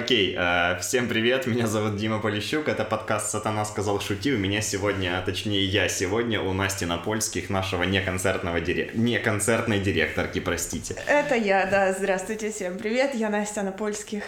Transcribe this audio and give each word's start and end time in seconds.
Окей, 0.00 0.34
э, 0.34 0.78
всем 0.80 1.08
привет, 1.08 1.46
меня 1.46 1.66
зовут 1.66 1.96
Дима 1.96 2.20
Полищук, 2.20 2.70
это 2.70 2.84
подкаст 2.84 3.30
«Сатана 3.30 3.66
сказал 3.66 4.00
шути», 4.00 4.32
у 4.32 4.38
меня 4.38 4.62
сегодня, 4.62 5.18
а 5.18 5.20
точнее 5.20 5.62
я 5.66 5.90
сегодня 5.90 6.40
у 6.40 6.54
Насти 6.54 6.86
Напольских, 6.86 7.50
нашего 7.50 7.82
неконцертного 7.82 8.62
дирек... 8.62 8.94
неконцертной 8.94 9.78
директорки, 9.78 10.40
простите. 10.40 10.96
Это 11.06 11.34
я, 11.34 11.66
да, 11.66 11.92
здравствуйте, 11.92 12.50
всем 12.50 12.78
привет, 12.78 13.14
я 13.14 13.28
Настя 13.28 13.62
Напольских. 13.62 14.22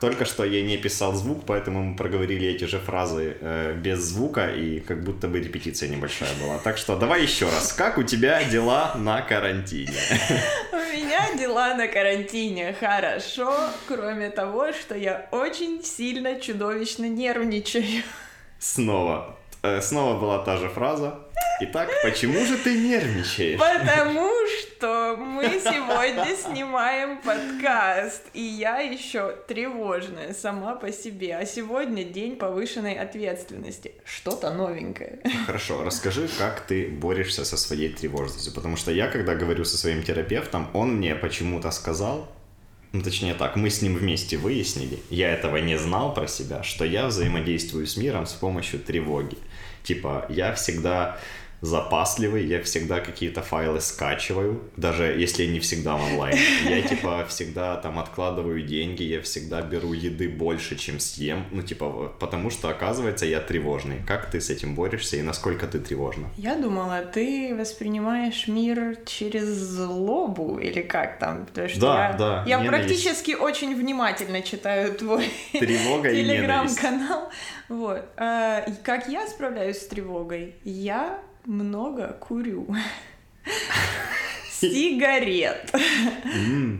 Только 0.00 0.24
что 0.24 0.44
я 0.44 0.62
не 0.62 0.76
писал 0.76 1.14
звук, 1.14 1.44
поэтому 1.46 1.82
мы 1.82 1.96
проговорили 1.96 2.48
эти 2.48 2.64
же 2.64 2.78
фразы 2.78 3.36
э, 3.40 3.74
без 3.74 4.00
звука, 4.00 4.48
и 4.48 4.80
как 4.80 5.02
будто 5.02 5.28
бы 5.28 5.40
репетиция 5.40 5.88
небольшая 5.88 6.30
была. 6.42 6.58
Так 6.58 6.78
что 6.78 6.96
давай 6.96 7.22
еще 7.22 7.46
раз. 7.46 7.72
Как 7.72 7.98
у 7.98 8.02
тебя 8.02 8.44
дела 8.44 8.94
на 8.96 9.22
карантине? 9.22 9.92
У 10.72 10.76
меня 10.76 11.34
дела 11.38 11.74
на 11.74 11.88
карантине 11.88 12.74
хорошо, 12.78 13.54
кроме 13.88 14.30
того, 14.30 14.72
что 14.72 14.94
я 14.96 15.28
очень 15.30 15.82
сильно 15.82 16.40
чудовищно 16.40 17.08
нервничаю. 17.08 18.02
Снова. 18.58 19.36
Э, 19.62 19.80
снова 19.80 20.20
была 20.20 20.44
та 20.44 20.56
же 20.56 20.68
фраза. 20.68 21.23
Итак, 21.60 21.88
почему 22.02 22.44
же 22.44 22.56
ты 22.58 22.76
нервничаешь? 22.76 23.58
Потому 23.58 24.30
что 24.48 25.16
мы 25.16 25.44
сегодня 25.44 26.36
снимаем 26.36 27.22
подкаст, 27.22 28.22
и 28.32 28.40
я 28.40 28.78
еще 28.78 29.36
тревожная 29.46 30.34
сама 30.34 30.74
по 30.74 30.90
себе. 30.92 31.36
А 31.36 31.46
сегодня 31.46 32.04
день 32.04 32.36
повышенной 32.36 32.94
ответственности. 32.94 33.92
Что-то 34.04 34.52
новенькое. 34.52 35.20
Хорошо, 35.46 35.84
расскажи, 35.84 36.28
как 36.38 36.60
ты 36.60 36.88
борешься 36.88 37.44
со 37.44 37.56
своей 37.56 37.90
тревожностью. 37.90 38.52
Потому 38.52 38.76
что 38.76 38.90
я, 38.90 39.06
когда 39.06 39.34
говорю 39.34 39.64
со 39.64 39.78
своим 39.78 40.02
терапевтом, 40.02 40.68
он 40.74 40.96
мне 40.96 41.14
почему-то 41.14 41.70
сказал, 41.70 42.28
ну, 42.94 43.02
точнее 43.02 43.34
так, 43.34 43.56
мы 43.56 43.70
с 43.70 43.82
ним 43.82 43.96
вместе 43.96 44.36
выяснили, 44.36 45.00
я 45.10 45.32
этого 45.32 45.56
не 45.56 45.76
знал 45.76 46.14
про 46.14 46.28
себя, 46.28 46.62
что 46.62 46.84
я 46.84 47.08
взаимодействую 47.08 47.88
с 47.88 47.96
миром 47.96 48.24
с 48.24 48.32
помощью 48.34 48.78
тревоги. 48.78 49.36
Типа, 49.84 50.24
я 50.30 50.54
всегда 50.54 51.18
запасливый, 51.64 52.44
я 52.46 52.62
всегда 52.62 53.00
какие-то 53.00 53.42
файлы 53.42 53.80
скачиваю, 53.80 54.60
даже 54.76 55.04
если 55.04 55.46
не 55.46 55.60
всегда 55.60 55.96
в 55.96 56.04
онлайн. 56.04 56.36
Я, 56.68 56.82
типа, 56.82 57.24
всегда 57.28 57.76
там 57.76 57.98
откладываю 57.98 58.62
деньги, 58.62 59.02
я 59.02 59.20
всегда 59.22 59.62
беру 59.62 59.92
еды 59.92 60.28
больше, 60.28 60.76
чем 60.76 61.00
съем, 61.00 61.46
ну, 61.50 61.62
типа, 61.62 62.12
потому 62.20 62.50
что, 62.50 62.68
оказывается, 62.68 63.26
я 63.26 63.40
тревожный. 63.40 64.02
Как 64.06 64.30
ты 64.30 64.40
с 64.40 64.50
этим 64.50 64.74
борешься 64.74 65.16
и 65.16 65.22
насколько 65.22 65.66
ты 65.66 65.78
тревожна? 65.78 66.28
Я 66.36 66.56
думала, 66.56 67.00
ты 67.02 67.54
воспринимаешь 67.58 68.46
мир 68.48 68.96
через 69.06 69.44
злобу 69.46 70.58
или 70.58 70.82
как 70.82 71.18
там? 71.18 71.46
Потому 71.46 71.68
что 71.68 71.80
Да, 71.80 72.08
я, 72.08 72.12
да, 72.12 72.44
Я 72.46 72.60
ненависть. 72.60 72.86
практически 72.86 73.32
очень 73.32 73.74
внимательно 73.74 74.42
читаю 74.42 74.94
твой 74.94 75.30
Тревога 75.52 76.10
телеграм-канал. 76.14 77.30
Вот. 77.68 78.04
А, 78.16 78.64
как 78.82 79.08
я 79.08 79.26
справляюсь 79.26 79.78
с 79.78 79.86
тревогой? 79.86 80.56
Я 80.64 81.18
много 81.46 82.08
курю. 82.20 82.66
Сигарет. 84.50 85.74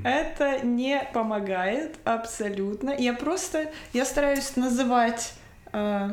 Это 0.05 0.61
не 0.65 1.03
помогает 1.13 1.97
абсолютно. 2.05 2.95
Я 2.97 3.13
просто, 3.13 3.71
я 3.93 4.05
стараюсь 4.05 4.57
называть, 4.57 5.35
э, 5.73 6.11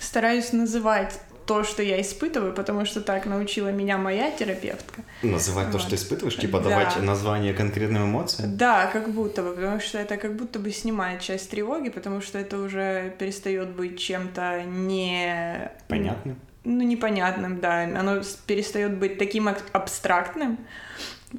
стараюсь 0.00 0.52
называть 0.52 1.18
то, 1.46 1.64
что 1.64 1.82
я 1.82 1.98
испытываю, 2.02 2.52
потому 2.52 2.84
что 2.84 3.00
так 3.00 3.24
научила 3.24 3.68
меня 3.68 3.96
моя 3.96 4.30
терапевтка. 4.30 5.00
Называть 5.22 5.70
то, 5.72 5.78
что 5.78 5.90
Вот. 5.92 5.98
испытываешь, 5.98 6.36
типа 6.36 6.60
Да. 6.60 6.68
давать 6.68 7.00
название 7.02 7.54
конкретным 7.54 8.04
эмоциям? 8.04 8.54
Да, 8.58 8.86
как 8.92 9.08
будто 9.08 9.42
бы, 9.42 9.54
потому 9.54 9.80
что 9.80 9.96
это 9.98 10.18
как 10.18 10.36
будто 10.36 10.58
бы 10.58 10.70
снимает 10.72 11.22
часть 11.22 11.48
тревоги, 11.48 11.88
потому 11.88 12.20
что 12.20 12.38
это 12.38 12.58
уже 12.58 13.14
перестает 13.18 13.70
быть 13.70 13.98
чем-то 13.98 14.64
не... 14.64 15.70
Понятно? 15.88 16.36
Ну, 16.68 16.82
непонятным, 16.84 17.60
да. 17.60 17.84
Оно 17.84 18.20
перестает 18.46 18.98
быть 18.98 19.16
таким 19.18 19.48
ак- 19.48 19.64
абстрактным, 19.72 20.58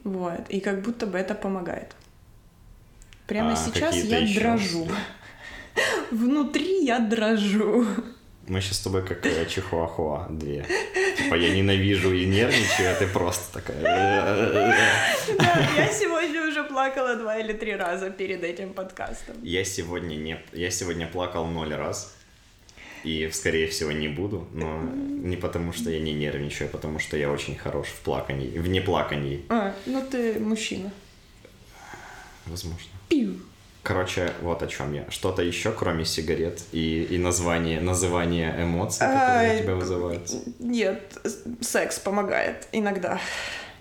вот, 0.03 0.49
и 0.49 0.59
как 0.59 0.81
будто 0.81 1.05
бы 1.05 1.19
это 1.19 1.35
помогает. 1.35 1.91
Прямо 3.27 3.51
А 3.51 3.55
сейчас 3.55 3.95
я 3.95 4.17
ещё? 4.17 4.39
дрожу. 4.39 4.87
Внутри 6.11 6.83
я 6.83 6.97
дрожу. 6.97 7.85
Мы 8.47 8.59
сейчас 8.61 8.77
с 8.77 8.81
тобой 8.81 9.05
как 9.05 9.23
э, 9.27 9.45
чихуахуа 9.45 10.25
две. 10.31 10.65
Типа 11.15 11.35
я 11.35 11.55
ненавижу 11.55 12.11
и 12.11 12.25
нервничаю, 12.25 12.91
а 12.91 12.95
ты 12.95 13.05
просто 13.05 13.53
такая... 13.61 13.81
Да, 15.37 15.67
я 15.77 15.87
сегодня 15.93 16.41
уже 16.47 16.63
плакала 16.63 17.15
два 17.15 17.37
или 17.37 17.53
три 17.53 17.75
раза 17.75 18.09
перед 18.09 18.43
этим 18.43 18.73
подкастом. 18.73 19.35
Я 19.43 19.63
сегодня 19.63 20.15
не... 20.15 20.39
Я 20.53 20.71
сегодня 20.71 21.05
плакал 21.05 21.45
ноль 21.45 21.75
раз. 21.75 22.15
И, 23.03 23.29
скорее 23.33 23.67
всего, 23.67 23.91
не 23.91 24.07
буду, 24.07 24.47
но 24.53 24.81
не 24.81 25.37
потому, 25.37 25.73
что 25.73 25.89
я 25.89 25.99
не 25.99 26.13
нервничаю, 26.13 26.69
а 26.69 26.71
потому 26.71 26.99
что 26.99 27.17
я 27.17 27.31
очень 27.31 27.55
хорош 27.55 27.87
в 27.87 27.99
плакании, 28.01 28.57
в 28.57 28.67
неплакании, 28.67 29.43
А, 29.49 29.73
ну 29.85 30.01
ты 30.09 30.39
мужчина. 30.39 30.91
возможно. 32.45 32.89
Пиу. 33.07 33.35
Короче, 33.81 34.33
вот 34.41 34.61
о 34.61 34.67
чем 34.67 34.93
я. 34.93 35.09
Что-то 35.09 35.41
еще, 35.41 35.71
кроме 35.71 36.03
сигарет 36.05 36.61
и, 36.73 37.03
и 37.09 37.17
название, 37.17 37.79
называние 37.79 38.53
эмоций, 38.63 39.07
которые 39.07 39.59
у 39.59 39.63
тебя 39.63 39.75
вызывают? 39.75 40.29
Нет, 40.59 41.17
секс 41.61 41.97
помогает 41.97 42.67
иногда. 42.73 43.19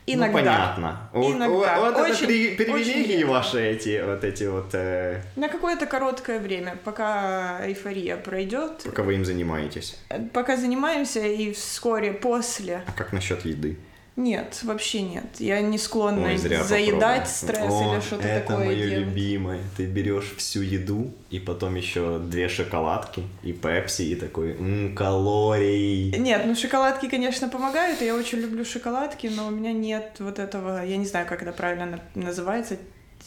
Ну, 0.08 0.14
Иногда. 0.24 0.38
понятно. 0.38 1.10
Вот- 1.12 1.34
Иногда. 1.36 1.80
Вот, 1.80 1.92
это 1.94 2.02
Очень- 2.02 2.26
при- 2.26 2.54
привилегии 2.56 3.14
очень 3.16 3.26
ваши 3.26 3.60
эти, 3.60 4.02
вот 4.04 4.24
эти 4.24 4.44
вот, 4.44 4.70
э, 4.72 5.22
На 5.36 5.48
какое-то 5.48 5.86
короткое 5.86 6.38
время, 6.40 6.76
пока 6.84 7.58
эйфория 7.64 8.16
пройдет, 8.16 8.82
пока 8.84 9.02
вы 9.02 9.14
им 9.14 9.24
занимаетесь. 9.24 9.98
пока 10.32 10.56
занимаемся 10.56 11.20
и 11.20 11.52
вскоре 11.52 12.12
после. 12.12 12.82
А 12.86 12.92
как 12.92 13.12
насчет 13.12 13.44
еды? 13.44 13.76
Нет, 14.18 14.58
вообще 14.64 15.02
нет. 15.02 15.26
Я 15.38 15.60
не 15.60 15.78
склонна 15.78 16.26
Ой, 16.26 16.36
зря 16.36 16.64
заедать 16.64 17.28
попробовал. 17.40 17.70
стресс 17.70 17.72
О, 17.72 17.94
или 17.94 18.00
что-то 18.00 18.26
это 18.26 18.40
такое 18.48 18.66
мое 18.66 18.76
делать. 18.76 18.92
любимое. 19.06 19.60
Ты 19.76 19.86
берешь 19.86 20.34
всю 20.36 20.62
еду 20.62 21.12
и 21.30 21.38
потом 21.38 21.76
еще 21.76 22.18
две 22.18 22.48
шоколадки 22.48 23.22
и 23.44 23.52
пепси 23.52 24.02
и 24.02 24.14
такой, 24.16 24.56
м 24.58 24.94
калорий. 24.96 26.10
Нет, 26.18 26.42
ну 26.46 26.56
шоколадки, 26.56 27.08
конечно, 27.08 27.48
помогают, 27.48 28.02
и 28.02 28.06
я 28.06 28.16
очень 28.16 28.38
люблю 28.38 28.64
шоколадки, 28.64 29.28
но 29.28 29.46
у 29.46 29.50
меня 29.50 29.72
нет 29.72 30.16
вот 30.18 30.40
этого, 30.40 30.84
я 30.84 30.96
не 30.96 31.06
знаю, 31.06 31.24
как 31.28 31.42
это 31.42 31.52
правильно 31.52 31.86
на- 31.86 32.20
называется, 32.24 32.76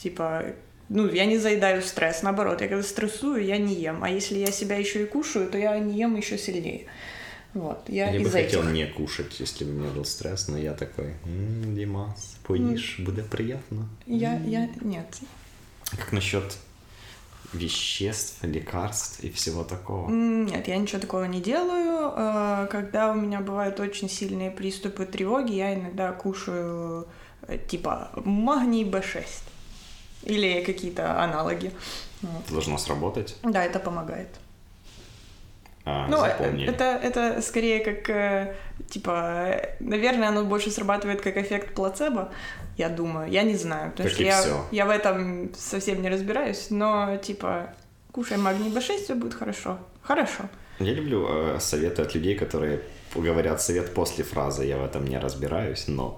типа, 0.03 0.43
ну, 0.89 1.07
я 1.09 1.25
не 1.25 1.37
заедаю 1.37 1.81
стресс, 1.83 2.21
наоборот, 2.21 2.59
я 2.59 2.67
когда 2.67 2.83
стрессую, 2.83 3.45
я 3.45 3.57
не 3.57 3.75
ем, 3.75 4.03
а 4.03 4.09
если 4.09 4.37
я 4.39 4.51
себя 4.51 4.75
еще 4.75 5.03
и 5.03 5.05
кушаю, 5.05 5.49
то 5.49 5.57
я 5.57 5.79
не 5.79 5.97
ем 5.97 6.17
еще 6.17 6.37
сильнее. 6.37 6.87
Вот, 7.53 7.89
я, 7.89 8.11
Я 8.11 8.19
бы 8.21 8.29
хотел 8.29 8.61
этих. 8.61 8.71
не 8.71 8.85
кушать, 8.87 9.39
если 9.41 9.65
бы 9.65 9.71
у 9.71 9.73
меня 9.73 9.89
был 9.89 10.05
стресс, 10.05 10.47
но 10.47 10.57
я 10.57 10.73
такой, 10.73 11.13
м 11.25 11.75
Димас, 11.75 12.35
поїж, 12.43 12.99
буде 12.99 13.21
приятно. 13.23 13.85
Я, 14.07 14.41
я, 14.47 14.69
нет. 14.81 15.19
Как 15.97 16.13
насчет 16.13 16.57
веществ, 17.53 18.43
лекарств 18.43 19.19
и 19.23 19.29
всего 19.29 19.63
такого? 19.63 20.09
Нет, 20.09 20.67
я 20.67 20.77
ничего 20.77 21.01
такого 21.01 21.25
не 21.25 21.41
делаю. 21.41 22.13
Э, 22.15 22.67
Когда 22.71 23.11
у 23.11 23.15
меня 23.15 23.41
бывают 23.41 23.79
очень 23.79 24.09
сильные 24.09 24.51
приступы 24.51 25.05
тревоги, 25.05 25.53
я 25.55 25.73
иногда 25.73 26.11
кушаю 26.13 27.05
э, 27.47 27.57
типа 27.67 28.09
магний 28.25 28.85
B6 28.85 29.25
или 30.23 30.63
какие-то 30.63 31.21
аналоги. 31.23 31.71
Вот. 32.21 32.43
Должно 32.49 32.77
сработать. 32.77 33.35
Да, 33.43 33.63
это 33.65 33.79
помогает. 33.79 34.29
А, 35.85 36.07
Ну, 36.07 36.17
э, 36.23 36.29
запомнили. 36.29 36.69
это, 36.69 36.83
это 37.01 37.41
скорее 37.41 37.79
как, 37.79 38.09
э, 38.09 38.55
типа, 38.89 39.55
наверное, 39.79 40.29
оно 40.29 40.43
больше 40.45 40.69
срабатывает 40.71 41.21
как 41.21 41.37
эффект 41.37 41.73
плацебо, 41.73 42.31
я 42.77 42.89
думаю. 42.89 43.29
Я 43.29 43.43
не 43.43 43.55
знаю, 43.55 43.91
потому 43.91 44.09
Как 44.09 44.13
что 44.15 44.23
я, 44.23 44.43
я 44.71 44.85
в 44.85 44.89
этом 44.89 45.49
совсем 45.55 46.01
не 46.01 46.09
разбираюсь, 46.09 46.67
но, 46.69 47.17
типа, 47.17 47.73
кушай 48.11 48.37
магний 48.37 48.69
B6, 48.69 49.03
все 49.03 49.15
будет 49.15 49.33
хорошо. 49.33 49.77
Хорошо. 50.03 50.43
Я 50.79 50.93
люблю 50.93 51.27
э, 51.29 51.59
советы 51.59 52.01
от 52.01 52.15
людей, 52.15 52.35
которые 52.35 52.81
говорят 53.13 53.61
совет 53.61 53.93
после 53.93 54.23
фразы 54.23 54.63
«я 54.65 54.77
в 54.77 54.85
этом 54.85 55.05
не 55.05 55.19
разбираюсь», 55.19 55.87
но 55.87 56.17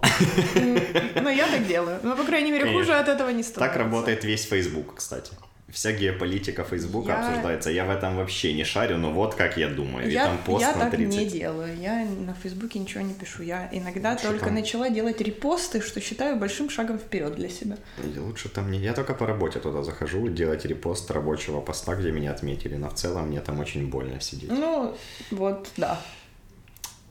Ну, 1.15 1.29
я 1.29 1.47
так 1.47 1.65
делаю. 1.67 1.99
Ну, 2.03 2.15
по 2.15 2.23
крайней 2.23 2.51
мере, 2.51 2.71
хуже 2.71 2.93
от 2.93 3.07
этого 3.07 3.29
не 3.29 3.43
становится. 3.43 3.59
так 3.59 3.75
работает 3.77 4.23
весь 4.23 4.45
Facebook, 4.45 4.95
кстати. 4.95 5.33
Вся 5.73 5.91
геополитика 5.91 6.63
Фейсбука 6.63 7.09
Я- 7.13 7.27
обсуждается. 7.27 7.71
Я 7.71 7.85
в 7.85 7.89
этом 7.89 8.15
вообще 8.15 8.53
не 8.53 8.63
шарю, 8.63 8.97
но 8.97 9.11
вот 9.11 9.33
как 9.33 9.57
я 9.57 9.67
думаю. 9.69 10.07
И 10.07 10.11
Я, 10.13 10.25
там 10.27 10.37
пост 10.45 10.61
я 10.61 10.71
на 10.75 10.81
так 10.81 10.91
30. 10.91 11.19
не 11.19 11.25
делаю. 11.25 11.75
Я 11.77 12.05
на 12.05 12.33
Фейсбуке 12.35 12.77
ничего 12.77 13.01
не 13.01 13.13
пишу. 13.15 13.41
Я 13.41 13.69
иногда 13.71 14.15
Что 14.17 14.27
только 14.29 14.45
там? 14.45 14.53
начала 14.53 14.89
делать 14.89 15.19
репосты, 15.19 15.81
что 15.81 15.99
считаю 15.99 16.35
большим 16.37 16.69
шагом 16.69 16.99
вперед 16.99 17.33
для 17.35 17.49
себя. 17.49 17.77
И 18.15 18.19
Лучше 18.19 18.49
там 18.49 18.69
не... 18.71 18.77
Я 18.79 18.93
только 18.93 19.15
по 19.15 19.25
работе 19.25 19.59
туда 19.59 19.81
захожу, 19.81 20.27
делать 20.29 20.63
репост 20.65 21.09
рабочего 21.09 21.59
поста, 21.59 21.95
где 21.95 22.11
меня 22.11 22.31
отметили. 22.31 22.75
Но 22.75 22.89
в 22.89 22.93
целом 22.93 23.29
мне 23.29 23.41
там 23.41 23.59
очень 23.59 23.87
больно 23.89 24.21
сидеть. 24.21 24.51
Ну, 24.51 24.95
вот, 25.31 25.69
да. 25.77 25.99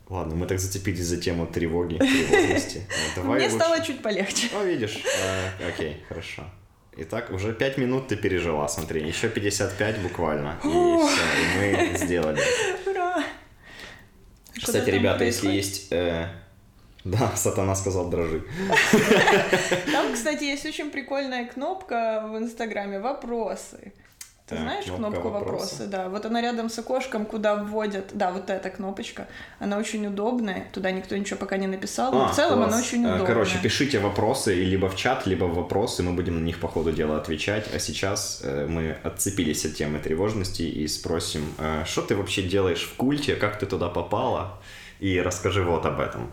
Ладно, 0.08 0.36
мы 0.36 0.46
так 0.46 0.60
зацепились 0.60 1.04
за 1.06 1.16
тему 1.20 1.46
тревоги, 1.46 1.96
тревожности. 1.98 2.82
Давай 3.16 3.38
Мне 3.40 3.44
лучше- 3.48 3.56
стало 3.56 3.80
чуть 3.84 4.02
полегче. 4.02 4.48
Ну, 4.52 4.64
видишь, 4.64 5.02
э, 5.04 5.68
окей, 5.68 5.96
хорошо. 6.08 6.44
Итак, 6.96 7.30
уже 7.30 7.54
5 7.54 7.78
минут 7.78 8.08
ты 8.08 8.16
пережила, 8.16 8.68
смотри, 8.68 9.02
еще 9.08 9.28
55 9.28 9.98
буквально, 10.00 10.58
и 10.62 10.68
все, 10.68 11.22
и 11.40 11.90
мы 11.90 11.96
сделали. 11.96 12.40
Ура! 12.86 13.24
Что 14.52 14.66
Кстати, 14.66 14.90
ребята, 14.90 15.24
если 15.24 15.48
есть... 15.50 15.90
э, 15.90 16.28
Да, 17.04 17.32
сатана 17.34 17.74
сказал 17.74 18.10
дрожи. 18.10 18.44
Там, 19.90 20.12
кстати, 20.12 20.44
есть 20.44 20.66
очень 20.66 20.90
прикольная 20.90 21.46
кнопка 21.46 22.24
в 22.30 22.36
Инстаграме 22.36 23.00
«Вопросы». 23.00 23.92
Ты 24.52 24.58
Так, 24.58 24.64
знаешь 24.64 24.84
кнопку 24.84 25.28
«Вопросы». 25.30 25.86
Да, 25.86 26.08
вот 26.10 26.26
она 26.26 26.42
рядом 26.42 26.68
с 26.68 26.78
окошком, 26.78 27.24
куда 27.24 27.56
вводят... 27.56 28.10
Да, 28.12 28.30
вот 28.30 28.50
эта 28.50 28.68
кнопочка. 28.68 29.26
Она 29.58 29.78
очень 29.78 30.06
удобная. 30.06 30.66
Туда 30.72 30.90
никто 30.90 31.16
ничего 31.16 31.38
пока 31.38 31.56
не 31.56 31.66
написал. 31.66 32.14
А, 32.14 32.28
в 32.28 32.36
целом 32.36 32.58
класс. 32.58 32.68
она 32.68 32.78
очень 32.82 33.02
Э, 33.04 33.08
удобная. 33.14 33.26
Короче, 33.26 33.58
пишите 33.62 33.98
вопросы 33.98 34.54
либо 34.54 34.90
в 34.90 34.96
чат, 34.96 35.26
либо 35.26 35.44
в 35.46 35.54
вопросы, 35.54 36.02
мы 36.02 36.12
будем 36.12 36.40
на 36.40 36.44
них 36.44 36.60
по 36.60 36.68
ходу 36.68 36.92
дела 36.92 37.16
отвечать. 37.16 37.64
А 37.74 37.78
сейчас 37.78 38.40
э, 38.44 38.66
мы 38.68 38.96
отцепились 39.02 39.64
от 39.64 39.74
темы 39.74 39.98
тревожности 40.00 40.62
и 40.62 40.86
спросим, 40.86 41.54
э, 41.58 41.84
что 41.86 42.02
ты 42.02 42.14
вообще 42.14 42.42
делаешь 42.42 42.82
в 42.82 42.96
культе, 42.96 43.36
как 43.36 43.58
ты 43.58 43.64
туда 43.64 43.88
попала, 43.88 44.58
и 45.00 45.18
расскажи 45.20 45.62
вот 45.64 45.86
об 45.86 45.98
этом. 46.00 46.30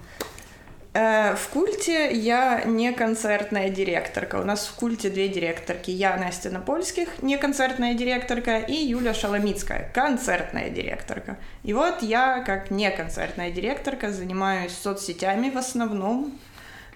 Э, 0.94 1.36
В 1.36 1.50
культе 1.50 2.12
я 2.12 2.64
не 2.66 2.92
концертная 2.94 3.70
директорка. 3.70 4.38
У 4.38 4.44
нас 4.44 4.68
в 4.68 4.76
культе 4.76 5.10
две 5.10 5.28
директорки. 5.28 5.92
Я, 5.92 6.18
Настя 6.18 6.50
Напольских, 6.50 7.22
не 7.22 7.38
концертная 7.38 7.94
директорка, 7.94 8.58
и 8.58 8.74
Юля 8.74 9.14
Шаломицкая, 9.14 9.92
концертная 9.94 10.70
директорка. 10.70 11.38
И 11.64 11.74
вот 11.74 12.02
я, 12.02 12.44
как 12.44 12.72
не 12.72 12.90
концертная 12.90 13.52
директорка, 13.52 14.12
занимаюсь 14.12 14.74
соцсетями 14.74 15.50
в 15.50 15.58
основном, 15.58 16.40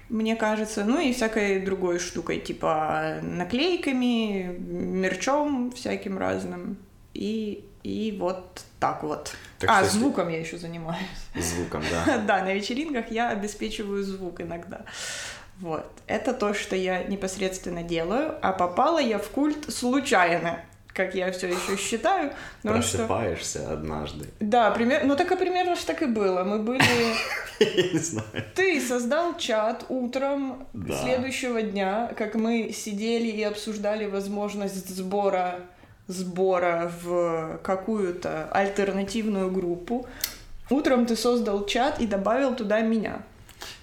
мне 0.10 0.36
кажется, 0.36 0.84
ну 0.86 1.00
и 1.00 1.14
всякой 1.14 1.60
другой 1.60 2.00
штукой, 2.00 2.40
типа 2.40 3.20
наклейками, 3.22 4.56
мерчом 4.58 5.72
всяким 5.72 6.18
разным. 6.18 6.78
И, 7.14 7.64
и 7.84 8.16
вот 8.20 8.62
так 8.80 9.04
вот. 9.04 9.34
Так 9.60 9.70
а, 9.70 9.74
что 9.76 9.86
если- 9.86 9.98
звуком 10.00 10.30
я 10.30 10.40
еще 10.40 10.58
занимаюсь. 10.58 11.06
Звуком, 11.36 11.84
да. 11.92 12.18
Да, 12.28 12.44
на 12.44 12.54
вечеринках 12.54 13.12
я 13.12 13.30
обеспечиваю 13.30 14.04
звук 14.04 14.42
иногда. 14.42 14.82
Вот. 15.60 15.86
Это 16.08 16.34
то, 16.34 16.54
что 16.54 16.76
я 16.76 17.04
непосредственно 17.04 17.84
делаю. 17.84 18.36
А 18.42 18.52
попала 18.54 19.00
я 19.00 19.20
в 19.20 19.30
культ 19.30 19.72
случайно, 19.74 20.60
как 20.88 21.14
я 21.16 21.32
все 21.32 21.48
еще 21.48 21.78
считаю. 21.78 22.32
что- 22.60 22.70
Просыпаешься 22.70 23.72
однажды. 23.72 24.30
Да, 24.40 24.72
пример... 24.72 25.04
ну 25.06 25.16
так 25.16 25.32
и 25.32 25.36
примерно 25.36 25.76
так 25.86 26.02
и 26.02 26.06
было. 26.06 26.44
Мы 26.44 26.60
были... 26.60 26.84
Я 27.60 27.92
не 27.94 28.00
знаю. 28.00 28.28
Ты 28.56 28.82
создал 28.82 29.38
чат 29.38 29.86
утром 29.90 30.68
Да. 30.74 31.02
следующего 31.04 31.62
дня, 31.62 32.12
как 32.18 32.36
мы 32.36 32.72
сидели 32.74 33.28
и 33.28 33.44
обсуждали 33.44 34.06
возможность 34.06 34.90
сбора 34.90 35.60
сбора 36.08 36.92
в 37.04 37.60
какую-то 37.64 38.50
альтернативную 38.52 39.50
группу. 39.52 40.06
Утром 40.70 41.06
ты 41.06 41.16
создал 41.16 41.66
чат 41.66 42.00
и 42.02 42.08
добавил 42.08 42.56
туда 42.56 42.82
меня. 42.82 43.22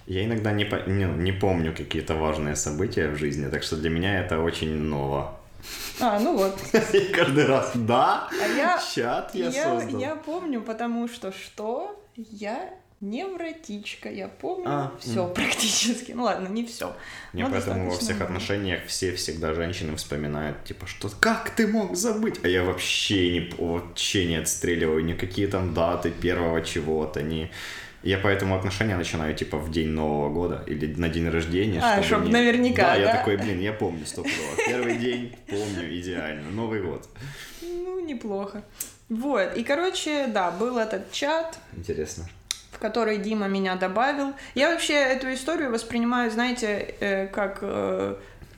Я 0.07 0.25
иногда 0.25 0.51
не, 0.51 0.65
по- 0.65 0.87
не, 0.89 1.05
не 1.05 1.31
помню 1.31 1.73
какие-то 1.75 2.15
важные 2.15 2.55
события 2.55 3.07
в 3.07 3.15
жизни, 3.17 3.49
так 3.49 3.63
что 3.63 3.77
для 3.77 3.89
меня 3.89 4.19
это 4.19 4.39
очень 4.39 4.73
ново. 4.73 5.37
А, 5.99 6.19
ну 6.19 6.35
вот. 6.37 6.57
И 6.93 6.99
каждый 7.13 7.45
раз, 7.45 7.71
да, 7.75 8.27
А 8.31 8.47
я, 8.57 8.79
чат 8.93 9.35
я, 9.35 9.49
я, 9.49 9.63
создал. 9.63 9.99
я 9.99 10.15
помню, 10.15 10.61
потому 10.61 11.07
что 11.07 11.31
что? 11.31 11.95
Я 12.15 12.69
невротичка, 13.01 14.09
я 14.09 14.27
помню 14.27 14.65
А, 14.67 14.91
все 14.99 15.25
м. 15.27 15.33
практически. 15.33 16.11
Ну 16.13 16.23
ладно, 16.23 16.47
не 16.47 16.65
все. 16.65 16.95
Не, 17.33 17.45
поэтому 17.45 17.89
во 17.89 17.97
всех 17.97 18.21
отношениях 18.21 18.85
все 18.85 19.15
всегда 19.15 19.53
женщины 19.53 19.95
вспоминают, 19.95 20.63
типа, 20.63 20.87
что 20.87 21.09
как 21.19 21.49
ты 21.51 21.67
мог 21.67 21.95
забыть? 21.95 22.39
А 22.43 22.47
я 22.47 22.63
вообще 22.63 23.31
не, 23.31 23.49
вообще 23.57 24.25
не 24.25 24.35
отстреливаю 24.37 25.03
никакие 25.03 25.47
там 25.47 25.73
даты 25.73 26.11
первого 26.11 26.61
чего-то, 26.61 27.21
не... 27.21 27.51
Я 28.03 28.17
поэтому 28.17 28.55
отношения 28.55 28.97
начинаю, 28.97 29.35
типа, 29.35 29.59
в 29.59 29.69
день 29.71 29.89
Нового 29.89 30.33
года 30.33 30.63
или 30.65 30.91
на 30.95 31.07
день 31.07 31.29
рождения. 31.29 31.79
А, 31.83 32.01
чтоб 32.01 32.23
не- 32.23 32.31
наверняка, 32.31 32.81
Да, 32.81 32.95
я 32.95 33.05
да? 33.05 33.17
такой, 33.17 33.37
блин, 33.37 33.59
я 33.59 33.73
помню 33.73 34.07
стопудово. 34.07 34.55
Первый 34.65 34.97
день 34.97 35.35
помню 35.47 35.99
идеально. 35.99 36.49
Новый 36.49 36.81
год. 36.81 37.07
Ну, 37.61 37.99
неплохо. 38.03 38.63
Вот, 39.09 39.55
и, 39.55 39.63
короче, 39.63 40.25
да, 40.27 40.49
был 40.49 40.79
этот 40.79 41.11
чат, 41.11 41.59
Интересно. 41.77 42.27
В 42.71 42.79
который 42.79 43.17
Дима 43.17 43.47
меня 43.47 43.75
добавил. 43.75 44.33
Я 44.55 44.71
вообще 44.71 44.93
эту 44.93 45.31
историю 45.33 45.71
воспринимаю, 45.71 46.31
знаете, 46.31 46.95
э, 46.99 47.27
как, 47.27 47.59
э, 47.61 48.15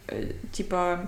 э, 0.07 0.31
типа, 0.51 1.07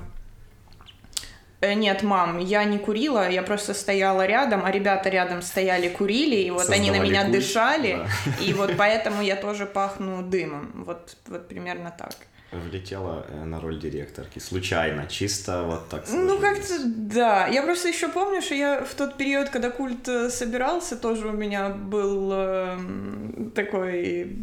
нет, 1.62 2.04
мам, 2.04 2.38
я 2.40 2.64
не 2.64 2.78
курила, 2.78 3.30
я 3.30 3.42
просто 3.42 3.74
стояла 3.74 4.26
рядом, 4.26 4.64
а 4.66 4.72
ребята 4.72 5.10
рядом 5.10 5.42
стояли, 5.42 5.88
курили, 5.88 6.36
и 6.36 6.52
вот 6.52 6.70
они 6.70 6.92
на 6.92 6.98
Создавали 6.98 7.10
меня 7.10 7.22
культ, 7.24 7.36
дышали, 7.36 7.94
да. 8.26 8.44
и 8.44 8.54
вот 8.54 8.74
поэтому 8.78 9.22
я 9.22 9.36
тоже 9.36 9.66
пахну 9.66 10.22
дымом. 10.22 10.84
Вот, 10.86 11.16
вот 11.28 11.48
примерно 11.48 11.92
так. 11.98 12.16
Влетела 12.60 13.26
э, 13.30 13.46
на 13.46 13.60
роль 13.60 13.80
директорки. 13.80 14.40
Случайно, 14.40 15.06
чисто 15.08 15.64
вот 15.64 15.90
так 15.90 16.06
Ну, 16.12 16.38
сложилось. 16.38 16.42
как-то 16.42 16.74
да. 16.86 17.48
Я 17.48 17.64
просто 17.64 17.88
еще 17.90 18.08
помню, 18.10 18.42
что 18.42 18.56
я 18.56 18.84
в 18.84 18.94
тот 18.94 19.18
период, 19.18 19.50
когда 19.50 19.70
культ 19.70 20.08
э, 20.08 20.30
собирался, 20.30 20.96
тоже 20.96 21.28
у 21.28 21.32
меня 21.32 21.70
был 21.70 22.32
эм, 22.34 23.52
такой 23.56 24.38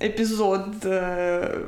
эпизод 0.00 0.68
э, 0.84 1.64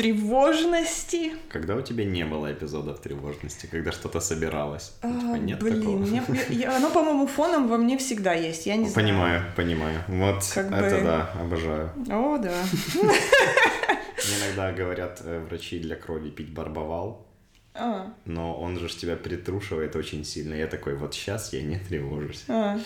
тревожности. 0.00 1.32
Когда 1.50 1.74
у 1.76 1.82
тебя 1.82 2.04
не 2.04 2.24
было 2.24 2.52
эпизодов 2.52 3.00
тревожности, 3.00 3.66
когда 3.66 3.92
что-то 3.92 4.20
собиралось? 4.20 4.92
Ну, 5.02 5.20
типа, 5.20 5.32
А, 5.34 5.38
нет 5.38 5.58
блин, 5.60 5.80
такого? 5.80 5.96
мне- 5.98 6.22
я- 6.50 6.76
оно, 6.76 6.90
по-моему, 6.90 7.26
фоном 7.26 7.68
во 7.68 7.76
мне 7.76 7.98
всегда 7.98 8.32
есть. 8.34 8.66
Я 8.66 8.76
не 8.76 8.88
знаю. 8.88 9.06
Понимаю, 9.08 9.42
понимаю. 9.56 10.00
Вот 10.08 10.42
Как 10.54 10.70
это 10.72 10.96
бы- 10.96 11.02
да, 11.02 11.30
обожаю. 11.40 11.90
О, 12.10 12.38
да. 12.38 12.52
Мне 12.94 14.46
иногда 14.46 14.72
говорят 14.72 15.20
э, 15.24 15.40
врачи 15.48 15.78
для 15.78 15.96
крови 15.96 16.30
пить 16.30 16.52
барбовал, 16.52 17.26
А, 17.74 18.12
но 18.26 18.54
он 18.60 18.78
же 18.78 18.88
тебя 18.88 19.16
притрушивает 19.16 19.96
очень 19.96 20.24
сильно. 20.24 20.54
Я 20.54 20.66
такой, 20.66 20.94
вот 20.94 21.14
сейчас 21.14 21.52
я 21.52 21.62
не 21.62 21.78
тревожусь. 21.78 22.44
а. 22.48 22.78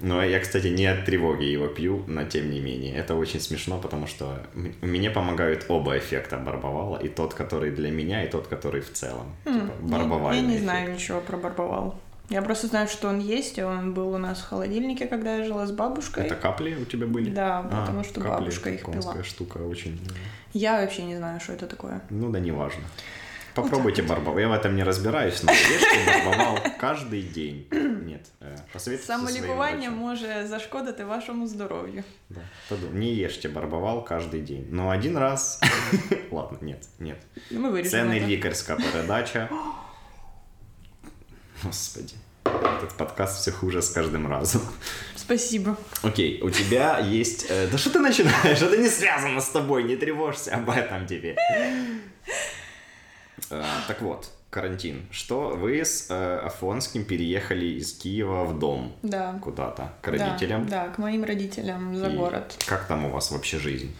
Но 0.00 0.22
я, 0.22 0.40
кстати, 0.40 0.66
не 0.68 0.86
от 0.86 1.04
тревоги 1.06 1.44
его 1.44 1.68
пью, 1.68 2.04
но 2.06 2.24
тем 2.24 2.50
не 2.50 2.60
менее. 2.60 2.94
Это 2.96 3.14
очень 3.14 3.40
смешно, 3.40 3.78
потому 3.78 4.06
что 4.06 4.42
мне 4.82 5.10
помогают 5.10 5.64
оба 5.68 5.96
эффекта 5.96 6.36
барбовала. 6.36 6.98
И 6.98 7.08
тот, 7.08 7.34
который 7.34 7.70
для 7.70 7.90
меня, 7.90 8.22
и 8.24 8.28
тот, 8.30 8.46
который 8.46 8.80
в 8.82 8.92
целом. 8.92 9.26
М, 9.46 9.52
Типа, 9.54 9.64
я- 9.66 9.86
Я, 9.88 9.98
барбовальный 9.98 10.42
не 10.42 10.48
эффект. 10.50 10.62
знаю 10.64 10.92
ничего 10.94 11.20
про 11.20 11.36
барбовал. 11.36 11.98
Я 12.28 12.42
просто 12.42 12.66
знаю, 12.66 12.88
что 12.88 13.08
он 13.08 13.20
есть, 13.20 13.56
и 13.56 13.62
он 13.62 13.94
был 13.94 14.08
у 14.12 14.18
нас 14.18 14.38
в 14.40 14.48
холодильнике, 14.48 15.06
когда 15.06 15.36
я 15.36 15.44
жила 15.44 15.64
с 15.64 15.70
бабушкой. 15.70 16.24
Это 16.26 16.34
капли 16.34 16.74
у 16.74 16.84
тебя 16.84 17.06
были? 17.06 17.30
Да, 17.30 17.60
А, 17.60 17.80
потому 17.86 18.02
что 18.04 18.20
капли 18.20 18.40
бабушка 18.46 18.70
их 18.70 18.84
пила. 18.84 19.22
штука 19.22 19.58
очень. 19.58 20.00
Я 20.52 20.80
вообще 20.80 21.04
не 21.04 21.16
знаю, 21.16 21.38
что 21.40 21.52
это 21.52 21.66
такое. 21.68 22.00
Ну 22.10 22.30
да, 22.30 22.40
неважно. 22.40 22.82
Попробуйте 23.55 24.01
барбовал. 24.01 24.39
Я 24.39 24.47
в 24.47 24.53
этом 24.53 24.75
не 24.75 24.83
разбираюсь, 24.83 25.43
но 25.43 25.51
ешьте 25.51 25.99
барбовал 26.07 26.57
каждый 26.79 27.21
день. 27.21 27.67
Нет, 28.05 28.21
э, 28.41 28.57
посоветуйте 28.73 29.07
со 29.07 29.19
своим 29.19 29.27
Самолікування 29.27 29.89
врачом. 29.89 29.97
може 29.97 30.47
зашкодити 30.49 31.03
вашому 31.03 31.47
здоров'ю. 31.47 32.03
Да. 32.29 32.41
подум- 32.69 32.93
Не 32.93 33.13
ешьте 33.25 33.49
барбовал 33.49 34.07
каждый 34.07 34.41
день. 34.41 34.65
Но 34.71 34.89
один 34.89 35.17
раз... 35.17 35.59
Ладно, 36.31 36.57
нет, 36.61 36.85
нет. 36.99 37.17
Ну, 37.51 37.59
Ми 37.59 37.67
Це 37.67 37.71
вирішимо. 37.73 38.03
не 38.13 38.19
це. 38.19 38.27
лікарська 38.27 38.75
передача. 38.75 39.49
Господи. 41.63 42.13
Этот 42.43 42.97
подкаст 42.97 43.39
все 43.41 43.51
хуже 43.51 43.81
с 43.81 43.89
каждым 43.97 44.27
разом. 44.27 44.61
Спасибо. 45.15 45.75
Окей, 46.03 46.41
у 46.41 46.49
тебя 46.49 46.99
есть... 46.99 47.51
э, 47.51 47.67
да 47.71 47.77
что 47.77 47.89
ты 47.91 47.99
начинаешь? 47.99 48.61
Это 48.61 48.77
не 48.77 48.89
связано 48.89 49.39
с 49.41 49.49
тобой, 49.49 49.83
не 49.83 49.95
тревожься 49.95 50.55
об 50.55 50.69
этом 50.69 51.05
тебе. 51.05 51.35
Э, 53.50 53.62
так 53.88 54.00
вот, 54.02 54.30
карантин. 54.50 55.06
Что 55.10 55.50
вы 55.50 55.80
с 55.84 56.06
э, 56.10 56.38
Афонским 56.44 57.04
переехали 57.04 57.66
из 57.66 57.92
Киева 57.92 58.44
в 58.44 58.58
дом 58.58 58.94
Да. 59.02 59.38
куда-то, 59.42 59.92
к 60.00 60.10
Да, 60.10 60.12
родителям? 60.12 60.66
Да, 60.66 60.88
к 60.88 60.98
моим 60.98 61.24
родителям 61.24 61.94
за 61.96 62.08
И 62.08 62.16
город. 62.16 62.54
Как 62.66 62.86
там 62.86 63.04
у 63.06 63.10
вас 63.10 63.30
вообще 63.30 63.58
жизнь? 63.58 63.94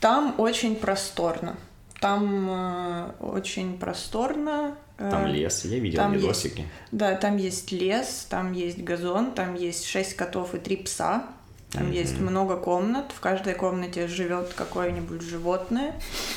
Там 0.00 0.34
очень 0.38 0.76
просторно. 0.76 1.56
Там 2.00 2.48
э, 2.50 3.12
очень 3.20 3.78
просторно. 3.78 4.74
э, 4.98 5.10
Там 5.10 5.26
лес, 5.26 5.64
я 5.66 5.78
видел 5.78 5.98
там 5.98 6.12
видосики. 6.14 6.66
Да, 6.92 7.14
там 7.14 7.36
есть 7.36 7.70
лес, 7.72 8.26
там 8.30 8.52
есть 8.52 8.82
газон, 8.82 9.32
там 9.32 9.54
есть 9.54 9.84
шесть 9.86 10.16
котов 10.16 10.54
и 10.54 10.58
три 10.58 10.76
пса. 10.76 11.26
Там 11.72 11.90
есть 11.92 12.18
много 12.18 12.56
комнат. 12.56 13.12
В 13.12 13.20
каждой 13.20 13.54
комнате 13.54 14.08
живет 14.08 14.52
какое-нибудь 14.54 15.22
животное. 15.22 15.94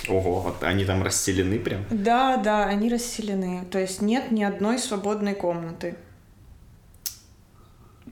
Ого, 0.07 0.41
вот 0.41 0.63
они 0.63 0.85
там 0.85 1.01
расселены 1.03 1.59
прям? 1.59 1.85
Да, 1.89 2.37
да, 2.37 2.65
они 2.65 2.89
расселены. 2.89 3.65
То 3.71 3.79
есть 3.79 4.01
нет 4.01 4.31
ни 4.31 4.43
одной 4.43 4.77
свободной 4.77 5.33
комнаты. 5.33 5.95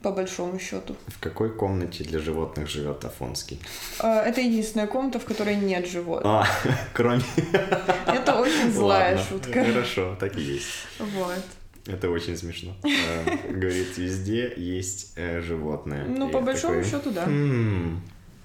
По 0.02 0.10
большому 0.10 0.58
счету. 0.58 0.96
В 1.06 1.20
какой 1.20 1.54
комнате 1.54 2.02
для 2.02 2.18
животных 2.18 2.68
живет 2.68 3.04
Афонский? 3.04 3.60
Э, 4.00 4.22
Это 4.22 4.40
единственная 4.40 4.88
комната, 4.88 5.20
в 5.20 5.24
которой 5.24 5.54
нет 5.54 5.86
животных. 5.86 6.26
А, 6.26 6.46
кроме... 6.92 7.22
Это 8.06 8.34
очень 8.34 8.72
Злая 8.72 9.16
Ладно, 9.16 9.24
шутка. 9.28 9.64
Хорошо, 9.64 10.16
так 10.18 10.36
и 10.36 10.40
есть. 10.40 10.66
Вот. 10.98 11.44
Это 11.86 12.10
очень 12.10 12.36
смешно. 12.36 12.74
Э, 12.84 13.48
Говорит, 13.52 13.96
везде 13.98 14.52
есть 14.56 15.12
э, 15.16 15.40
животное. 15.40 16.04
Ну, 16.04 16.28
по 16.30 16.40
большому 16.40 16.82
счету, 16.84 17.10
да. 17.10 17.24
«М, 17.24 18.00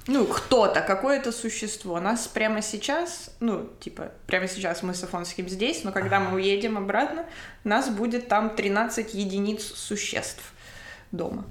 Ну, 0.08 0.26
кто-то, 0.26 0.82
какое-то 0.82 1.32
существо. 1.32 2.00
Нас 2.00 2.28
прямо 2.28 2.62
сейчас, 2.62 3.30
ну, 3.42 3.70
типа, 3.82 4.12
прямо 4.26 4.48
сейчас 4.48 4.82
мы 4.82 4.94
с 4.94 5.04
Афонским 5.04 5.50
здесь, 5.50 5.84
но 5.84 5.92
когда 5.92 6.20
мы 6.20 6.36
уедем 6.38 6.78
обратно, 6.78 7.26
нас 7.66 7.90
будет 7.90 8.28
там 8.30 8.56
13 8.56 9.14
единиц 9.14 9.62
существ 9.64 10.42
дома. 11.12 11.44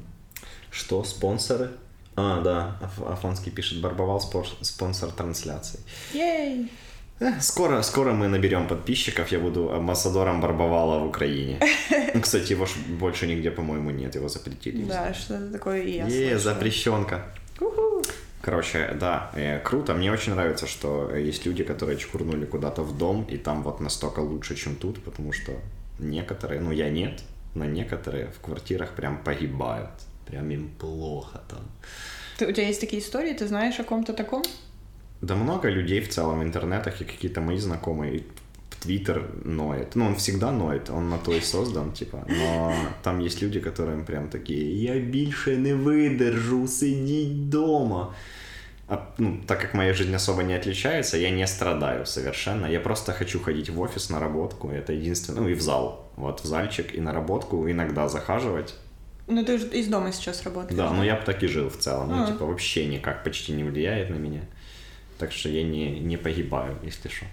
Что, 0.70 1.04
спонсоры? 1.04 1.70
А, 2.16 2.40
да, 2.40 2.78
Аф- 2.82 3.12
Афонский 3.12 3.52
пишет, 3.52 3.80
Барбовал 3.82 4.20
спонсор 4.62 5.10
трансляций. 5.12 5.80
Ей! 6.14 6.70
Э, 7.20 7.40
Скоро, 7.40 7.82
скоро 7.82 8.12
мы 8.12 8.28
наберем 8.28 8.66
подписчиков, 8.68 9.32
я 9.32 9.38
буду 9.38 9.72
амбассадором 9.72 10.40
Барбовала 10.40 10.98
в 10.98 11.06
Украине. 11.06 11.58
Ну, 12.14 12.22
Кстати, 12.22 12.52
его 12.52 12.66
больше 12.98 13.26
нигде, 13.26 13.50
по-моему, 13.50 13.90
нет, 13.90 14.14
его 14.14 14.28
запретили. 14.28 14.84
Да, 14.84 15.14
что-то 15.14 15.52
такое 15.52 15.82
и 15.82 15.96
я 15.96 16.06
Е, 16.06 16.38
запрещенка. 16.38 17.20
Короче, 18.42 18.96
да, 19.00 19.30
э, 19.34 19.58
круто. 19.60 19.94
Мне 19.94 20.12
очень 20.12 20.34
нравится, 20.34 20.66
что 20.66 21.14
есть 21.14 21.46
люди, 21.46 21.64
которые 21.64 21.98
чкурнули 21.98 22.46
куда-то 22.46 22.82
в 22.82 22.96
дом, 22.96 23.26
и 23.32 23.36
там 23.36 23.62
вот 23.62 23.80
настолько 23.80 24.20
лучше, 24.20 24.54
чем 24.54 24.76
тут, 24.76 25.02
потому 25.04 25.32
что 25.32 25.52
некоторые, 25.98 26.60
ну 26.60 26.72
я 26.72 26.90
нет, 26.90 27.22
но 27.54 27.64
некоторые 27.64 28.26
в 28.26 28.40
квартирах 28.40 28.90
прям 28.90 29.18
погибают. 29.24 29.90
Прям 30.26 30.50
им 30.50 30.70
плохо 30.78 31.40
там. 31.48 31.60
Ты, 32.38 32.46
у 32.46 32.52
тебя 32.52 32.66
есть 32.68 32.80
такие 32.80 33.00
истории, 33.02 33.32
ты 33.32 33.46
знаешь 33.46 33.80
о 33.80 33.84
ком-то 33.84 34.12
таком? 34.12 34.42
Да 35.20 35.34
много 35.34 35.70
людей 35.70 36.00
в 36.00 36.08
целом 36.08 36.40
в 36.40 36.42
интернетах 36.42 37.00
и 37.00 37.04
какие-то 37.04 37.40
мои 37.40 37.58
знакомые 37.58 38.22
в 38.70 38.82
Твиттер 38.82 39.30
ноет. 39.44 39.96
Ну, 39.96 40.06
он 40.06 40.14
всегда 40.14 40.52
ноет, 40.52 40.90
он 40.90 41.08
на 41.08 41.18
то 41.18 41.32
и 41.32 41.40
создан, 41.40 41.92
типа. 41.92 42.24
Но 42.28 42.74
там 43.02 43.20
есть 43.20 43.42
люди, 43.42 43.60
которые 43.60 44.04
прям 44.04 44.28
такие, 44.28 44.82
я 44.82 44.98
більше 44.98 45.56
не 45.56 45.74
видержу 45.74 46.68
сидеть 46.68 47.48
дома. 47.48 48.14
А, 48.88 49.14
ну, 49.18 49.40
так 49.46 49.60
как 49.60 49.74
моя 49.74 49.92
жизнь 49.94 50.14
особо 50.14 50.42
не 50.42 50.54
отличается, 50.54 51.16
я 51.16 51.30
не 51.30 51.46
страдаю 51.46 52.06
совершенно. 52.06 52.66
Я 52.66 52.80
просто 52.80 53.12
хочу 53.12 53.40
ходить 53.40 53.70
в 53.70 53.80
офис 53.80 54.10
на 54.10 54.20
работку. 54.20 54.68
Это 54.68 54.92
единственное. 54.92 55.40
Ну 55.40 55.48
и 55.48 55.54
в 55.54 55.60
зал. 55.60 56.08
Вот 56.16 56.40
в 56.40 56.46
зальчик 56.46 56.94
и 56.94 57.00
на 57.00 57.12
работку 57.12 57.68
иногда 57.68 58.08
захаживать. 58.08 58.74
Ну, 59.26 59.44
ты 59.44 59.58
же 59.58 59.66
из 59.66 59.88
дома 59.88 60.12
сейчас 60.12 60.44
работаешь. 60.44 60.76
Да, 60.76 60.92
но 60.92 61.04
я 61.04 61.16
бы 61.16 61.22
так 61.24 61.42
и 61.42 61.48
жил 61.48 61.68
в 61.68 61.76
целом. 61.76 62.08
Ну, 62.10 62.22
А. 62.22 62.26
типа, 62.26 62.46
вообще 62.46 62.86
никак 62.86 63.24
почти 63.24 63.52
не 63.52 63.64
влияет 63.64 64.10
на 64.10 64.14
меня. 64.14 64.42
Так 65.18 65.32
что 65.32 65.48
я 65.48 65.62
не, 65.62 66.00
не 66.00 66.16
погибаю, 66.16 66.76
если 66.82 67.08
что. 67.08 67.26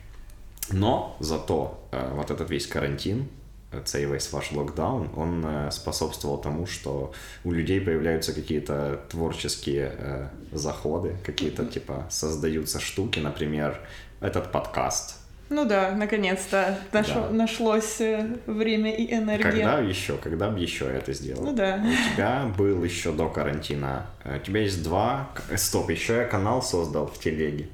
Но 0.71 1.17
зато 1.19 1.87
э, 1.91 2.13
вот 2.15 2.31
этот 2.31 2.49
весь 2.49 2.67
карантин, 2.67 3.27
э, 3.71 3.81
цей 3.85 4.05
весь 4.05 4.31
ваш 4.31 4.51
локдаун, 4.51 5.09
он 5.15 5.43
э, 5.45 5.71
способствовал 5.71 6.37
тому, 6.37 6.65
что 6.65 7.13
у 7.43 7.51
людей 7.51 7.81
появляются 7.81 8.33
какие-то 8.33 9.01
творческие 9.09 9.93
э, 9.97 10.29
заходы, 10.51 11.17
какие-то 11.25 11.65
типа 11.65 12.07
создаются 12.09 12.79
штуки, 12.79 13.19
например, 13.19 13.79
этот 14.21 14.51
подкаст. 14.51 15.22
Ну 15.53 15.65
да, 15.65 15.91
наконец-то 15.91 16.79
нашло- 16.91 17.27
Да. 17.27 17.29
нашлось 17.29 18.01
э, 18.01 18.25
время 18.47 18.91
и 18.95 19.13
энергия. 19.13 19.43
Когда 19.43 19.79
еще, 19.79 20.17
когда 20.17 20.49
бы 20.49 20.59
еще 20.59 20.85
это 20.85 21.13
сделал? 21.13 21.43
Ну 21.43 21.53
да. 21.53 21.79
У 21.85 22.15
тебя 22.15 22.51
был 22.57 22.83
еще 22.83 23.11
до 23.11 23.29
карантина. 23.29 24.07
э, 24.23 24.37
У 24.37 24.39
тебя 24.39 24.61
есть 24.61 24.83
два... 24.83 25.29
к- 25.35 25.57
Стоп, 25.57 25.91
еще 25.91 26.13
я 26.15 26.25
канал 26.25 26.61
создал 26.63 27.05
в 27.07 27.19
телеге. 27.19 27.67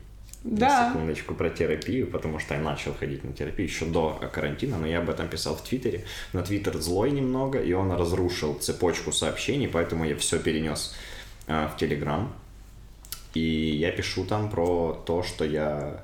На 0.43 0.57
Да. 0.57 0.89
секундочку 0.89 1.35
про 1.35 1.49
терапию, 1.49 2.07
потому 2.07 2.39
что 2.39 2.53
я 2.55 2.59
начал 2.61 2.93
ходить 2.93 3.23
на 3.23 3.31
терапию 3.33 3.67
еще 3.67 3.85
до 3.85 4.19
карантина, 4.33 4.77
но 4.77 4.85
я 4.87 4.99
об 4.99 5.09
этом 5.09 5.27
писал 5.29 5.55
в 5.55 5.61
Твиттере. 5.61 6.03
На 6.33 6.41
Твиттер 6.41 6.77
злой 6.77 7.11
немного, 7.11 7.59
и 7.61 7.71
он 7.73 7.91
разрушил 7.91 8.55
цепочку 8.55 9.11
сообщений, 9.11 9.67
поэтому 9.67 10.03
я 10.05 10.15
все 10.17 10.37
перенес 10.39 10.95
э, 11.47 11.67
в 11.73 11.77
Телеграм. 11.77 12.33
И 13.33 13.39
я 13.79 13.91
пишу 13.91 14.25
там 14.25 14.49
про 14.49 14.93
то, 15.05 15.23
что 15.23 15.45
я 15.45 16.03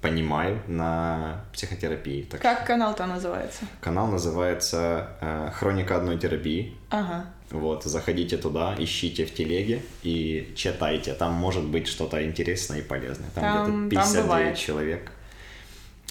понимаю 0.00 0.60
на 0.68 1.40
психотерапии. 1.52 2.22
Так 2.22 2.40
Как 2.40 2.66
канал-то 2.66 3.06
называется? 3.06 3.64
Канал 3.80 4.06
называется 4.08 5.08
э, 5.20 5.50
«Хроника 5.54 5.96
одной 5.96 6.18
терапии». 6.18 6.76
Ага. 6.90 7.26
Вот, 7.50 7.84
заходите 7.84 8.36
туда, 8.36 8.74
ищите 8.78 9.24
в 9.24 9.32
телеге 9.34 9.82
и 10.02 10.52
читайте. 10.54 11.14
Там 11.14 11.32
может 11.32 11.64
быть 11.64 11.88
что-то 11.88 12.24
интересное 12.24 12.78
и 12.80 12.82
полезное. 12.82 13.30
Там, 13.34 13.42
Там- 13.44 13.88
где-то 13.88 14.02
там 14.04 14.04
59 14.04 14.22
бывает. 14.24 14.56
человек. 14.58 15.12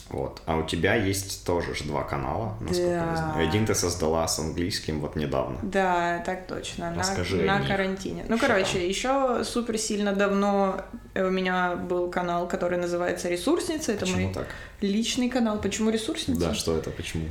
Вот. 0.09 0.41
А 0.45 0.55
у 0.55 0.63
тебя 0.65 0.95
есть 0.95 1.45
тоже 1.45 1.75
ж 1.75 1.81
два 1.81 2.03
канала, 2.03 2.55
насколько 2.61 2.91
я 2.91 3.05
Да. 3.05 3.15
знаю. 3.17 3.47
Один 3.49 3.65
ты 3.65 3.75
создала 3.75 4.25
с 4.27 4.39
английским 4.39 5.01
вот 5.01 5.15
недавно. 5.17 5.57
Да, 5.61 6.19
так 6.25 6.47
точно. 6.47 6.91
На, 6.91 6.99
Расскажи 6.99 7.41
на 7.43 7.59
них. 7.59 7.67
карантине. 7.67 8.25
Ну, 8.29 8.37
Что 8.37 8.47
короче, 8.47 8.73
там? 8.79 8.87
еще 8.87 9.43
супер 9.43 9.77
сильно 9.77 10.13
давно 10.13 10.81
э, 11.13 11.25
у 11.27 11.29
меня 11.29 11.75
был 11.75 12.09
канал, 12.09 12.47
который 12.47 12.77
называется 12.77 13.27
Ресурсница. 13.27 13.91
Это 13.91 14.05
Почему 14.05 14.21
мой 14.25 14.33
так? 14.33 14.47
личный 14.79 15.29
канал. 15.29 15.59
Почему 15.59 15.89
Ресурсница? 15.89 16.39
Да, 16.39 16.53
что 16.53 16.77
это, 16.77 16.89
почему? 16.89 17.25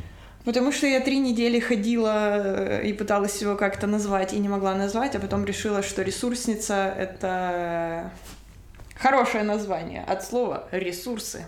Потому 0.44 0.70
что 0.70 0.86
я 0.86 1.00
три 1.00 1.18
недели 1.18 1.58
ходила 1.58 2.36
э, 2.44 2.82
и 2.84 2.92
пыталась 2.92 3.40
его 3.42 3.56
как-то 3.56 3.86
назвать 3.86 4.32
и 4.34 4.38
не 4.38 4.48
могла 4.48 4.74
назвать, 4.74 5.16
а 5.16 5.18
потом 5.18 5.44
решила, 5.46 5.82
что 5.82 6.02
ресурсница— 6.02 6.94
это 6.98 8.10
хорошее 8.98 9.44
название 9.44 10.04
от 10.04 10.22
слова 10.24 10.68
ресурсы. 10.72 11.46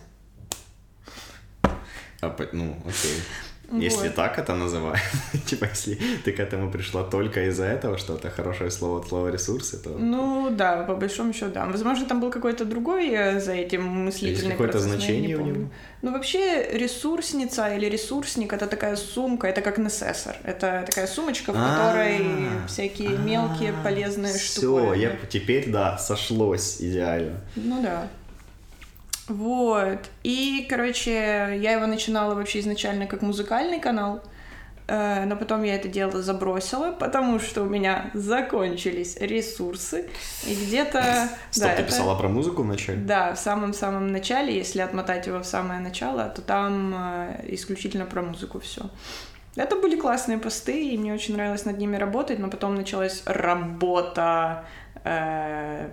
А, 2.21 2.37
ну, 2.53 2.77
окей. 2.87 3.13
Если 3.71 4.07
Вот. 4.07 4.15
так 4.15 4.39
это 4.39 4.55
называют, 4.55 4.99
типа, 5.47 5.67
если 5.67 5.99
ты 6.25 6.33
к 6.33 6.41
этому 6.41 6.71
пришла 6.71 7.03
только 7.05 7.49
из-за 7.49 7.67
этого, 7.67 7.99
что 7.99 8.15
это 8.17 8.31
хорошее 8.31 8.71
слово 8.71 9.01
от 9.01 9.09
слова 9.09 9.29
ресурсы, 9.29 9.77
то 9.77 9.91
Ну 9.91 10.49
да, 10.51 10.85
по 10.85 10.95
большому 10.95 11.35
счету, 11.35 11.53
да. 11.53 11.67
Возможно, 11.67 12.07
там 12.07 12.19
был 12.19 12.31
какой-то 12.31 12.65
другой 12.65 13.11
э, 13.11 13.41
за 13.41 13.53
этим 13.53 13.83
мыслительный 14.07 14.45
есть 14.45 14.51
какое-то 14.53 14.79
значение 14.79 15.37
у 15.37 15.43
него? 15.43 15.71
Ну 16.01 16.13
вообще 16.13 16.67
ресурсница 16.79 17.69
или 17.77 17.85
ресурсник 17.91 18.55
это 18.55 18.67
такая 18.67 18.97
сумка, 18.97 19.47
это 19.49 19.61
как 19.61 19.77
несессор. 19.79 20.37
Это 20.45 20.85
такая 20.87 21.07
сумочка, 21.07 21.53
в 21.53 21.57
которой 21.57 22.17
А, 22.23 22.67
всякие 22.69 23.19
мелкие 23.19 23.75
полезные 23.85 24.33
Все, 24.33 24.61
штуки. 24.61 24.99
я 24.99 25.17
теперь, 25.29 25.71
да, 25.71 25.99
сошлось 25.99 26.81
идеально. 26.81 27.41
Ну 27.57 27.83
да. 27.83 28.09
Вот. 29.29 29.99
И, 30.23 30.67
короче, 30.69 31.13
я 31.13 31.73
его 31.73 31.87
начинала 31.87 32.35
вообще 32.35 32.61
изначально 32.61 33.07
как 33.07 33.23
музыкальный 33.23 33.79
канал, 33.79 34.23
э, 34.87 35.25
но 35.27 35.37
потом 35.37 35.63
я 35.63 35.75
это 35.75 35.89
дело 35.89 36.23
забросила, 36.23 36.93
потому 36.93 37.39
что 37.39 37.63
у 37.63 37.67
меня 37.67 38.11
закончились 38.15 39.17
ресурсы. 39.21 40.09
И 40.47 40.55
где-то... 40.55 41.29
Стоп, 41.51 41.69
да, 41.69 41.77
ты 41.77 41.83
это- 41.83 41.91
писала 41.93 42.15
про 42.19 42.29
музыку 42.29 42.63
вначале? 42.63 42.99
Да, 42.99 43.35
в 43.35 43.39
самом-самом 43.39 44.11
начале, 44.13 44.57
если 44.57 44.81
отмотать 44.81 45.27
его 45.27 45.41
в 45.41 45.45
самое 45.45 45.81
начало, 45.81 46.25
то 46.35 46.41
там 46.43 46.95
э, 46.97 47.45
исключительно 47.49 48.07
про 48.07 48.23
музыку 48.23 48.61
все. 48.61 48.83
Это 49.57 49.77
были 49.77 49.97
классные 49.99 50.39
посты, 50.39 50.91
и 50.91 50.97
мне 50.97 51.13
очень 51.13 51.35
нравилось 51.35 51.65
над 51.65 51.79
ними 51.79 51.97
работать, 51.97 52.39
но 52.39 52.49
потом 52.49 52.77
началась 52.77 53.23
работа, 53.27 54.65
э, 55.05 55.91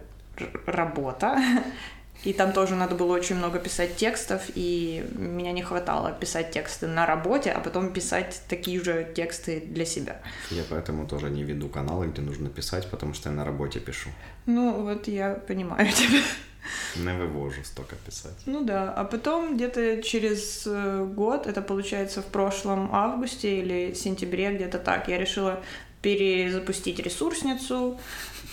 работа, 0.67 1.39
и 2.25 2.33
там 2.33 2.51
тоже 2.51 2.75
надо 2.75 2.95
было 2.95 3.13
очень 3.13 3.35
много 3.35 3.59
писать 3.59 3.95
текстов, 3.95 4.41
и 4.55 5.05
меня 5.15 5.51
не 5.51 5.61
хватало 5.61 6.11
писать 6.11 6.51
тексты 6.51 6.87
на 6.87 7.05
работе, 7.05 7.51
а 7.51 7.59
потом 7.59 7.93
писать 7.93 8.41
такие 8.49 8.83
же 8.83 9.07
тексты 9.15 9.61
для 9.61 9.85
себя. 9.85 10.19
Я 10.49 10.63
поэтому 10.69 11.07
тоже 11.07 11.29
не 11.29 11.43
веду 11.43 11.69
каналы, 11.69 12.07
где 12.07 12.21
нужно 12.21 12.49
писать, 12.49 12.89
потому 12.89 13.13
что 13.13 13.29
я 13.29 13.35
на 13.35 13.45
работе 13.45 13.79
пишу. 13.79 14.09
Ну, 14.47 14.81
вот 14.81 15.07
я 15.07 15.35
понимаю 15.47 15.87
тебя. 15.91 16.19
Не 16.95 17.13
вывожу 17.13 17.63
столько 17.63 17.95
писать. 17.95 18.41
Ну 18.47 18.63
да, 18.63 18.91
а 18.91 19.03
потом 19.03 19.55
где-то 19.55 20.01
через 20.01 20.63
э, 20.65 21.05
год, 21.05 21.45
это 21.45 21.61
получается 21.61 22.23
в 22.23 22.25
прошлом 22.25 22.89
августе 22.91 23.59
или 23.59 23.93
сентябре, 23.93 24.51
где-то 24.51 24.79
так, 24.79 25.07
я 25.07 25.19
решила 25.19 25.61
перезапустить 26.01 26.99
ресурсницу 26.99 27.99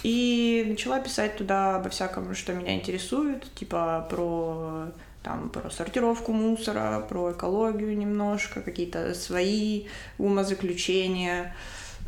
и 0.03 0.65
начала 0.69 1.01
писать 1.01 1.37
туда 1.37 1.77
обо 1.77 1.89
всяком, 1.89 2.35
что 2.35 2.53
меня 2.53 2.75
интересует, 2.75 3.53
типа 3.55 4.07
про 4.11 4.89
там 5.23 5.51
про 5.51 5.71
сортировку 5.71 6.33
мусора, 6.33 7.05
про 7.09 7.33
экологию 7.33 7.97
немножко, 7.97 8.61
какие-то 8.61 9.15
свои 9.15 9.87
умозаключения. 10.19 11.55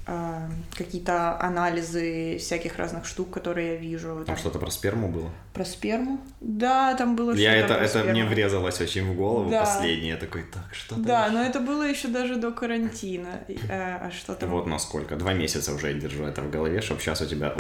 А, 0.07 0.49
какие-то 0.77 1.41
анализы 1.41 2.37
всяких 2.39 2.77
разных 2.77 3.07
штук, 3.07 3.31
которые 3.31 3.75
я 3.75 3.77
вижу. 3.77 4.23
Там 4.27 4.37
что-то 4.37 4.59
про 4.59 4.71
сперму 4.71 5.09
было? 5.09 5.31
Про 5.55 5.65
сперму? 5.65 6.21
Да, 6.41 6.95
там 6.95 7.17
было 7.17 7.33
Я 7.33 7.53
что-то 7.53 7.65
это, 7.65 7.75
про 7.75 7.85
это 7.85 7.89
сперму. 8.01 8.11
мне 8.11 8.25
врезалось 8.25 8.81
очень 8.81 9.11
в 9.13 9.17
голову 9.17 9.51
Да. 9.51 9.61
последнее. 9.61 10.11
Я 10.11 10.17
такой, 10.17 10.43
так, 10.43 10.75
что 10.75 10.97
Да, 10.97 11.25
там 11.25 11.35
но 11.35 11.41
ещё?» 11.41 11.51
это 11.51 11.61
было 11.61 11.83
еще 11.83 12.09
даже 12.09 12.37
до 12.37 12.53
карантина. 12.53 13.41
Э, 13.69 14.07
А 14.07 14.11
что 14.11 14.35
там? 14.35 14.51
Вот 14.51 14.67
насколько. 14.67 15.17
Два 15.17 15.33
месяца 15.33 15.73
уже 15.73 15.89
я 15.93 15.95
держу 15.95 16.25
это 16.25 16.43
в 16.43 16.51
голове, 16.51 16.81
чтобы 16.83 17.01
сейчас 17.01 17.21
у 17.23 17.27
тебя 17.27 17.55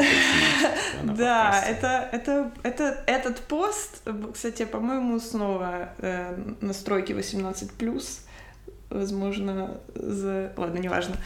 Да, 1.03 1.63
это, 1.67 2.09
это, 2.13 2.51
это, 2.63 3.03
этот 3.07 3.39
пост, 3.41 4.03
кстати, 4.35 4.65
по-моему, 4.65 5.19
снова 5.19 5.89
э, 5.99 6.37
настройки 6.61 7.13
18+, 7.13 8.21
возможно, 8.91 9.81
за... 9.95 10.53
Ладно, 10.57 10.79
неважно. 10.79 11.17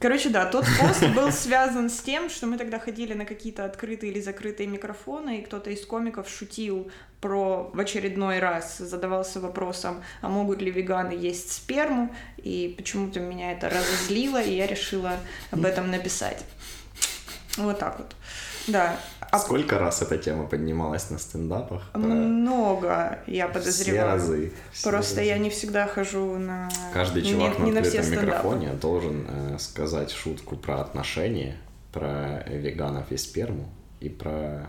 Короче, 0.00 0.28
да, 0.28 0.46
тот 0.46 0.66
пост 0.80 1.06
был 1.14 1.30
связан 1.30 1.88
с 1.88 2.00
тем, 2.00 2.28
что 2.28 2.46
мы 2.46 2.58
тогда 2.58 2.78
ходили 2.78 3.14
на 3.14 3.24
какие-то 3.24 3.64
открытые 3.64 4.12
или 4.12 4.20
закрытые 4.20 4.66
микрофоны, 4.66 5.38
и 5.38 5.42
кто-то 5.42 5.70
из 5.70 5.86
комиков 5.86 6.28
шутил 6.28 6.90
про 7.20 7.70
в 7.72 7.78
очередной 7.78 8.38
раз 8.38 8.78
задавался 8.78 9.40
вопросом, 9.40 10.02
а 10.20 10.28
могут 10.28 10.60
ли 10.60 10.70
веганы 10.70 11.12
есть 11.12 11.52
сперму, 11.52 12.14
и 12.36 12.74
почему-то 12.76 13.20
меня 13.20 13.52
это 13.52 13.70
разозлило, 13.70 14.42
и 14.42 14.56
я 14.56 14.66
решила 14.66 15.16
об 15.50 15.64
этом 15.64 15.90
написать. 15.90 16.44
Вот 17.56 17.78
так 17.78 17.98
вот. 17.98 18.14
Да. 18.68 18.96
А 19.30 19.38
Сколько 19.38 19.78
раз 19.78 20.00
эта 20.02 20.16
тема 20.16 20.46
поднималась 20.46 21.10
на 21.10 21.18
стендапах? 21.18 21.82
Много, 21.94 23.18
я 23.26 23.46
Все 23.48 23.54
подозреваю. 23.58 24.06
разы. 24.12 24.52
все 24.72 24.90
Просто 24.90 25.16
разы. 25.16 25.28
я 25.28 25.38
не 25.38 25.50
всегда 25.50 25.86
хожу 25.86 26.38
на... 26.38 26.70
Каждый 26.92 27.22
чувак 27.22 27.58
не 27.58 27.72
на 27.72 27.82
все 27.82 28.00
открытом 28.00 28.04
стендапы. 28.04 28.26
микрофоне 28.26 28.72
должен 28.74 29.26
э, 29.28 29.58
сказать 29.58 30.10
шутку 30.12 30.56
про 30.56 30.80
отношения, 30.80 31.56
про 31.92 32.44
веганов 32.48 33.10
и 33.10 33.16
сперму 33.16 33.68
и 34.00 34.08
про 34.08 34.66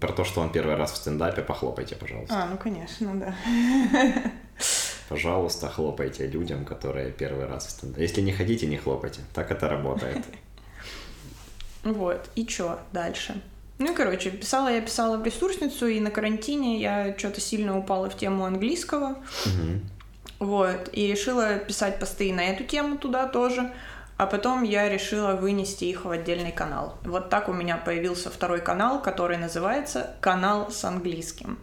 про 0.00 0.12
то, 0.12 0.24
что 0.24 0.40
он 0.40 0.50
первый 0.50 0.76
раз 0.76 0.92
в 0.92 0.96
стендапе. 0.96 1.42
Похлопайте, 1.42 1.96
пожалуйста. 1.96 2.34
А, 2.34 2.46
ну 2.46 2.56
конечно, 2.56 3.14
да. 3.14 3.34
Пожалуйста, 5.08 5.68
хлопайте 5.68 6.28
людям, 6.28 6.64
которые 6.64 7.10
первый 7.10 7.46
раз 7.46 7.66
в 7.66 7.70
стендапе. 7.70 8.02
Если 8.02 8.20
не 8.20 8.32
хотите, 8.32 8.66
не 8.68 8.76
хлопайте. 8.76 9.20
Так 9.34 9.50
это 9.50 9.68
работает. 9.68 10.24
Вот, 11.84 12.28
и 12.34 12.46
чё 12.46 12.78
дальше? 12.92 13.40
Ну 13.78 13.92
и, 13.92 13.94
короче, 13.94 14.30
писала 14.30 14.68
я 14.68 14.82
писала 14.82 15.16
в 15.16 15.24
ресурсницу, 15.24 15.86
и 15.86 16.00
на 16.00 16.10
карантине 16.10 16.80
я 16.80 17.16
что-то 17.16 17.40
сильно 17.40 17.78
упала 17.78 18.10
в 18.10 18.16
тему 18.16 18.44
английского. 18.44 19.16
Мгм. 19.46 19.80
Вот, 20.38 20.90
и 20.92 21.06
решила 21.06 21.58
писать 21.58 21.98
посты 21.98 22.28
и 22.28 22.32
на 22.32 22.44
эту 22.44 22.64
тему 22.64 22.98
туда 22.98 23.26
тоже. 23.26 23.72
А 24.18 24.26
потом 24.26 24.64
я 24.64 24.86
решила 24.90 25.32
вынести 25.32 25.84
их 25.84 26.04
в 26.04 26.10
отдельный 26.10 26.52
канал. 26.52 26.98
Вот 27.04 27.30
так 27.30 27.48
у 27.48 27.54
меня 27.54 27.78
появился 27.78 28.28
второй 28.28 28.60
канал, 28.60 29.00
который 29.00 29.38
называется 29.38 30.14
«Канал 30.20 30.70
с 30.70 30.84
английским». 30.84 31.58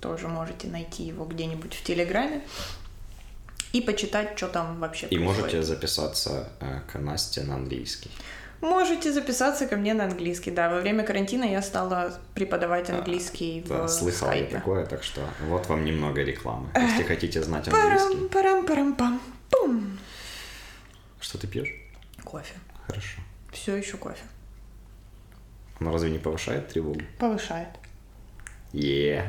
Тоже 0.00 0.26
можете 0.26 0.66
найти 0.66 1.04
его 1.04 1.24
где-нибудь 1.24 1.74
в 1.74 1.84
Телеграме 1.84 2.42
и 3.72 3.80
почитать, 3.80 4.36
что 4.36 4.48
там 4.48 4.80
вообще 4.80 5.06
И 5.06 5.16
происходит. 5.16 5.36
можете 5.42 5.62
записаться 5.62 6.48
э, 6.60 6.80
к 6.92 6.98
Насте 6.98 7.42
на 7.42 7.54
английский. 7.54 8.10
Можете 8.60 9.10
записаться 9.12 9.66
ко 9.66 9.76
мне 9.76 9.94
на 9.94 10.04
английский, 10.04 10.50
да. 10.50 10.68
Во 10.68 10.80
время 10.80 11.02
карантина 11.02 11.44
я 11.44 11.62
стала 11.62 12.12
преподавать 12.34 12.90
английский 12.90 13.64
Да, 13.66 13.84
в 13.84 13.88
слыхал 13.88 14.28
я 14.32 14.34
скайпе. 14.36 14.56
такое, 14.58 14.84
так 14.86 15.02
что 15.02 15.22
вот 15.48 15.66
вам 15.68 15.84
немного 15.84 16.20
рекламы. 16.22 16.68
Если 16.74 17.04
хотите 17.04 17.42
знать 17.42 17.68
английский. 17.68 18.28
Парам, 18.28 18.66
парам, 18.66 18.66
парам, 18.66 18.94
пам, 18.94 19.20
пум. 19.50 19.98
Что 21.20 21.38
ты 21.38 21.46
пьешь? 21.46 21.72
Кофе. 22.24 22.54
Хорошо. 22.86 23.20
Все 23.52 23.76
еще 23.76 23.96
кофе. 23.96 24.22
Но 25.78 25.92
разве 25.92 26.10
не 26.10 26.18
повышает 26.18 26.68
тревогу? 26.68 27.00
Повышает. 27.18 27.68
Е, 28.72 29.24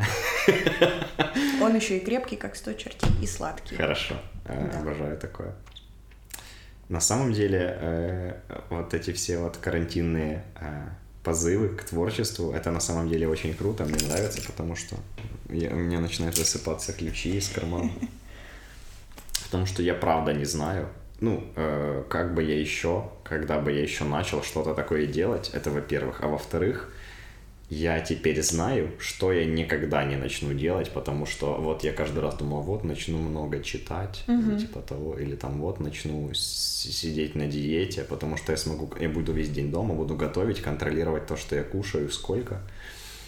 Он 1.61 1.75
еще 1.75 1.97
и 1.97 1.99
крепкий, 2.05 2.35
как 2.35 2.55
сто 2.55 2.73
чертей, 2.73 3.09
и 3.21 3.27
сладкий. 3.27 3.75
хорошо. 3.75 4.15
Э, 4.45 4.69
Да. 4.71 4.79
Обожаю 4.79 5.17
такое. 5.17 5.53
На 6.89 6.99
самом 6.99 7.33
деле, 7.33 7.77
э, 7.81 8.33
вот 8.69 8.93
эти 8.93 9.11
все 9.13 9.37
вот 9.39 9.57
карантинные 9.57 10.43
э, 10.59 10.87
позывы 11.23 11.69
к 11.69 11.83
творчеству, 11.83 12.51
это 12.53 12.71
на 12.71 12.79
самом 12.79 13.07
деле 13.09 13.27
очень 13.27 13.53
круто, 13.53 13.85
мне 13.85 13.97
нравится, 14.07 14.41
потому 14.45 14.75
что 14.75 14.95
я- 15.49 15.69
у 15.71 15.75
меня 15.75 15.99
начинают 15.99 16.37
высыпаться 16.37 16.93
ключи 16.93 17.37
из 17.37 17.47
кармана. 17.49 17.89
Потому 19.45 19.65
что 19.65 19.81
я 19.83 19.93
правда 19.93 20.33
не 20.33 20.45
знаю, 20.45 20.87
ну, 21.19 21.43
э, 21.55 22.03
как 22.09 22.33
бы 22.33 22.43
я 22.43 22.59
еще, 22.59 23.09
когда 23.23 23.59
бы 23.59 23.71
я 23.71 23.81
еще 23.81 24.03
начал 24.03 24.43
что-то 24.43 24.73
такое 24.73 25.05
делать, 25.07 25.51
это 25.53 25.69
во-первых. 25.71 26.19
А 26.21 26.27
во-вторых, 26.27 26.93
я 27.71 28.01
теперь 28.01 28.43
знаю, 28.43 28.91
что 28.99 29.31
я 29.31 29.45
никогда 29.45 30.03
не 30.03 30.17
начну 30.17 30.53
делать, 30.53 30.91
потому 30.91 31.25
что 31.25 31.53
вот 31.53 31.85
я 31.85 31.93
каждый 31.93 32.19
раз 32.19 32.35
думал, 32.35 32.61
вот 32.63 32.83
начну 32.83 33.17
много 33.17 33.63
читать, 33.63 34.25
или 34.27 34.59
типа 34.59 34.81
того, 34.81 35.17
или 35.17 35.37
там 35.37 35.61
вот 35.61 35.79
начну 35.79 36.29
сидеть 36.33 37.33
на 37.33 37.47
диете, 37.47 38.03
потому 38.03 38.35
что 38.35 38.51
я 38.51 38.57
смогу, 38.57 38.89
я 38.99 39.07
буду 39.07 39.31
весь 39.31 39.49
день 39.49 39.71
дома, 39.71 39.95
буду 39.95 40.15
готовить, 40.15 40.61
контролировать 40.61 41.27
то, 41.27 41.37
что 41.37 41.55
я 41.55 41.63
кушаю, 41.63 42.09
сколько. 42.11 42.59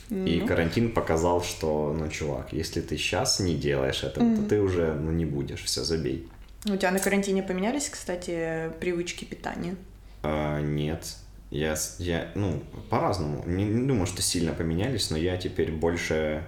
И 0.09 0.39
Ну. 0.41 0.45
карантин 0.45 0.91
показал, 0.91 1.41
что, 1.41 1.95
ну, 1.97 2.09
чувак, 2.09 2.51
если 2.51 2.81
ты 2.81 2.97
сейчас 2.97 3.39
не 3.39 3.55
делаешь 3.55 4.03
этого, 4.03 4.35
то 4.35 4.43
ты 4.43 4.59
уже, 4.59 4.93
ну, 4.93 5.11
не 5.11 5.25
будешь, 5.25 5.63
все, 5.63 5.85
забей. 5.85 6.27
У 6.65 6.75
тебя 6.75 6.91
на 6.91 6.99
карантине 6.99 7.43
поменялись, 7.43 7.87
кстати, 7.87 8.71
привычки 8.81 9.23
питания? 9.23 9.77
А, 10.21 10.59
нет. 10.59 11.15
Я, 11.53 11.75
я, 11.99 12.31
ну, 12.33 12.63
по-разному. 12.89 13.43
Не, 13.45 13.63
не 13.63 13.87
думаю, 13.87 14.07
что 14.07 14.23
сильно 14.23 14.53
поменялись, 14.53 15.11
но 15.11 15.17
я 15.17 15.37
теперь 15.37 15.71
больше, 15.71 16.43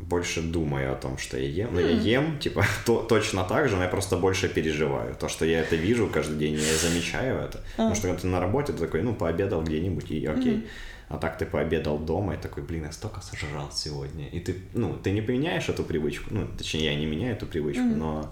больше 0.00 0.42
думаю 0.42 0.92
о 0.92 0.96
том, 0.96 1.16
что 1.16 1.38
я 1.38 1.46
ем. 1.46 1.68
Ну, 1.72 1.78
я 1.78 1.90
ем, 1.90 2.40
типа, 2.40 2.64
то, 2.86 3.02
точно 3.02 3.44
так 3.44 3.68
же, 3.68 3.76
но 3.76 3.84
я 3.84 3.88
просто 3.88 4.16
больше 4.16 4.48
переживаю. 4.48 5.14
То, 5.14 5.28
что 5.28 5.44
я 5.44 5.60
это 5.60 5.76
вижу 5.76 6.08
каждый 6.08 6.38
день, 6.38 6.54
я 6.54 6.88
замечаю 6.88 7.38
это. 7.38 7.60
Потому 7.76 7.94
что 7.94 8.08
когда 8.08 8.20
ты 8.20 8.26
на 8.26 8.40
работе, 8.40 8.72
ты 8.72 8.80
такой, 8.80 9.02
ну, 9.02 9.14
пообедал 9.14 9.62
где-нибудь, 9.62 10.10
и 10.10 10.26
окей. 10.26 10.66
А 11.08 11.16
так 11.16 11.38
ты 11.38 11.46
пообедал 11.46 11.96
дома, 11.96 12.34
и 12.34 12.36
такой, 12.36 12.64
блин, 12.64 12.86
я 12.86 12.92
столько 12.92 13.20
сожрал 13.20 13.70
сегодня. 13.72 14.26
И 14.26 14.40
ты, 14.40 14.56
ну, 14.74 14.94
ты 14.96 15.12
не 15.12 15.22
поменяешь 15.22 15.68
эту 15.68 15.84
привычку. 15.84 16.34
Ну, 16.34 16.48
точнее, 16.58 16.86
я 16.86 16.96
не 16.96 17.06
меняю 17.06 17.36
эту 17.36 17.46
привычку, 17.46 17.84
но 17.84 18.28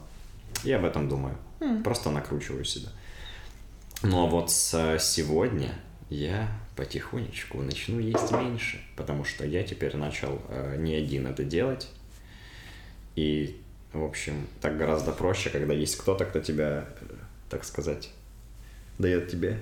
я 0.64 0.78
об 0.78 0.84
этом 0.84 1.08
думаю. 1.08 1.36
Просто 1.84 2.10
накручиваю 2.10 2.64
себя. 2.64 2.88
Но 4.02 4.28
вот 4.28 4.50
с 4.50 4.98
сегодня 5.00 5.74
я 6.08 6.48
потихонечку 6.76 7.60
начну 7.60 7.98
есть 7.98 8.30
меньше, 8.30 8.80
потому 8.96 9.24
что 9.24 9.44
я 9.44 9.64
теперь 9.64 9.96
начал 9.96 10.40
э, 10.48 10.76
не 10.78 10.94
один 10.94 11.26
это 11.26 11.42
делать. 11.42 11.88
И, 13.16 13.60
в 13.92 14.04
общем, 14.04 14.46
так 14.60 14.78
гораздо 14.78 15.10
проще, 15.10 15.50
когда 15.50 15.74
есть 15.74 15.96
кто-то, 15.96 16.24
кто 16.24 16.38
тебя, 16.38 16.88
э, 17.00 17.14
так 17.50 17.64
сказать, 17.64 18.10
дает 18.98 19.28
тебе 19.28 19.58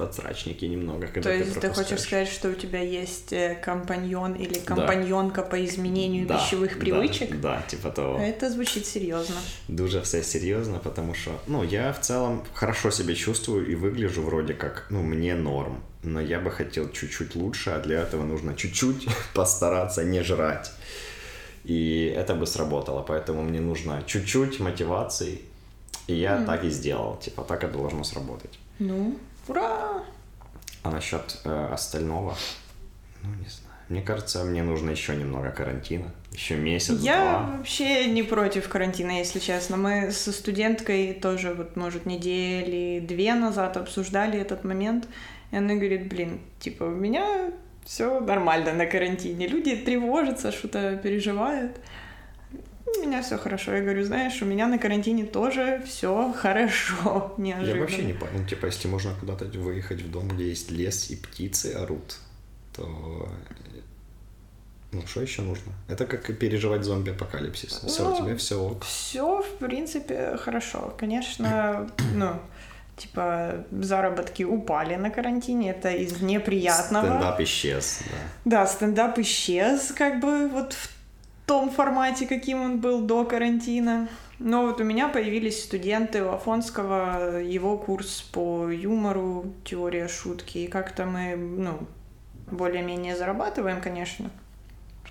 подсрачники 0.00 0.64
немного, 0.64 1.06
когда 1.06 1.30
То 1.30 1.36
есть 1.36 1.54
ты 1.54 1.60
пропускаешь. 1.60 1.88
хочешь 1.88 2.00
сказать, 2.04 2.28
что 2.28 2.48
у 2.48 2.54
тебя 2.54 2.80
есть 2.80 3.32
э, 3.32 3.54
компаньон 3.62 4.34
или 4.34 4.54
компаньонка 4.54 5.42
по 5.42 5.62
изменению 5.64 6.26
Да, 6.26 6.38
пищевых 6.38 6.74
да, 6.74 6.80
привычек? 6.80 7.40
Да, 7.40 7.62
типа 7.68 7.90
того. 7.90 8.18
Это 8.18 8.50
звучит 8.50 8.86
серьезно. 8.86 9.36
Дуже 9.68 10.00
все 10.00 10.22
серьезно, 10.22 10.78
потому 10.78 11.14
что, 11.14 11.30
ну, 11.46 11.62
я 11.62 11.92
в 11.92 12.00
целом 12.00 12.42
хорошо 12.54 12.90
себя 12.90 13.14
чувствую 13.14 13.66
и 13.70 13.74
выгляжу 13.74 14.22
вроде 14.22 14.54
как, 14.54 14.86
ну, 14.90 15.02
мне 15.02 15.34
норм. 15.34 15.82
Но 16.02 16.20
я 16.20 16.40
бы 16.40 16.50
хотел 16.50 16.90
чуть-чуть 16.90 17.36
лучше, 17.36 17.70
а 17.70 17.78
для 17.78 18.00
этого 18.00 18.24
нужно 18.24 18.54
чуть-чуть 18.54 19.06
постараться 19.34 20.02
не 20.02 20.22
жрать. 20.22 20.72
И 21.64 22.12
это 22.16 22.34
бы 22.34 22.46
сработало, 22.46 23.02
поэтому 23.02 23.42
мне 23.42 23.60
нужно 23.60 24.02
чуть-чуть 24.06 24.60
мотивации. 24.60 25.42
И 26.06 26.14
я 26.14 26.44
так 26.46 26.64
и 26.64 26.70
сделал, 26.70 27.18
типа, 27.18 27.42
так 27.42 27.64
это 27.64 27.74
должно 27.78 28.02
сработать. 28.04 28.58
Ну, 28.78 29.18
ура! 29.48 30.02
А 30.82 30.90
насчет 30.90 31.40
э, 31.44 31.68
остального, 31.72 32.36
ну, 33.22 33.30
не 33.34 33.48
знаю. 33.48 33.70
Мне 33.90 34.02
кажется, 34.02 34.44
мне 34.44 34.62
нужно 34.62 34.90
еще 34.90 35.16
немного 35.16 35.50
карантина, 35.50 36.12
еще 36.32 36.56
месяц-два. 36.56 37.04
Я 37.04 37.56
вообще 37.56 38.06
не 38.06 38.22
против 38.22 38.68
карантина, 38.68 39.18
если 39.18 39.40
честно. 39.40 39.76
Мы 39.76 40.12
со 40.12 40.30
студенткой 40.30 41.12
тоже, 41.14 41.54
вот, 41.54 41.74
может, 41.74 42.06
недели 42.06 43.00
две 43.00 43.34
назад 43.34 43.76
обсуждали 43.76 44.38
этот 44.38 44.62
момент. 44.62 45.08
И 45.50 45.56
она 45.56 45.74
говорит, 45.74 46.08
блин, 46.08 46.40
типа, 46.60 46.84
у 46.84 46.90
меня 46.90 47.50
все 47.84 48.20
нормально 48.20 48.72
на 48.72 48.86
карантине. 48.86 49.48
Люди 49.48 49.74
тревожатся, 49.74 50.52
что-то 50.52 50.96
переживают. 50.96 51.80
У 52.86 53.00
меня 53.06 53.22
все 53.22 53.36
хорошо. 53.38 53.72
Я 53.74 53.82
говорю, 53.82 54.04
знаешь, 54.04 54.42
у 54.42 54.44
меня 54.44 54.66
на 54.66 54.78
карантине 54.78 55.24
тоже 55.24 55.82
все 55.86 56.32
хорошо. 56.32 57.34
Я 57.38 57.44
Неожиданно. 57.44 57.80
вообще 57.80 58.02
не 58.04 58.12
понял, 58.12 58.46
типа, 58.46 58.66
если 58.66 58.88
можно 58.88 59.14
куда-то 59.14 59.44
выехать 59.46 60.00
в 60.02 60.10
дом, 60.10 60.28
где 60.28 60.48
есть 60.48 60.70
лес 60.70 61.10
и 61.10 61.16
птицы 61.16 61.74
орут, 61.74 62.18
то 62.74 63.28
Ну, 64.92 65.06
что 65.06 65.22
еще 65.22 65.42
нужно? 65.42 65.72
Это 65.88 66.04
как 66.06 66.36
переживать 66.38 66.82
зомби-апокалипсис. 66.84 67.82
Все, 67.86 68.02
Ну, 68.04 68.14
у 68.14 68.16
тебя 68.16 68.36
все 68.36 68.60
ок. 68.60 68.84
Все, 68.84 69.40
в 69.42 69.58
принципе, 69.58 70.36
хорошо. 70.36 70.94
Конечно, 70.98 71.88
ну, 72.14 72.32
типа, 72.96 73.64
заработки 73.70 74.42
упали 74.42 74.96
на 74.96 75.10
карантине, 75.10 75.70
это 75.70 75.90
из 75.90 76.20
неприятного. 76.20 77.06
Стендап 77.06 77.40
исчез, 77.40 78.00
да. 78.04 78.16
Да, 78.44 78.66
стендап 78.66 79.18
исчез, 79.18 79.92
как 79.96 80.20
бы 80.20 80.48
вот 80.48 80.72
в 80.72 80.99
том 81.50 81.68
формате, 81.68 82.26
каким 82.28 82.62
он 82.62 82.80
был 82.80 83.00
до 83.00 83.24
карантина. 83.24 84.08
Но 84.38 84.66
вот 84.66 84.80
у 84.80 84.84
меня 84.84 85.08
появились 85.08 85.64
студенты 85.64 86.22
у 86.22 86.28
Афонского, 86.28 87.40
его 87.40 87.76
курс 87.76 88.22
по 88.32 88.68
юмору, 88.68 89.52
теория 89.64 90.06
шутки, 90.06 90.58
и 90.58 90.68
как-то 90.68 91.06
мы, 91.06 91.34
ну, 91.34 91.78
более-менее 92.52 93.16
зарабатываем, 93.16 93.80
конечно. 93.80 94.30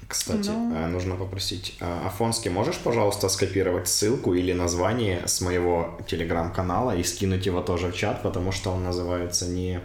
Кстати, 0.08 0.50
Ну. 0.50 0.74
э, 0.74 0.88
нужно 0.88 1.16
попросить. 1.16 1.76
э, 1.82 2.08
Афонский, 2.08 2.50
можешь, 2.52 2.78
пожалуйста, 2.78 3.28
скопировать 3.28 3.90
ссылку 3.90 4.34
или 4.34 4.54
название 4.54 5.28
с 5.28 5.42
моего 5.42 6.00
телеграм-канала 6.08 6.96
и 6.96 7.04
скинуть 7.04 7.46
его 7.46 7.62
тоже 7.62 7.88
в 7.92 7.96
чат, 7.96 8.24
потому 8.24 8.54
что 8.54 8.72
он 8.72 8.84
называется 8.86 9.46
не 9.46 9.82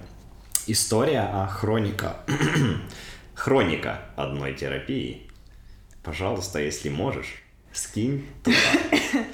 история, 0.68 1.28
а 1.32 1.48
хроника. 1.48 2.18
хроника 3.34 3.98
одной 4.16 4.54
терапии. 4.54 5.23
Пожалуйста, 6.04 6.58
если 6.60 6.90
можешь, 6.90 7.42
скинь 7.72 8.26
туда. 8.44 8.56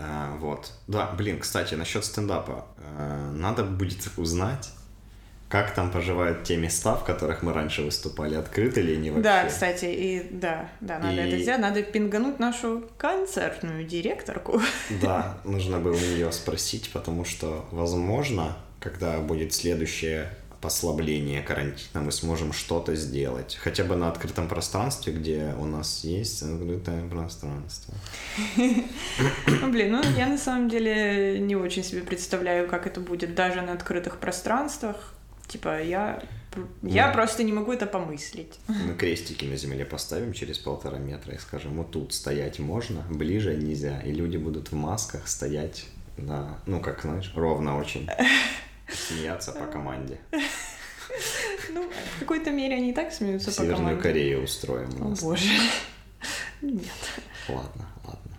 А, 0.00 0.36
Вот. 0.36 0.72
Да, 0.86 1.10
блин, 1.16 1.40
кстати, 1.40 1.74
насчет 1.74 2.04
стендапа. 2.04 2.66
Э, 2.78 3.32
Надо 3.34 3.64
будет 3.64 4.08
узнать, 4.16 4.70
как 5.48 5.74
там 5.74 5.90
поживают 5.90 6.44
те 6.44 6.56
места, 6.56 6.94
в 6.94 7.04
которых 7.04 7.42
мы 7.42 7.52
раньше 7.52 7.82
выступали, 7.82 8.36
открыты 8.36 8.80
ли 8.80 8.94
они 8.94 9.10
вообще. 9.10 9.22
Да, 9.24 9.46
кстати, 9.48 9.86
и 9.86 10.28
да, 10.30 10.68
да, 10.80 11.00
надо 11.00 11.14
И- 11.22 11.28
это 11.28 11.38
сделать, 11.42 11.60
надо 11.60 11.82
пингануть 11.82 12.38
нашу 12.38 12.88
концертную 12.96 13.84
директорку. 13.86 14.60
Да, 15.02 15.38
нужно 15.44 15.80
бы 15.80 15.90
у 15.90 15.98
нее 15.98 16.30
спросить, 16.30 16.92
потому 16.92 17.24
что, 17.24 17.66
возможно, 17.72 18.56
когда 18.78 19.18
будет 19.18 19.52
следующее 19.52 20.30
послабление 20.60 21.42
карантина, 21.42 22.02
мы 22.02 22.10
сможем 22.12 22.52
что-то 22.52 22.96
сделать. 22.96 23.56
Хотя 23.62 23.84
бы 23.84 23.96
на 23.96 24.08
открытом 24.08 24.48
пространстве, 24.48 25.12
где 25.12 25.54
у 25.58 25.64
нас 25.66 26.02
есть 26.04 26.42
открытое 26.42 27.08
пространство. 27.08 27.94
Ну, 29.46 29.70
блин, 29.72 29.92
ну 29.92 30.02
я 30.16 30.26
на 30.26 30.38
самом 30.38 30.68
деле 30.68 31.38
не 31.40 31.56
очень 31.56 31.82
себе 31.84 32.02
представляю, 32.02 32.68
как 32.68 32.86
это 32.86 33.00
будет 33.00 33.34
даже 33.34 33.60
на 33.62 33.72
открытых 33.72 34.18
пространствах. 34.18 35.14
Типа, 35.46 35.82
я, 35.82 36.22
я 36.82 37.06
Да. 37.08 37.12
просто 37.14 37.42
не 37.42 37.52
могу 37.52 37.72
это 37.72 37.86
помыслить. 37.86 38.58
Мы 38.68 38.94
крестики 38.94 39.44
на 39.46 39.56
земле 39.56 39.84
поставим 39.84 40.32
через 40.32 40.58
полтора 40.58 40.98
метра 40.98 41.34
и 41.34 41.38
скажем, 41.38 41.74
вот 41.76 41.90
тут 41.90 42.12
стоять 42.12 42.58
можно, 42.58 43.02
ближе 43.10 43.56
нельзя. 43.56 44.00
И 44.02 44.12
люди 44.12 44.36
будут 44.36 44.70
в 44.70 44.74
масках 44.74 45.26
стоять 45.28 45.86
на, 46.18 46.58
ну, 46.66 46.80
как 46.80 47.02
знаешь, 47.02 47.32
ровно 47.34 47.78
очень. 47.78 48.08
Смеяться 49.08 49.52
по 49.52 49.66
команде. 49.66 50.18
Ну, 51.70 51.88
в 52.16 52.20
какой-то 52.20 52.50
мере 52.50 52.76
они 52.76 52.90
и 52.90 52.92
так 52.92 53.12
смеются 53.12 53.46
по 53.46 53.52
Северную 53.52 53.78
команде. 53.78 54.02
Корею 54.02 54.44
устроим 54.44 54.90
О 55.00 55.14
боже. 55.20 55.48
Нет. 56.60 56.84
Ладно, 57.48 57.86
ладно. 58.04 58.36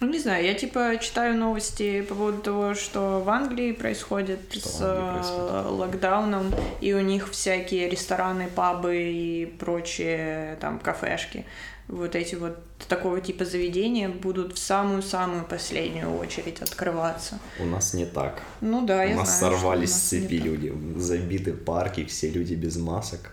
Ну, 0.00 0.08
не 0.08 0.18
знаю, 0.18 0.44
я 0.44 0.54
типа 0.54 0.96
читаю 1.00 1.36
новости 1.36 2.02
по 2.02 2.16
поводу 2.16 2.42
того, 2.42 2.74
что 2.74 3.20
в 3.24 3.30
Англии 3.30 3.70
происходит 3.70 4.40
Что 4.50 4.68
с 4.68 4.80
Англии 4.80 5.08
э, 5.08 5.12
происходит? 5.12 5.70
локдауном, 5.70 6.54
и 6.80 6.92
у 6.92 7.00
них 7.00 7.30
всякие 7.30 7.88
рестораны, 7.88 8.48
пабы 8.48 8.96
и 8.96 9.46
прочие 9.46 10.56
там 10.60 10.80
кафешки, 10.80 11.46
вот 11.88 12.14
эти 12.14 12.34
вот 12.34 12.58
такого 12.88 13.20
типа 13.20 13.44
заведения 13.44 14.08
будут 14.08 14.54
в 14.54 14.58
самую-самую 14.58 15.44
последнюю 15.44 16.16
очередь 16.16 16.62
открываться. 16.62 17.38
У 17.58 17.64
нас 17.64 17.94
не 17.94 18.06
так. 18.06 18.42
Ну 18.60 18.86
да, 18.86 19.04
я 19.04 19.14
у 19.14 19.18
нас 19.18 19.38
знаю, 19.38 19.54
сорвались 19.56 19.90
у 19.90 19.92
с 19.92 19.94
нас 19.94 20.12
не 20.12 20.20
цепи 20.20 20.34
люди, 20.34 20.72
забиты 20.96 21.52
парки, 21.52 22.04
все 22.04 22.30
люди 22.30 22.54
без 22.54 22.76
масок. 22.76 23.32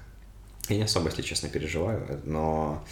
Я 0.68 0.78
не 0.78 0.84
особо, 0.84 1.08
если 1.08 1.22
честно, 1.22 1.50
переживаю, 1.50 2.22
но... 2.26 2.84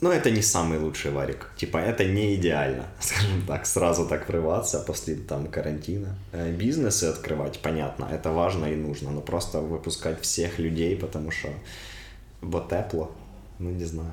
Но 0.00 0.10
это 0.10 0.30
не 0.30 0.40
самый 0.40 0.78
лучший 0.78 1.10
варик. 1.10 1.50
Типа, 1.58 1.76
это 1.76 2.06
не 2.06 2.34
идеально, 2.34 2.86
скажем 3.00 3.46
так, 3.46 3.66
сразу 3.66 4.06
так 4.06 4.28
врываться 4.28 4.78
после 4.78 5.14
там 5.14 5.46
карантина. 5.46 6.16
Э, 6.32 6.50
Бизнесы 6.50 7.04
открывать, 7.04 7.58
понятно, 7.60 8.08
это 8.10 8.30
важно 8.30 8.64
и 8.64 8.76
нужно, 8.76 9.10
но 9.10 9.20
просто 9.20 9.60
выпускать 9.60 10.22
всех 10.22 10.58
людей, 10.58 10.96
потому 10.96 11.30
что 11.30 11.48
вот 12.40 12.70
тепло, 12.70 13.14
ну 13.58 13.70
не 13.70 13.84
знаю. 13.84 14.12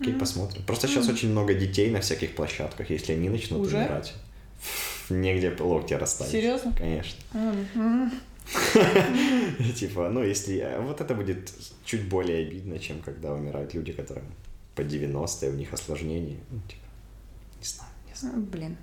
Окей, 0.00 0.14
посмотрим. 0.14 0.62
Просто 0.64 0.86
сейчас 0.88 1.08
очень 1.08 1.30
много 1.30 1.54
детей 1.54 1.90
на 1.90 2.00
всяких 2.00 2.34
площадках, 2.34 2.90
если 2.90 3.12
они 3.14 3.28
начнут 3.28 3.66
Уже? 3.66 3.76
умирать. 3.76 4.14
Негде 5.10 5.54
локти 5.58 5.94
расставить. 5.94 6.32
Серьезно? 6.32 6.72
Конечно. 6.78 7.18
Мгм. 7.32 8.12
Типа, 9.76 10.08
ну, 10.08 10.22
если... 10.22 10.58
э, 10.58 10.80
Вот 10.80 11.00
это 11.00 11.14
будет 11.14 11.50
чуть 11.84 12.08
более 12.08 12.46
обидно, 12.46 12.78
чем 12.78 13.00
когда 13.00 13.32
умирают 13.32 13.74
люди, 13.74 13.92
которым 13.92 14.24
по 14.74 14.82
90 14.84 15.46
и 15.46 15.48
у 15.50 15.52
них 15.54 15.72
осложнения. 15.72 16.38
Ну, 16.50 16.60
типа, 16.68 16.82
не 17.60 17.66
знаю, 17.66 17.90
не 18.08 18.14
знаю. 18.14 18.36
Блин. 18.36 18.76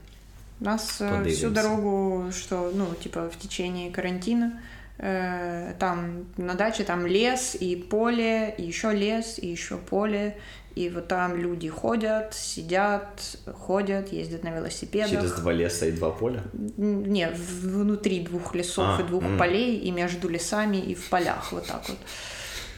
У 0.59 0.63
нас 0.65 0.97
э, 1.01 1.09
Подивимся. 1.09 1.37
всю 1.37 1.49
дорогу, 1.49 2.31
что, 2.31 2.71
ну, 2.75 2.93
типа, 2.95 3.29
в 3.29 3.37
течение 3.39 3.91
карантина, 3.91 4.61
э, 4.97 5.73
там 5.79 6.25
на 6.37 6.53
даче 6.55 6.83
там 6.83 7.05
лес 7.05 7.55
и 7.59 7.75
поле, 7.75 8.53
и 8.57 8.63
еще 8.63 8.91
лес, 8.91 9.39
и 9.39 9.47
еще 9.47 9.77
поле, 9.77 10.37
и 10.75 10.89
вот 10.89 11.07
там 11.07 11.35
люди 11.37 11.69
ходят, 11.69 12.33
сидят, 12.33 13.37
ходят, 13.53 14.11
ездят 14.11 14.43
на 14.43 14.49
велосипедах. 14.49 15.09
Через 15.09 15.31
два 15.31 15.53
леса 15.53 15.85
и 15.85 15.91
два 15.91 16.11
поля? 16.11 16.43
Не, 16.77 17.29
внутри 17.29 18.19
двух 18.25 18.53
лесов 18.55 18.99
А, 18.99 19.01
и 19.01 19.05
двух 19.05 19.23
м. 19.23 19.37
полей, 19.37 19.77
и 19.77 19.91
между 19.91 20.27
лесами, 20.27 20.77
и 20.77 20.93
в 20.93 21.09
полях, 21.09 21.51
вот 21.53 21.65
так 21.65 21.87
вот. 21.87 21.97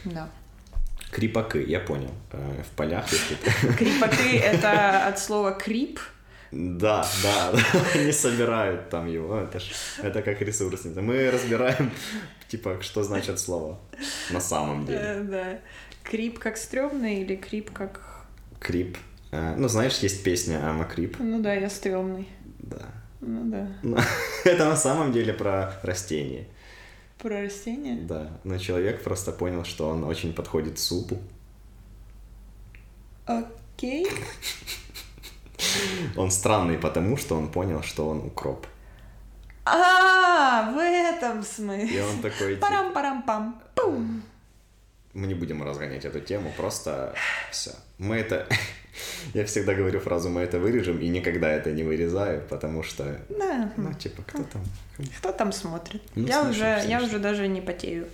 Да. 0.04 0.28
Крипаки, 1.10 1.58
я 1.58 1.80
понял. 1.80 2.10
Э, 2.32 2.62
В 2.62 2.76
полях. 2.76 3.06
Крипаки— 3.78 4.36
это 4.38 5.06
от 5.08 5.18
слова 5.18 5.52
крип, 5.52 5.98
Да, 6.52 7.04
да, 7.22 7.52
да, 7.52 7.60
они 7.94 8.12
собирают 8.12 8.90
там 8.90 9.06
его, 9.08 9.38
это 9.38 9.58
ж, 9.58 9.64
это 10.02 10.22
как 10.22 10.40
ресурсница. 10.40 11.00
Мы 11.02 11.30
разбираем, 11.30 11.90
типа, 12.48 12.78
что 12.80 13.02
значит 13.02 13.40
слово 13.40 13.78
на 14.30 14.40
самом 14.40 14.86
деле. 14.86 14.98
Э, 15.02 15.20
да. 15.22 15.58
Крип 16.10 16.38
как 16.38 16.56
стрёмный 16.56 17.20
или 17.22 17.36
крип 17.36 17.70
как... 17.72 18.00
Крип. 18.60 18.96
Э, 19.30 19.54
Ну, 19.56 19.68
знаешь, 19.68 19.98
есть 19.98 20.24
песня 20.24 20.56
«I'm 20.58 20.80
a 20.82 20.88
creep». 20.88 21.16
Ну 21.18 21.40
да, 21.40 21.52
я 21.54 21.68
стрёмный. 21.68 22.28
Да. 22.58 22.86
Ну 23.20 23.50
да. 23.50 23.68
Ну, 23.82 23.96
Это 24.44 24.64
на 24.68 24.76
самом 24.76 25.12
деле 25.12 25.32
про 25.32 25.72
растение. 25.82 26.46
Про 27.18 27.42
растения? 27.42 27.96
Да, 28.00 28.30
но 28.44 28.58
человек 28.58 29.02
просто 29.02 29.32
понял, 29.32 29.64
что 29.64 29.88
он 29.90 30.04
очень 30.04 30.32
подходит 30.32 30.78
супу. 30.78 31.18
Окей. 33.26 34.06
Он 36.16 36.30
странный 36.30 36.78
потому, 36.78 37.16
что 37.16 37.36
он 37.36 37.50
понял, 37.50 37.82
что 37.82 38.08
он 38.08 38.18
укроп. 38.18 38.66
А, 39.64 40.70
в 40.72 40.78
этом 40.78 41.40
И 41.40 41.44
смысле. 41.44 42.04
он 42.04 42.22
такой, 42.22 42.54
типа, 42.54 42.66
Парам-парам-пам. 42.66 43.60
Пум. 43.74 44.22
Мы 45.18 45.26
не 45.26 45.34
будем 45.34 45.62
разгонять 45.62 46.04
эту 46.04 46.20
тему, 46.20 46.52
просто 46.56 47.12
все. 47.50 47.72
Мы 47.98 48.16
это... 48.16 48.46
Я 49.34 49.44
всегда 49.44 49.74
говорю 49.74 50.00
фразу 50.00 50.28
«мы 50.28 50.40
это 50.40 50.58
вырежем» 50.58 50.98
и 50.98 51.08
никогда 51.08 51.50
это 51.50 51.70
не 51.72 51.82
вырезаю, 51.82 52.42
потому 52.48 52.82
что, 52.82 53.20
Да. 53.28 53.72
ну, 53.76 53.92
типа, 53.94 54.22
кто 54.26 54.42
там? 54.44 54.62
Кто 55.18 55.32
там 55.32 55.52
смотрит? 55.52 56.02
Ну, 56.14 56.26
я 56.26 56.42
слышим, 56.42 56.50
уже, 56.50 56.64
я 56.64 56.98
слышим. 56.98 57.04
уже 57.04 57.18
даже 57.18 57.48
не 57.48 57.60
потею 57.60 58.06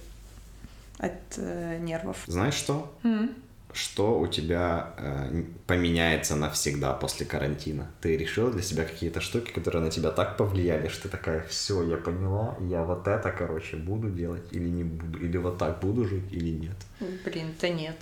от 0.99 1.12
э, 1.37 1.79
нервов. 1.79 2.17
Знаешь 2.27 2.55
что? 2.55 2.95
М. 3.03 3.35
Что 3.75 4.21
у 4.21 4.29
тебя 4.29 4.95
э, 4.99 5.43
поменяется 5.67 6.37
навсегда 6.37 6.93
после 6.93 7.27
карантина? 7.27 7.91
Ты 8.01 8.17
решила 8.17 8.53
для 8.53 8.63
себя 8.63 8.85
какие-то 8.85 9.21
штуки, 9.21 9.51
которые 9.51 9.83
на 9.83 9.91
тебя 9.91 10.13
так 10.13 10.37
повлияли, 10.37 10.87
что 10.87 11.03
ты 11.03 11.09
такая, 11.09 11.45
все, 11.49 11.83
я 11.83 11.97
поняла, 11.97 12.57
я 12.61 12.85
вот 12.85 13.09
это, 13.09 13.33
короче, 13.33 13.77
буду 13.77 14.11
делать 14.11 14.45
или 14.53 14.69
не 14.69 14.85
буду, 14.85 15.19
или 15.19 15.37
вот 15.39 15.59
так 15.59 15.81
буду 15.81 16.05
жить 16.05 16.33
или 16.33 16.51
нет. 16.51 16.77
Блин, 17.25 17.53
да 17.61 17.69
нет. 17.69 17.97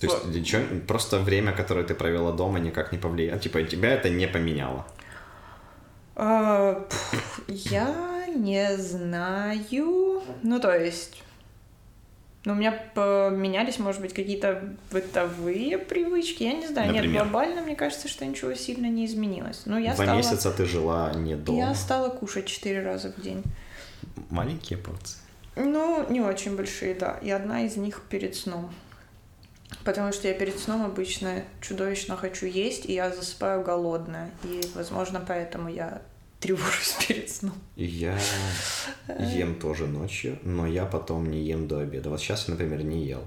То 0.00 0.06
есть 0.06 0.24
ничего, 0.26 0.62
просто 0.88 1.20
время, 1.20 1.52
которое 1.52 1.84
ты 1.84 1.94
провела 1.94 2.32
дома, 2.32 2.58
никак 2.58 2.90
не 2.90 2.98
повлияло. 2.98 3.38
Типа 3.38 3.62
тебя 3.62 3.92
это 3.92 4.10
не 4.10 4.26
поменяло. 4.26 4.84
А, 6.16 6.84
Я 7.46 8.26
не 8.26 8.76
знаю. 8.76 10.22
Ну, 10.42 10.60
то 10.60 10.74
есть... 10.76 11.22
Ну, 12.44 12.52
у 12.52 12.56
меня 12.56 12.72
поменялись, 12.94 13.78
может 13.78 14.02
быть, 14.02 14.12
какие-то 14.12 14.62
бытовые 14.90 15.78
привычки. 15.78 16.42
Я 16.42 16.52
не 16.52 16.66
знаю. 16.66 16.88
Нет, 16.92 17.04
Например? 17.04 17.22
глобально, 17.22 17.62
мне 17.62 17.74
кажется, 17.74 18.06
что 18.06 18.26
ничего 18.26 18.54
сильно 18.54 18.86
не 18.86 19.06
изменилось. 19.06 19.62
Ну, 19.64 19.78
я 19.78 19.94
Два 19.94 20.04
стала... 20.04 20.16
месяца 20.18 20.50
ты 20.50 20.66
жила 20.66 21.12
не 21.14 21.36
дома. 21.36 21.58
Я 21.58 21.74
стала 21.74 22.10
кушать 22.10 22.46
четыре 22.46 22.82
раза 22.82 23.12
в 23.12 23.20
день. 23.20 23.42
Маленькие 24.28 24.78
порции. 24.78 25.18
Ну, 25.56 26.04
не 26.10 26.20
очень 26.20 26.54
большие, 26.56 26.94
да. 26.94 27.18
И 27.22 27.30
одна 27.30 27.64
из 27.64 27.76
них 27.76 28.02
перед 28.10 28.34
сном. 28.34 28.70
Потому 29.84 30.12
что 30.12 30.28
я 30.28 30.34
перед 30.34 30.58
сном 30.58 30.84
обычно 30.84 31.44
чудовищно 31.62 32.16
хочу 32.16 32.46
есть, 32.46 32.84
и 32.86 32.92
я 32.92 33.10
засыпаю 33.10 33.62
голодная. 33.62 34.30
И, 34.44 34.60
возможно, 34.74 35.24
поэтому 35.26 35.70
я 35.70 36.02
тревожусь 36.44 36.94
перед 37.08 37.30
сном. 37.30 37.54
Я 37.76 38.18
ем 39.18 39.54
тоже 39.54 39.86
ночью, 39.86 40.38
но 40.42 40.66
я 40.66 40.84
потом 40.84 41.30
не 41.30 41.42
ем 41.42 41.66
до 41.66 41.80
обеда. 41.80 42.10
Вот 42.10 42.20
сейчас 42.20 42.48
я, 42.48 42.52
например, 42.54 42.84
не 42.84 43.06
ел. 43.06 43.24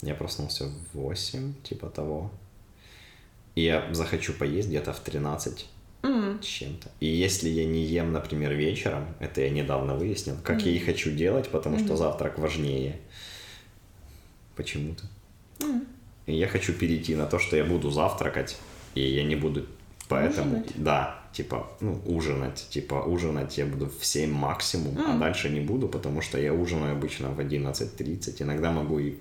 Я 0.00 0.14
проснулся 0.14 0.64
в 0.64 0.96
8, 0.98 1.54
типа 1.62 1.90
того. 1.90 2.30
И 3.54 3.62
я 3.62 3.92
захочу 3.92 4.32
поесть 4.32 4.68
где-то 4.68 4.92
в 4.92 5.00
13 5.00 5.66
М, 6.02 6.40
с 6.40 6.46
чем-то. 6.46 6.88
И 7.00 7.06
если 7.06 7.48
я 7.50 7.66
не 7.66 7.84
ем, 7.84 8.12
например, 8.12 8.52
вечером, 8.54 9.04
это 9.18 9.40
я 9.40 9.50
недавно 9.50 9.96
выяснил, 9.96 10.36
как 10.42 10.62
я 10.62 10.72
и 10.72 10.78
хочу 10.78 11.10
делать, 11.10 11.48
потому 11.50 11.78
что 11.78 11.96
завтрак 11.96 12.38
важнее. 12.38 12.96
Почему-то. 14.56 15.04
м. 15.60 15.86
И 16.26 16.34
я 16.34 16.46
хочу 16.46 16.72
перейти 16.72 17.14
на 17.14 17.26
то, 17.26 17.38
что 17.38 17.56
я 17.56 17.64
буду 17.64 17.90
завтракать, 17.90 18.56
и 18.94 19.00
я 19.00 19.24
не 19.24 19.34
буду 19.36 19.66
поэтому... 20.08 20.50
Ужинать? 20.50 20.72
Да, 20.76 21.18
типа, 21.32 21.66
ну, 21.80 22.00
ужинать. 22.06 22.66
Типа, 22.70 22.94
ужинать 22.94 23.58
я 23.58 23.66
буду 23.66 23.86
в 23.86 24.04
7 24.04 24.32
максимум, 24.32 24.98
а 24.98 25.12
М. 25.12 25.20
дальше 25.20 25.48
не 25.48 25.60
буду, 25.60 25.88
потому 25.88 26.22
что 26.22 26.38
я 26.38 26.52
ужинаю 26.52 26.92
обычно 26.92 27.28
в 27.30 27.40
11.30, 27.40 28.42
иногда 28.42 28.70
могу 28.70 28.98
и 28.98 29.16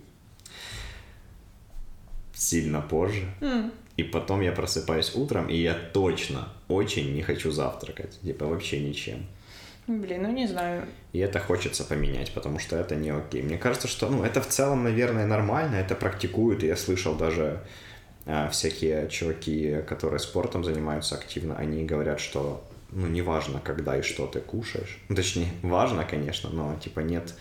сильно 2.33 2.81
позже. 2.81 3.25
М. 3.41 3.71
И 3.97 4.03
потом 4.03 4.41
я 4.41 4.51
просыпаюсь 4.51 5.15
утром, 5.15 5.49
и 5.49 5.57
я 5.57 5.73
точно 5.73 6.49
очень 6.67 7.15
не 7.15 7.23
хочу 7.23 7.51
завтракать. 7.51 8.19
Типа, 8.21 8.45
вообще 8.45 8.79
ничем. 8.79 9.25
Блин, 9.87 10.23
ну 10.23 10.31
не 10.31 10.47
знаю. 10.47 10.85
И 11.13 11.19
это 11.19 11.39
хочется 11.39 11.83
поменять, 11.85 12.33
потому 12.33 12.59
что 12.59 12.75
это 12.75 12.95
не 12.95 13.09
окей. 13.09 13.41
Мне 13.41 13.57
кажется, 13.57 13.87
что 13.87 14.09
ну, 14.09 14.23
это 14.23 14.41
в 14.41 14.47
целом, 14.47 14.83
наверное, 14.83 15.25
нормально, 15.25 15.75
это 15.75 15.95
практикуют. 15.95 16.63
И 16.63 16.67
я 16.67 16.75
слышал 16.75 17.15
даже 17.15 17.43
а, 17.43 17.63
всякие 18.51 19.07
чуваки, 19.09 19.77
которые 19.87 20.19
спортом 20.19 20.63
занимаются 20.63 21.15
активно, 21.15 21.55
они 21.55 21.85
говорят, 21.85 22.19
что 22.19 22.63
ну, 22.91 23.07
неважно, 23.07 23.59
когда 23.63 23.97
и 23.97 24.01
что 24.01 24.27
ты 24.27 24.39
кушаешь. 24.39 24.99
Ну, 25.09 25.15
точнее, 25.15 25.51
важно, 25.61 26.03
конечно, 26.05 26.49
но 26.49 26.75
типа 26.83 27.01
нет 27.01 27.33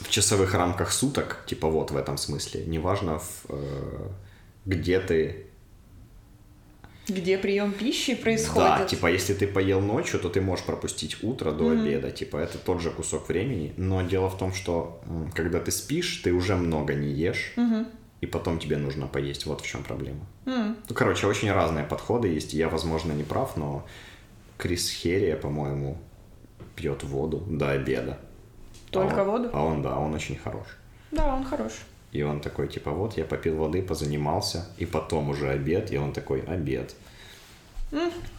в 0.00 0.08
часовых 0.08 0.54
рамках 0.54 0.92
суток, 0.92 1.44
типа 1.46 1.68
вот 1.68 1.90
в 1.90 1.96
этом 1.96 2.16
смысле, 2.16 2.64
неважно, 2.64 3.18
в, 3.18 3.44
э, 3.50 4.08
где 4.64 4.98
ты 4.98 5.46
Где 7.06 7.36
прием 7.36 7.72
пищи 7.72 8.14
происходит? 8.14 8.78
да, 8.78 8.84
типа, 8.86 9.08
если 9.08 9.34
ты 9.34 9.46
поел 9.46 9.80
ночью, 9.80 10.20
то 10.20 10.28
ты 10.30 10.40
можешь 10.40 10.64
пропустить 10.64 11.22
утро 11.22 11.50
до 11.52 11.70
обеда. 11.70 12.10
Типа, 12.10 12.38
это 12.38 12.56
тот 12.56 12.80
же 12.80 12.90
кусок 12.90 13.28
времени. 13.28 13.74
Но 13.76 14.00
дело 14.02 14.30
в 14.30 14.38
том, 14.38 14.54
что 14.54 15.02
когда 15.34 15.60
ты 15.60 15.70
спишь, 15.70 16.22
ты 16.24 16.32
уже 16.32 16.56
много 16.56 16.94
не 16.94 17.08
ешь, 17.12 17.52
Мгм. 17.56 17.86
И 18.20 18.26
потом 18.26 18.58
тебе 18.58 18.76
нужно 18.76 19.06
поесть. 19.06 19.46
Вот 19.46 19.60
в 19.60 19.66
чем 19.66 19.82
проблема. 19.82 20.20
М. 20.46 20.76
Ну, 20.88 20.94
короче, 20.94 21.26
очень 21.26 21.50
разные 21.52 21.84
подходы 21.84 22.28
есть. 22.28 22.52
Я, 22.52 22.68
возможно, 22.68 23.12
не 23.12 23.24
прав, 23.24 23.56
но 23.56 23.86
Крис 24.58 24.90
Херия, 24.90 25.36
по-моему, 25.36 25.96
пьет 26.76 27.02
воду 27.02 27.38
до 27.46 27.70
обеда. 27.70 28.18
Только 28.90 29.20
а 29.20 29.24
он- 29.24 29.30
воду? 29.30 29.50
А 29.52 29.64
он, 29.64 29.82
да, 29.82 29.98
он 29.98 30.14
очень 30.14 30.36
хорош. 30.36 30.66
Да, 31.10 31.34
он 31.34 31.44
хорош. 31.44 31.72
И 32.12 32.22
он 32.22 32.40
такой, 32.40 32.68
типа, 32.68 32.90
вот, 32.90 33.16
я 33.16 33.24
попил 33.24 33.56
воды, 33.56 33.82
позанимался, 33.82 34.66
и 34.78 34.84
потом 34.84 35.30
уже 35.30 35.48
обед, 35.48 35.92
и 35.92 35.96
он 35.98 36.12
такой, 36.12 36.40
обед. 36.42 36.94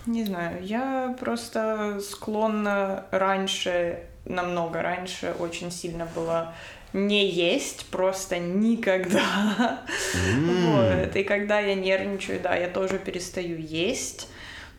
Не 0.06 0.26
знаю, 0.26 0.64
я 0.64 1.16
просто 1.20 2.00
склонна 2.02 3.06
раньше, 3.12 4.04
намного 4.26 4.82
раньше, 4.82 5.34
очень 5.40 5.72
сильно 5.72 6.08
была 6.16 6.54
не 6.94 7.30
есть 7.30 7.86
просто 7.88 8.38
никогда. 8.40 9.82
Вот. 10.14 11.16
И 11.16 11.24
когда 11.24 11.60
я 11.60 11.76
нервничаю, 11.76 12.40
да, 12.42 12.56
я 12.56 12.68
тоже 12.68 13.00
перестаю 13.00 13.58
есть. 13.60 14.28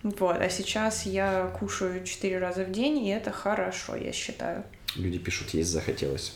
Вот. 0.02 0.36
А 0.40 0.48
сейчас 0.48 1.06
я 1.06 1.50
кушаю 1.58 2.04
4 2.04 2.38
раза 2.38 2.64
в 2.64 2.72
день, 2.72 3.06
и 3.06 3.10
это 3.10 3.30
хорошо, 3.30 3.96
я 3.96 4.12
считаю. 4.12 4.64
Люди 4.96 5.18
пишут, 5.18 5.54
есть 5.54 5.70
захотелось. 5.70 6.34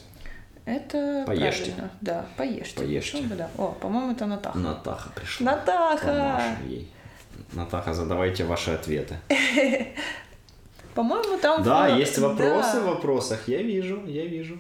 Это 0.65 1.23
Поешьте. 1.27 1.67
правильно. 1.67 1.91
Да, 2.01 2.27
поешьте. 2.37 2.81
Поешьте. 2.81 3.23
Бы 3.23 3.37
да? 3.37 3.51
О, 3.57 3.69
по-моему, 3.69 4.13
это 4.13 4.27
Натаха. 4.27 4.59
Натаха 4.59 5.11
пришла. 5.11 5.53
Натаха! 5.53 6.43
Ей. 6.67 6.91
Натаха, 7.53 7.95
задавайте 7.95 8.45
ваши 8.45 8.73
ответы. 8.73 9.17
По-моему, 10.95 11.39
там... 11.39 11.63
Да, 11.63 11.89
есть 11.89 12.19
вопросы 12.19 12.81
в 12.81 12.87
вопросах. 12.87 13.47
Я 13.47 13.63
вижу, 13.63 14.05
я 14.07 14.25
вижу. 14.25 14.59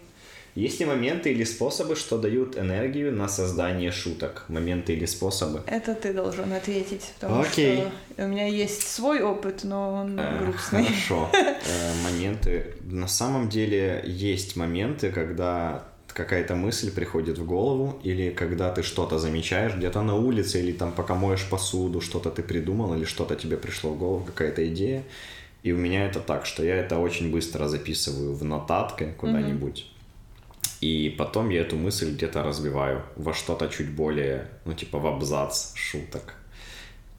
Есть 0.56 0.80
ли 0.80 0.86
моменты 0.86 1.32
или 1.32 1.44
способы, 1.44 1.96
что 1.96 2.16
дают 2.16 2.56
энергию 2.56 3.12
на 3.12 3.28
создание 3.28 3.92
шуток? 3.92 4.46
Моменты 4.48 4.94
или 4.94 5.04
способы? 5.04 5.60
Это 5.66 5.94
ты 5.94 6.14
должен 6.14 6.50
ответить, 6.50 7.12
потому 7.20 7.42
Окей. 7.42 7.84
что 8.16 8.24
у 8.24 8.26
меня 8.26 8.46
есть 8.46 8.88
свой 8.88 9.20
опыт, 9.20 9.64
но 9.64 9.92
он 9.92 10.18
Э, 10.18 10.38
грустный. 10.42 10.84
Хорошо. 10.84 11.28
Э, 11.34 11.92
Моменты. 12.02 12.74
На 12.90 13.06
самом 13.06 13.50
деле 13.50 14.02
есть 14.06 14.56
моменты, 14.56 15.12
когда 15.12 15.84
какая-то 16.08 16.54
мысль 16.54 16.90
приходит 16.90 17.36
в 17.36 17.44
голову, 17.44 18.00
или 18.02 18.30
когда 18.30 18.72
ты 18.72 18.82
что-то 18.82 19.18
замечаешь 19.18 19.74
где-то 19.74 20.00
на 20.00 20.14
улице, 20.14 20.60
или 20.60 20.72
там 20.72 20.92
пока 20.92 21.14
моешь 21.14 21.44
посуду, 21.50 22.00
что-то 22.00 22.30
ты 22.30 22.42
придумал, 22.42 22.94
или 22.94 23.04
что-то 23.04 23.36
тебе 23.36 23.58
пришло 23.58 23.90
в 23.90 23.98
голову, 23.98 24.24
какая-то 24.24 24.66
идея. 24.68 25.02
И 25.62 25.72
у 25.72 25.76
меня 25.76 26.06
это 26.06 26.20
так, 26.20 26.46
что 26.46 26.64
я 26.64 26.76
это 26.76 26.98
очень 26.98 27.30
быстро 27.30 27.68
записываю 27.68 28.34
в 28.34 28.42
нотатке 28.42 29.14
куда-нибудь. 29.18 29.86
И 30.80 31.14
потом 31.16 31.50
я 31.50 31.62
эту 31.62 31.76
мысль 31.76 32.12
где-то 32.12 32.42
разбиваю 32.42 33.02
во 33.16 33.32
что-то 33.32 33.68
чуть 33.68 33.90
более, 33.90 34.48
ну, 34.64 34.74
типа 34.74 34.98
в 34.98 35.06
абзац 35.06 35.74
шуток. 35.74 36.34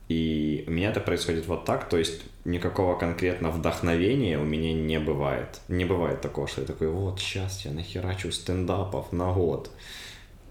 И 0.10 0.64
у 0.68 0.72
меня 0.72 0.92
это 0.92 1.02
происходит 1.02 1.48
вот 1.48 1.66
так, 1.66 1.90
то 1.90 1.98
есть 1.98 2.22
никакого 2.46 2.98
конкретно 2.98 3.50
вдохновения 3.52 4.40
у 4.40 4.46
меня 4.46 4.74
не 4.74 5.00
бывает. 5.00 5.60
Не 5.68 5.84
бывает 5.84 6.22
такого, 6.22 6.48
что 6.48 6.62
я 6.62 6.68
такой, 6.68 6.88
вот 6.88 7.20
сейчас 7.20 7.66
я 7.66 7.72
нахерачу 7.72 8.32
стендапов 8.32 9.12
на 9.12 9.34
год. 9.34 9.70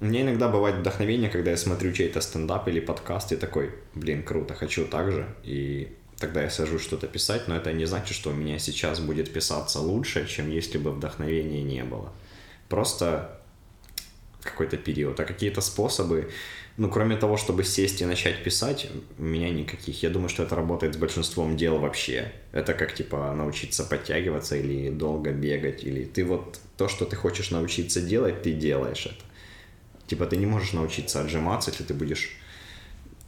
Меня 0.01 0.23
иногда 0.23 0.49
бывает 0.49 0.77
вдохновение, 0.77 1.31
когда 1.31 1.53
я 1.53 1.57
смотрю 1.57 1.92
чей-то 1.92 2.21
стендап 2.21 2.69
или 2.69 2.81
подкаст 2.81 3.33
и 3.33 3.37
такой, 3.37 3.71
блин, 3.95 4.23
круто, 4.23 4.53
хочу 4.53 4.85
так 4.85 5.11
же. 5.11 5.27
И 5.42 5.97
тогда 6.19 6.42
я 6.42 6.51
сажусь 6.51 6.83
что-то 6.83 7.07
писать, 7.07 7.49
но 7.49 7.57
это 7.57 7.73
не 7.73 7.87
значит, 7.87 8.14
что 8.14 8.31
у 8.31 8.35
меня 8.35 8.59
сейчас 8.59 9.01
будет 9.01 9.33
писаться 9.33 9.81
лучше, 9.81 10.29
чем 10.29 10.51
если 10.51 10.77
бы 10.77 10.90
вдохновения 10.90 11.62
не 11.62 11.83
было. 11.83 12.12
Просто 12.68 13.40
какой-то 14.46 14.76
период. 14.76 15.18
А 15.20 15.24
какие-то 15.24 15.61
способы, 15.61 16.31
ну, 16.76 16.88
кроме 16.88 17.16
того, 17.16 17.37
чтобы 17.37 17.64
сесть 17.64 18.00
и 18.00 18.07
начать 18.07 18.42
писать, 18.44 18.88
у 19.18 19.22
меня 19.22 19.50
никаких. 19.50 20.02
Я 20.02 20.11
думаю, 20.11 20.29
что 20.29 20.42
это 20.42 20.55
работает 20.55 20.94
с 20.94 20.96
большинством 20.96 21.57
дел 21.57 21.79
вообще. 21.79 22.33
Это 22.52 22.74
как, 22.74 22.94
типа, 22.94 23.33
научиться 23.33 23.85
подтягиваться 23.85 24.57
или 24.57 24.90
долго 24.90 25.33
бегать, 25.33 25.85
или 25.85 26.05
ты 26.05 26.24
вот 26.24 26.61
то, 26.76 26.88
что 26.88 27.05
ты 27.05 27.16
хочешь 27.16 27.50
научиться 27.50 28.00
делать, 28.00 28.42
ты 28.42 28.52
делаешь 28.52 29.07
это. 29.07 29.24
Типа, 30.07 30.26
ты 30.26 30.37
не 30.37 30.46
можешь 30.46 30.72
научиться 30.72 31.20
отжиматься, 31.20 31.70
если 31.70 31.85
ты 31.85 31.94
будешь 31.94 32.37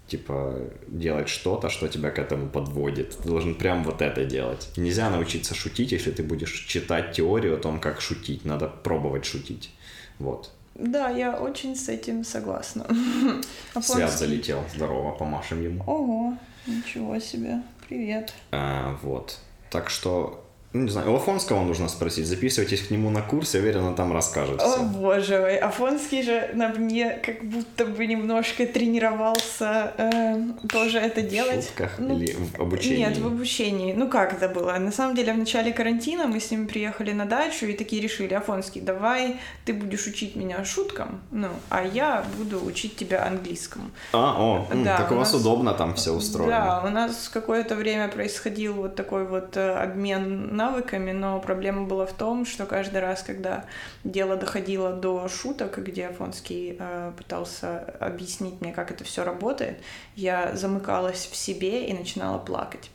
типа, 0.08 0.60
делать 0.88 1.28
что-то, 1.28 1.68
что 1.68 1.88
тебя 1.88 2.10
к 2.10 2.18
этому 2.18 2.48
подводит. 2.48 3.16
Ты 3.18 3.28
должен 3.28 3.54
прям 3.54 3.84
вот 3.84 4.02
это 4.02 4.24
делать. 4.24 4.68
Нельзя 4.76 5.10
научиться 5.10 5.54
шутить, 5.54 5.92
если 5.92 6.10
ты 6.10 6.22
будешь 6.22 6.52
читать 6.66 7.12
теорию 7.12 7.54
о 7.54 7.58
том, 7.58 7.78
как 7.80 8.00
шутить. 8.00 8.44
Надо 8.44 8.68
пробовать 8.68 9.24
шутить. 9.24 9.70
Вот. 10.18 10.50
Да, 10.74 11.10
я 11.10 11.36
очень 11.36 11.74
с 11.76 11.88
этим 11.88 12.24
согласна. 12.24 12.84
Свят 12.88 13.44
Афонский- 13.74 14.08
залетел. 14.18 14.64
Здорово, 14.74 15.12
помашем 15.12 15.62
ему. 15.62 15.82
Ого, 15.86 16.38
ничего 16.66 17.18
себе. 17.18 17.62
Привет. 17.88 18.32
А, 18.52 18.96
вот. 19.02 19.38
Так 19.70 19.90
что, 19.90 20.44
ну, 20.78 20.84
не 20.84 20.90
знаю, 20.90 21.12
у 21.12 21.16
Афонского 21.16 21.62
нужно 21.64 21.88
спросить. 21.88 22.26
Записывайтесь 22.26 22.82
к 22.82 22.90
нему 22.90 23.10
на 23.10 23.22
курс, 23.22 23.54
я 23.54 23.60
уверен, 23.60 23.84
он 23.84 23.94
там 23.94 24.12
расскажет 24.12 24.60
О 24.62 24.66
все. 24.68 24.82
боже 24.84 25.40
мой, 25.40 25.56
Афонский 25.56 26.22
же 26.22 26.50
на 26.54 26.68
мне 26.68 27.10
как 27.24 27.44
будто 27.44 27.84
бы 27.86 28.06
немножко 28.06 28.66
тренировался 28.66 29.92
э, 29.96 30.36
тоже 30.68 30.98
это 30.98 31.20
В 31.20 31.28
делать. 31.28 31.64
шутках 31.66 31.98
Ну, 31.98 32.16
или 32.18 32.32
в 32.56 32.60
обучении? 32.60 32.98
Нет, 32.98 33.18
в 33.18 33.26
обучении. 33.26 33.92
Ну 33.94 34.08
как 34.08 34.32
это 34.34 34.48
было? 34.48 34.72
На 34.78 34.92
самом 34.92 35.14
деле 35.14 35.32
в 35.32 35.38
начале 35.38 35.72
карантина 35.72 36.26
мы 36.26 36.40
с 36.40 36.50
ним 36.50 36.66
приехали 36.66 37.12
на 37.12 37.24
дачу 37.24 37.66
и 37.66 37.72
такие 37.72 38.02
решили, 38.02 38.34
Афонский, 38.34 38.80
давай 38.80 39.36
ты 39.64 39.72
будешь 39.72 40.06
учить 40.06 40.36
меня 40.36 40.64
шуткам, 40.64 41.20
ну, 41.30 41.48
а 41.70 41.84
я 41.84 42.24
буду 42.38 42.64
учить 42.64 42.96
тебя 42.96 43.24
английскому. 43.26 43.90
А, 44.12 44.34
о, 44.38 44.66
Да, 44.84 44.96
так 44.98 45.10
у 45.10 45.14
у 45.14 45.18
вас 45.18 45.32
нас- 45.32 45.40
удобно 45.40 45.74
там 45.74 45.94
все 45.94 46.12
устроено. 46.12 46.50
Да, 46.82 46.82
у 46.86 46.90
нас 46.90 47.28
какое-то 47.28 47.74
время 47.74 48.08
происходил 48.08 48.74
вот 48.74 48.94
такой 48.96 49.26
вот 49.26 49.56
э, 49.56 49.70
обмен 49.74 50.54
навыками, 50.68 51.12
но 51.12 51.40
проблема 51.40 51.86
была 51.86 52.06
в 52.06 52.12
том, 52.12 52.44
что 52.46 52.66
каждый 52.66 53.00
раз, 53.00 53.22
когда 53.22 53.64
дело 54.04 54.36
доходило 54.36 54.92
до 54.92 55.28
шуток, 55.28 55.78
где 55.78 56.08
Афонский 56.08 56.76
э, 56.78 57.12
пытался 57.16 57.80
объяснить 58.00 58.60
мне, 58.60 58.72
как 58.72 58.90
это 58.90 59.04
все 59.04 59.24
работает, 59.24 59.78
я 60.16 60.54
замыкалась 60.54 61.28
в 61.30 61.36
себе 61.36 61.86
и 61.86 61.92
начинала 61.92 62.38
плакать. 62.38 62.90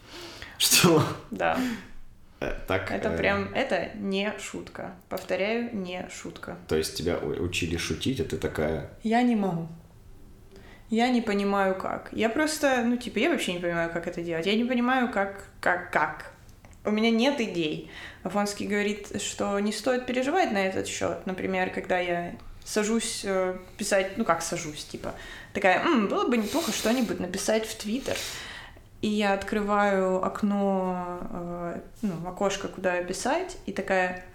Что? 0.58 1.04
Да. 1.32 1.58
Э, 2.40 2.54
Так, 2.68 2.92
Это 2.92 3.10
э, 3.10 3.18
прям, 3.18 3.54
это 3.54 3.90
не 3.96 4.34
шутка. 4.40 4.92
Повторяю, 5.10 5.76
не 5.76 6.08
шутка. 6.10 6.58
То 6.68 6.76
есть 6.76 6.96
тебя 6.98 7.18
учили 7.18 7.78
шутить, 7.78 8.20
а 8.20 8.24
ты 8.24 8.38
такая... 8.38 8.90
Я 9.04 9.22
не 9.24 9.36
могу. 9.36 9.68
Я 10.90 11.10
не 11.10 11.22
понимаю, 11.22 11.76
как. 11.76 12.10
Я 12.12 12.30
просто, 12.30 12.84
ну, 12.86 12.98
типа, 12.98 13.18
я 13.18 13.30
вообще 13.32 13.54
не 13.54 13.60
понимаю, 13.60 13.90
как 13.92 14.08
это 14.08 14.22
делать. 14.22 14.46
Я 14.46 14.56
не 14.56 14.64
понимаю, 14.64 15.12
как, 15.12 15.46
как, 15.60 15.92
как. 15.92 16.33
У 16.86 16.92
меня 16.92 17.12
нет 17.12 17.40
идей. 17.40 17.90
Афонский 18.24 18.68
говорит, 18.68 19.22
что 19.22 19.58
не 19.60 19.72
стоит 19.72 20.06
переживать 20.06 20.52
на 20.52 20.58
этот 20.66 20.88
счет. 20.88 21.26
Например, 21.26 21.70
когда 21.70 22.00
я 22.00 22.36
сажусь 22.66 23.22
э, 23.24 23.58
писать, 23.78 24.18
ну 24.18 24.26
как 24.26 24.42
сажусь, 24.42 24.84
типа, 24.86 25.14
такая, 25.54 25.82
«М, 25.82 26.08
было 26.08 26.28
бы 26.28 26.38
неплохо 26.38 26.72
что-нибудь 26.72 27.20
написать 27.20 27.66
в 27.66 27.76
Твиттер. 27.76 28.18
И 29.02 29.08
я 29.08 29.34
открываю 29.34 30.24
окно, 30.24 31.20
э, 31.30 31.80
ну, 32.02 32.28
окошко, 32.28 32.68
куда 32.70 33.02
писать, 33.04 33.58
и 33.66 33.74
такая, 33.74 34.26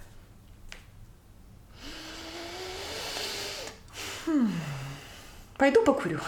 «Хм, 4.27 4.51
пойду 5.57 5.83
покурю. 5.85 6.21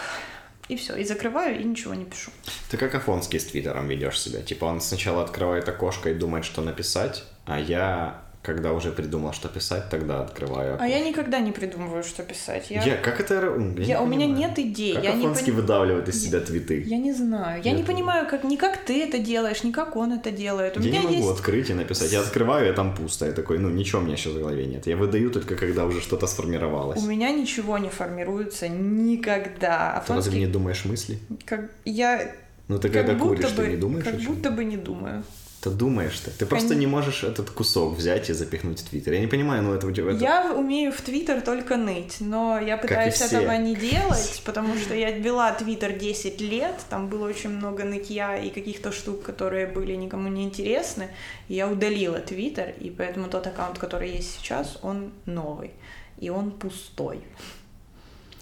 И 0.71 0.77
все, 0.77 0.95
и 0.95 1.03
закрываю, 1.03 1.59
и 1.59 1.65
ничего 1.65 1.93
не 1.93 2.05
пишу. 2.05 2.31
Ты 2.69 2.77
как 2.77 2.95
Афонский 2.95 3.41
с 3.41 3.45
Твиттером 3.45 3.89
ведешь 3.89 4.17
себя. 4.17 4.41
Типа 4.41 4.63
он 4.63 4.79
сначала 4.79 5.21
открывает 5.21 5.67
окошко 5.67 6.09
и 6.09 6.13
думает, 6.13 6.45
что 6.45 6.61
написать, 6.61 7.25
а 7.45 7.59
я, 7.59 8.21
когда 8.43 8.73
уже 8.73 8.91
придумал, 8.91 9.33
что 9.33 9.47
писать, 9.49 9.89
тогда 9.91 10.21
открываю 10.21 10.77
А 10.81 10.87
я 10.87 10.99
никогда 10.99 11.39
не 11.39 11.51
придумываю, 11.51 12.03
что 12.03 12.23
писать. 12.23 12.71
Я, 12.71 12.83
Я, 12.83 12.97
как 12.97 13.19
это... 13.19 13.35
я 13.35 13.41
я- 13.41 13.47
не 13.49 14.03
у 14.03 14.07
меня 14.07 14.25
понимаю. 14.25 14.29
нет 14.35 14.57
идей. 14.59 14.95
Как 14.95 15.03
я 15.03 15.13
не 15.13 15.19
Афонский 15.25 15.51
пони- 15.51 15.61
выдавливает 15.61 16.09
из 16.09 16.23
Я- 16.23 16.29
себя 16.29 16.39
твиты? 16.39 16.81
Я 16.81 16.97
не 16.97 17.13
знаю. 17.13 17.61
Я 17.63 17.71
Я 17.71 17.77
не 17.77 17.83
понимаю, 17.83 18.27
как 18.27 18.43
не 18.43 18.57
как 18.57 18.77
ты 18.77 19.03
это 19.03 19.19
делаешь, 19.19 19.63
не 19.63 19.71
как 19.71 19.95
он 19.95 20.13
это 20.13 20.31
делает. 20.31 20.75
У 20.77 20.81
Я 20.81 20.87
меня 20.89 20.99
не 21.01 21.05
могу 21.17 21.27
есть. 21.29 21.39
открыть 21.39 21.69
и 21.69 21.73
написать. 21.75 22.11
Я 22.11 22.21
открываю, 22.21 22.71
и 22.71 22.75
там 22.75 22.95
пусто. 22.95 23.27
Я 23.27 23.31
такой, 23.33 23.59
ну 23.59 23.69
ничего 23.69 24.01
у 24.01 24.03
меня 24.05 24.17
сейчас 24.17 24.33
в 24.33 24.39
голове 24.39 24.65
нет. 24.65 24.87
Я 24.87 24.97
выдаю 24.97 25.29
только, 25.29 25.55
когда 25.55 25.85
уже 25.85 26.01
что-то 26.01 26.25
сформировалось. 26.27 27.01
У 27.03 27.05
меня 27.05 27.31
ничего 27.31 27.77
не 27.77 27.89
формируется 27.89 28.67
никогда. 28.69 30.01
Ты 30.07 30.13
разве 30.13 30.31
Афонский, 30.31 30.39
не 30.39 30.47
думаешь 30.47 30.85
мысли? 30.85 31.19
как 31.45 31.69
я 31.85 32.31
Ну 32.67 32.79
ты 32.79 32.89
как 32.89 33.05
когда 33.05 33.13
будто 33.23 33.35
куришь, 33.43 33.51
бы, 33.55 33.63
ты 33.65 33.69
не 33.71 33.77
думаешь 33.77 34.03
как 34.05 34.15
будто 34.15 34.49
бы 34.51 34.63
не 34.65 34.77
думаю. 34.77 35.23
Ты 35.61 35.69
думаешь 35.69 36.17
ты. 36.19 36.31
Ты 36.31 36.45
просто 36.47 36.73
не 36.73 36.87
можешь 36.87 37.23
этот 37.23 37.51
кусок 37.51 37.95
взять 37.95 38.29
и 38.31 38.33
запихнуть 38.33 38.79
в 38.79 38.89
Твиттер. 38.89 39.13
Я 39.13 39.19
не 39.19 39.27
понимаю, 39.27 39.61
ну 39.61 39.73
это 39.73 39.85
у 39.85 39.91
тебя... 39.91 40.11
это- 40.11 40.23
Я 40.23 40.53
умею 40.55 40.91
в 40.91 40.99
Твиттер 41.01 41.41
только 41.41 41.77
ныть, 41.77 42.17
но 42.19 42.59
я 42.59 42.77
пытаюсь 42.77 43.21
этого 43.21 43.51
не 43.57 43.75
делать, 43.91 44.41
потому 44.43 44.75
что 44.75 44.95
я 44.95 45.11
вела 45.11 45.51
Твиттер 45.53 45.91
10 45.99 46.41
лет, 46.41 46.75
там 46.89 47.09
было 47.09 47.27
очень 47.29 47.51
много 47.51 47.83
нытья 47.83 48.37
и 48.37 48.49
каких-то 48.49 48.91
штук, 48.91 49.21
которые 49.21 49.67
были 49.67 49.93
никому 49.95 50.29
не 50.29 50.43
интересны. 50.45 51.09
Я 51.47 51.67
удалила 51.69 52.17
Твиттер, 52.19 52.73
и 52.79 52.89
поэтому 52.89 53.27
тот 53.29 53.45
аккаунт, 53.45 53.77
который 53.77 54.09
есть 54.15 54.39
сейчас, 54.39 54.79
он 54.81 55.11
новый, 55.27 55.71
и 56.17 56.29
он 56.31 56.51
пустой. 56.51 57.19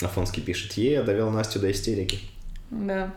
Афонский 0.02 0.42
пишет, 0.42 0.72
е, 0.78 0.92
я 0.94 1.04
довел 1.04 1.32
Настю 1.32 1.60
до 1.60 1.70
истерики. 1.70 2.20
Да, 2.72 3.14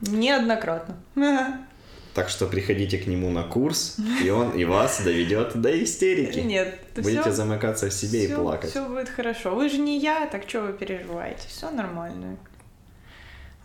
неоднократно. 0.00 0.96
Так 2.14 2.28
что 2.28 2.46
приходите 2.46 2.98
к 2.98 3.08
нему 3.08 3.30
на 3.30 3.42
курс, 3.42 3.96
и 4.22 4.30
он 4.30 4.52
и 4.52 4.64
вас 4.64 5.02
доведет 5.02 5.60
до 5.60 5.82
истерики. 5.82 6.38
Нет, 6.38 6.78
Будете 6.94 7.22
все, 7.22 7.32
замыкаться 7.32 7.88
в 7.90 7.92
себе 7.92 8.24
и 8.24 8.28
плакать. 8.32 8.70
Все 8.70 8.88
будет 8.88 9.08
хорошо. 9.08 9.54
Вы 9.54 9.68
же 9.68 9.78
не 9.78 9.98
я, 9.98 10.26
так 10.26 10.48
что 10.48 10.60
вы 10.62 10.72
переживаете? 10.74 11.48
Все 11.48 11.70
нормально. 11.70 12.36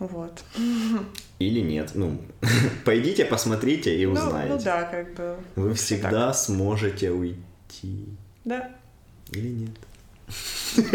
Вот. 0.00 0.42
Или 1.38 1.60
нет. 1.60 1.92
Ну, 1.94 2.20
пойдите, 2.84 3.24
посмотрите 3.24 3.96
и 3.96 4.06
Ну, 4.06 4.12
узнаете. 4.14 4.54
ну 4.54 4.60
да, 4.60 4.82
как 4.82 5.14
бы. 5.14 5.36
Вы 5.56 5.74
всегда 5.74 6.32
сможете 6.32 7.10
уйти. 7.10 8.06
Да. 8.44 8.70
Или 9.30 9.48
нет? 9.48 9.70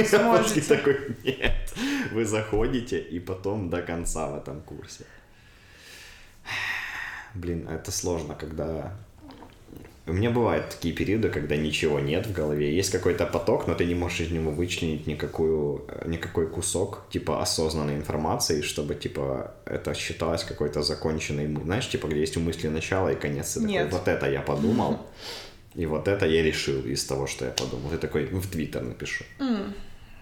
Сможете. 0.08 0.62
Такой, 0.76 0.98
нет. 1.24 1.74
Вы 2.12 2.26
заходите 2.26 3.00
и 3.00 3.20
потом 3.20 3.70
до 3.70 3.82
конца 3.82 4.28
в 4.28 4.38
этом 4.38 4.62
курсе. 4.62 5.06
Блин, 7.36 7.67
это 7.67 7.91
сложно, 7.91 8.36
когда... 8.36 8.93
У 10.08 10.13
меня 10.13 10.30
бывают 10.30 10.69
такие 10.69 10.93
периоды, 10.93 11.30
когда 11.30 11.56
ничего 11.58 12.00
нет 12.00 12.28
в 12.28 12.32
голове. 12.32 12.76
Есть 12.76 12.91
какой-то 12.91 13.26
поток, 13.26 13.65
но 13.67 13.74
ты 13.74 13.86
не 13.86 13.95
можешь 13.95 14.21
из 14.21 14.32
него 14.32 14.52
вычленить 14.52 15.08
никакую, 15.08 15.84
э, 15.88 16.08
никакой 16.08 16.48
кусок, 16.48 17.10
типа, 17.10 17.41
осознанной 17.41 17.95
информации, 17.95 18.62
чтобы, 18.62 18.93
типа, 18.93 19.56
это 19.65 19.95
считалось 19.95 20.43
какой-то 20.43 20.84
законченной... 20.84 21.48
Знаешь, 21.63 21.89
типа, 21.89 22.08
где 22.08 22.19
есть 22.19 22.38
у 22.38 22.39
мысли 22.39 22.67
начало 22.67 23.13
и 23.13 23.15
конец. 23.15 23.54
Такой, 23.56 23.69
Нет. 23.69 23.91
вот 23.91 24.08
это 24.08 24.30
я 24.30 24.41
подумал, 24.41 25.00
и 25.74 25.88
вот 25.88 26.08
это 26.08 26.28
я 26.28 26.43
решил 26.43 26.86
из 26.86 27.04
того, 27.04 27.26
что 27.26 27.45
я 27.45 27.52
подумал. 27.52 27.89
Ты 27.89 27.98
такой, 27.98 28.30
«Ну, 28.32 28.39
в 28.39 28.48
Твиттер 28.48 28.84
напишу. 28.84 29.26
М, 29.39 29.74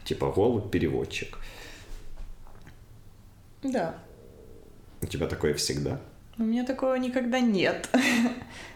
Типа, 0.06 0.32
голубь-переводчик. 0.32 1.38
Да. 3.64 3.96
У 5.02 5.06
тебя 5.06 5.28
такое 5.28 5.54
всегда? 5.54 6.00
У 6.38 6.44
меня 6.44 6.64
такого 6.64 6.96
никогда 6.96 7.40
нет. 7.40 7.90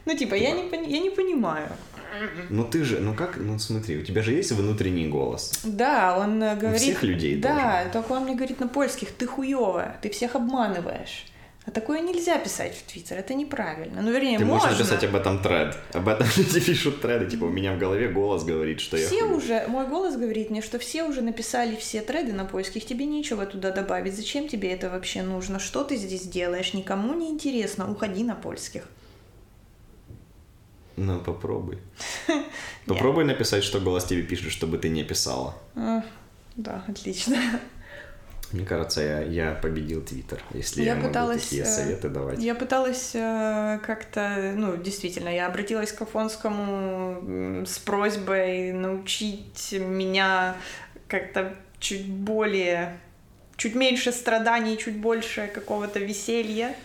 Ну, 0.06 0.15
типа, 0.15 0.36
я 0.36 0.52
не, 0.52 0.70
пони- 0.70 0.89
я 0.89 1.00
не 1.00 1.10
понимаю. 1.10 1.67
Ну 2.50 2.63
ты 2.63 2.86
же, 2.86 3.00
ну 3.02 3.13
как, 3.13 3.36
ну 3.36 3.60
смотри, 3.60 3.98
у 3.98 4.04
тебя 4.04 4.24
же 4.24 4.32
есть 4.32 4.54
внутренний 4.54 5.08
голос. 5.08 5.60
Да, 5.65 6.17
он 6.17 6.41
э, 6.41 6.56
говорит... 6.56 6.82
всех 6.82 7.04
людей 7.04 7.36
Да, 7.36 7.86
только 7.91 8.13
он 8.13 8.24
мне 8.24 8.36
говорит 8.36 8.62
на 8.62 8.70
польских, 8.70 9.12
ты 9.12 9.28
хуёвая, 9.28 9.98
ты 10.02 10.10
всех 10.10 10.36
обманываешь. 10.36 11.26
А 11.67 11.71
такое 11.71 11.99
нельзя 11.99 12.38
писать 12.39 12.77
в 12.77 12.89
Твиттер, 12.89 13.17
это 13.17 13.34
неправильно. 13.34 14.01
Ну, 14.01 14.10
вернее, 14.12 14.38
Ты 14.38 14.45
можешь 14.45 14.69
можно. 14.69 14.77
написать 14.80 15.03
об 15.03 15.15
этом 15.17 15.43
тред. 15.43 15.77
Об 15.93 16.08
этом 16.08 16.25
люди 16.38 16.62
пишут 16.62 17.01
треды. 17.01 17.30
Типа, 17.30 17.43
у 17.43 17.49
меня 17.49 17.73
в 17.75 17.77
голове 17.77 18.08
голос 18.08 18.45
говорит, 18.45 18.80
что 18.80 18.95
я 18.95 19.06
Все 19.06 19.23
уже, 19.25 19.67
мой 19.67 19.86
голос 19.86 20.15
говорит 20.15 20.49
мне, 20.49 20.62
что 20.62 20.80
все 20.80 21.03
уже 21.03 21.21
написали 21.21 21.75
все 21.75 21.99
треды 21.99 22.32
на 22.32 22.45
поисках, 22.45 22.86
тебе 22.86 23.06
нечего 23.06 23.45
туда 23.45 23.71
добавить. 23.71 24.15
Зачем 24.15 24.47
тебе 24.47 24.71
это 24.71 24.89
вообще 24.89 25.23
нужно? 25.23 25.60
Что 25.60 25.84
ты 25.84 25.97
здесь 25.97 26.21
делаешь? 26.21 26.73
Никому 26.73 27.13
не 27.13 27.30
интересно. 27.30 27.91
Уходи 27.91 28.23
на 28.23 28.36
польских. 28.36 28.84
Ну, 30.95 31.19
попробуй. 31.19 31.80
Попробуй 32.86 33.25
написать, 33.25 33.65
что 33.65 33.82
голос 33.82 34.06
тебе 34.06 34.23
пишет, 34.23 34.53
чтобы 34.53 34.77
ты 34.77 34.88
не 34.88 35.03
писала. 35.03 35.53
Да, 36.56 36.86
отлично. 36.88 37.38
Мне 38.51 38.65
кажется, 38.65 39.01
я, 39.01 39.21
я 39.21 39.51
победил 39.55 40.01
Твиттер, 40.01 40.41
если 40.53 40.81
я, 40.81 40.91
Я 40.91 40.95
могу 40.95 41.10
пыталась, 41.10 41.43
такие 41.43 41.63
э, 41.63 41.65
советы 41.65 42.10
давать. 42.10 42.39
Я 42.39 42.55
пыталась 42.55 43.12
э, 43.13 43.79
как-то, 43.86 44.53
ну, 44.55 44.77
действительно, 44.77 45.29
я 45.29 45.47
обратилась 45.47 45.91
к 45.91 46.01
Афонскому 46.01 47.65
с 47.65 47.77
просьбой 47.79 48.71
научить 48.71 49.73
меня 49.73 50.55
как-то 51.07 51.53
чуть 51.79 52.07
более, 52.07 52.97
чуть 53.57 53.75
меньше 53.75 54.12
страданий, 54.12 54.77
чуть 54.77 54.97
больше 54.97 55.49
какого-то 55.53 55.99
веселья 55.99 56.75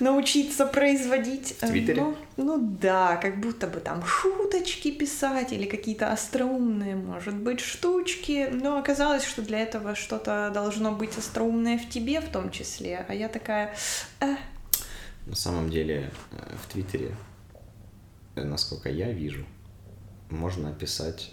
научиться 0.00 0.66
производить. 0.66 1.56
В 1.60 1.66
Твиттере? 1.66 2.02
Ну, 2.02 2.16
ну 2.36 2.58
да, 2.80 3.16
как 3.16 3.40
будто 3.40 3.66
бы 3.66 3.80
там 3.80 4.04
шуточки 4.04 4.90
писать 4.90 5.52
или 5.52 5.66
какие-то 5.66 6.12
остроумные, 6.12 6.96
может 6.96 7.34
быть, 7.34 7.60
штучки. 7.60 8.48
Но 8.50 8.78
оказалось, 8.78 9.24
что 9.24 9.42
для 9.42 9.60
этого 9.60 9.94
что-то 9.94 10.50
должно 10.52 10.92
быть 10.92 11.16
остроумное 11.16 11.78
в 11.78 11.88
тебе 11.88 12.20
в 12.20 12.28
том 12.28 12.50
числе. 12.50 13.04
А 13.08 13.14
я 13.14 13.28
такая, 13.28 13.74
«Э, 14.20 14.36
На 15.26 15.36
самом 15.36 15.70
деле, 15.70 16.10
э, 16.32 16.54
в 16.62 16.72
Твиттере, 16.72 17.14
э, 18.36 18.44
насколько 18.44 18.90
я 18.90 19.10
вижу, 19.12 19.44
можно 20.30 20.72
писать, 20.72 21.32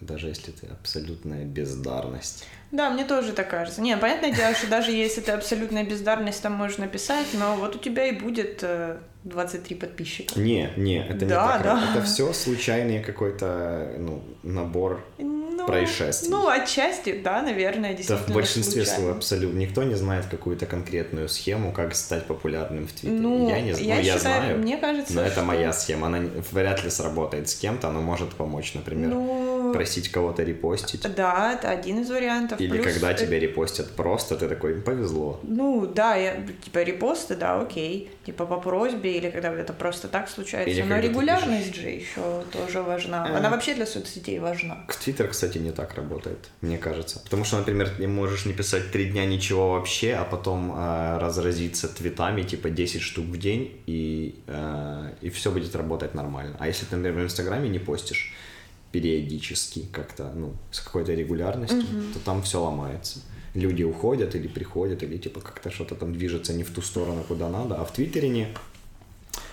даже 0.00 0.28
если 0.28 0.52
ты 0.52 0.66
абсолютная 0.66 1.44
бездарность. 1.44 2.44
Да, 2.72 2.90
мне 2.90 3.04
тоже 3.04 3.32
так 3.32 3.48
кажется. 3.48 3.80
Не, 3.80 3.96
понятное 3.96 4.32
дело, 4.32 4.54
что 4.54 4.66
даже 4.68 4.90
если 4.90 5.20
ты 5.20 5.32
абсолютная 5.32 5.84
бездарность, 5.84 6.42
там 6.42 6.52
можно 6.52 6.86
писать, 6.88 7.26
но 7.34 7.56
вот 7.56 7.76
у 7.76 7.78
тебя 7.78 8.06
и 8.06 8.12
будет 8.12 8.58
э, 8.62 8.96
23 9.24 9.76
подписчика. 9.76 10.38
Не, 10.38 10.70
не, 10.76 10.98
это 10.98 11.24
не 11.24 11.30
Да, 11.30 11.52
так. 11.52 11.62
да. 11.62 11.82
Это 11.94 12.04
все 12.04 12.32
случайный 12.32 13.02
какой-то 13.02 13.92
ну, 13.98 14.22
набор. 14.42 15.04
Ну, 15.18 15.66
Происшествий. 15.66 16.28
Ну, 16.30 16.48
отчасти, 16.48 17.18
да, 17.24 17.40
наверное, 17.42 17.90
Да, 17.92 17.96
действительно. 17.96 18.28
в 18.30 18.34
большинстве 18.34 18.84
своем 18.84 19.12
абсолютно. 19.16 19.58
Никто 19.58 19.82
не 19.84 19.94
знает 19.94 20.26
какую-то 20.26 20.66
конкретную 20.66 21.28
схему, 21.30 21.72
как 21.72 21.94
стать 21.96 22.26
популярным 22.26 22.86
в 22.86 22.92
Твиттере. 22.92 23.12
Ну, 23.20 23.48
я 23.48 23.60
не 23.62 23.72
знаю, 23.72 23.88
я, 23.88 24.02
считаю, 24.02 24.20
знаю, 24.20 24.58
мне 24.58 24.76
кажется, 24.76 25.14
но 25.14 25.22
это 25.22 25.30
что- 25.36 25.42
моя 25.42 25.72
схема. 25.72 26.08
Она 26.08 26.18
не- 26.18 26.30
вряд 26.52 26.84
ли 26.84 26.90
сработает 26.90 27.48
с 27.48 27.54
кем-то, 27.54 27.90
но 27.90 28.00
может 28.02 28.34
помочь, 28.34 28.74
например. 28.74 29.08
Ну, 29.08 29.55
просить 29.76 30.08
кого-то 30.10 30.42
репостить. 30.42 31.02
Да, 31.14 31.52
это 31.52 31.70
один 31.70 32.00
из 32.00 32.10
вариантов. 32.10 32.60
Или 32.60 32.70
Плюс, 32.70 32.94
когда 32.94 33.12
э, 33.12 33.14
тебя 33.16 33.38
репостят 33.38 33.90
просто, 33.92 34.36
ты 34.36 34.48
такой, 34.48 34.74
повезло. 34.74 35.40
Ну, 35.42 35.86
да, 35.86 36.16
я, 36.16 36.36
типа, 36.64 36.82
репосты, 36.82 37.36
да, 37.36 37.60
окей. 37.60 38.10
Типа, 38.24 38.46
по 38.46 38.56
просьбе, 38.56 39.16
или 39.16 39.30
когда 39.30 39.52
это 39.52 39.72
просто 39.72 40.08
так 40.08 40.28
случается. 40.28 40.70
Или 40.70 40.82
Но 40.82 40.98
регулярность 40.98 41.74
же 41.74 41.88
еще 41.88 42.44
тоже 42.52 42.82
важна. 42.82 43.28
Э. 43.28 43.36
Она 43.36 43.50
вообще 43.50 43.74
для 43.74 43.86
соцсетей 43.86 44.38
важна. 44.38 44.86
Твиттер, 45.04 45.28
кстати, 45.28 45.58
не 45.58 45.72
так 45.72 45.94
работает, 45.94 46.38
мне 46.60 46.78
кажется. 46.78 47.20
Потому 47.20 47.44
что, 47.44 47.58
например, 47.58 47.90
ты 47.96 48.08
можешь 48.08 48.46
не 48.46 48.52
писать 48.52 48.90
три 48.90 49.06
дня 49.10 49.24
ничего 49.24 49.72
вообще, 49.72 50.14
а 50.14 50.24
потом 50.24 50.72
э, 50.76 51.18
разразиться 51.18 51.88
твитами, 51.88 52.42
типа 52.42 52.70
10 52.70 53.00
штук 53.02 53.26
в 53.26 53.38
день, 53.38 53.80
и, 53.86 54.42
э, 54.46 55.10
и 55.20 55.30
все 55.30 55.50
будет 55.50 55.74
работать 55.76 56.14
нормально. 56.14 56.56
А 56.58 56.66
если 56.66 56.86
ты, 56.86 56.96
например, 56.96 57.22
в 57.22 57.24
Инстаграме 57.24 57.68
не 57.68 57.78
постишь 57.78 58.34
периодически 58.92 59.86
как-то, 59.92 60.32
ну, 60.34 60.54
с 60.70 60.80
какой-то 60.80 61.14
регулярностью, 61.14 61.82
то 62.14 62.18
там 62.24 62.42
все 62.42 62.62
ломается. 62.62 63.20
Люди 63.54 63.82
уходят 63.82 64.34
или 64.34 64.48
приходят, 64.48 65.02
или 65.02 65.16
типа 65.16 65.40
как-то 65.40 65.70
что-то 65.70 65.94
там 65.94 66.12
движется 66.12 66.52
не 66.52 66.62
в 66.62 66.70
ту 66.70 66.82
сторону, 66.82 67.24
куда 67.26 67.48
надо. 67.48 67.76
А 67.76 67.84
в 67.84 67.92
Твиттере 67.92 68.28
не. 68.28 68.48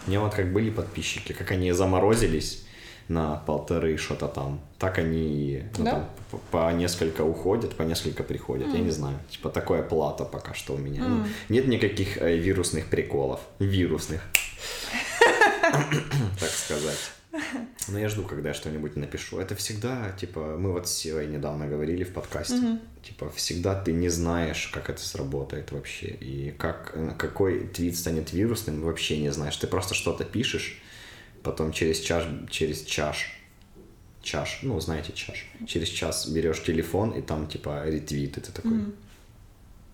У 0.05 0.09
меня 0.09 0.19
вот 0.19 0.33
как 0.33 0.51
были 0.51 0.69
подписчики, 0.69 1.31
как 1.31 1.51
они 1.51 1.71
заморозились 1.71 2.63
на 3.07 3.35
полторы 3.45 3.97
что-то 3.97 4.27
там, 4.27 4.61
так 4.79 4.97
они 4.97 5.63
ну, 5.77 5.83
Да? 5.83 5.91
там, 5.91 6.09
по, 6.31 6.37
по 6.51 6.73
несколько 6.73 7.21
уходят, 7.21 7.75
по 7.75 7.83
несколько 7.83 8.23
приходят. 8.23 8.67
Я 8.73 8.79
не 8.79 8.91
знаю. 8.91 9.17
Типа 9.29 9.49
такое 9.49 9.83
плата 9.83 10.25
пока 10.25 10.53
что 10.53 10.73
у 10.73 10.77
меня. 10.77 11.05
Ну, 11.05 11.25
нет 11.49 11.67
никаких 11.67 12.17
э, 12.21 12.37
вирусных 12.37 12.87
приколов. 12.87 13.41
Вирусных. 13.59 14.21
так 16.39 16.49
сказать. 16.49 17.11
Но 17.87 17.99
я 17.99 18.09
жду, 18.09 18.23
когда 18.23 18.49
я 18.49 18.53
что-нибудь 18.55 18.95
напишу. 18.95 19.39
Это 19.39 19.55
всегда, 19.55 20.11
типа, 20.11 20.57
мы 20.57 20.71
вот 20.71 20.87
с 20.87 20.91
Севой 20.91 21.27
недавно 21.27 21.67
говорили 21.67 22.03
в 22.03 22.13
подкасте. 22.13 22.79
Типа, 23.03 23.29
всегда 23.29 23.79
ты 23.79 23.91
не 23.91 24.09
знаешь, 24.09 24.67
как 24.67 24.89
это 24.89 25.01
сработает 25.01 25.71
вообще. 25.71 26.07
И 26.07 26.51
как, 26.51 26.91
э, 26.95 27.11
какой 27.17 27.67
твит 27.67 27.97
станет 27.97 28.31
вирусным, 28.31 28.81
вообще 28.81 29.19
не 29.19 29.31
знаешь. 29.31 29.57
Ты 29.57 29.67
просто 29.67 29.93
что-то 29.93 30.23
пишешь, 30.23 30.81
потом 31.41 31.73
через 31.73 31.99
час, 31.99 32.23
через 32.49 32.83
чаш, 32.83 33.37
чаш, 34.21 34.59
ну, 34.61 34.79
знаете, 34.79 35.11
чаш. 35.13 35.49
Через 35.67 35.89
час 35.89 36.27
берешь 36.29 36.63
телефон, 36.63 37.11
и 37.11 37.21
там, 37.21 37.47
типа, 37.47 37.83
ретвит, 37.85 38.37
и 38.37 38.41
ты 38.41 38.51
такой... 38.51 38.79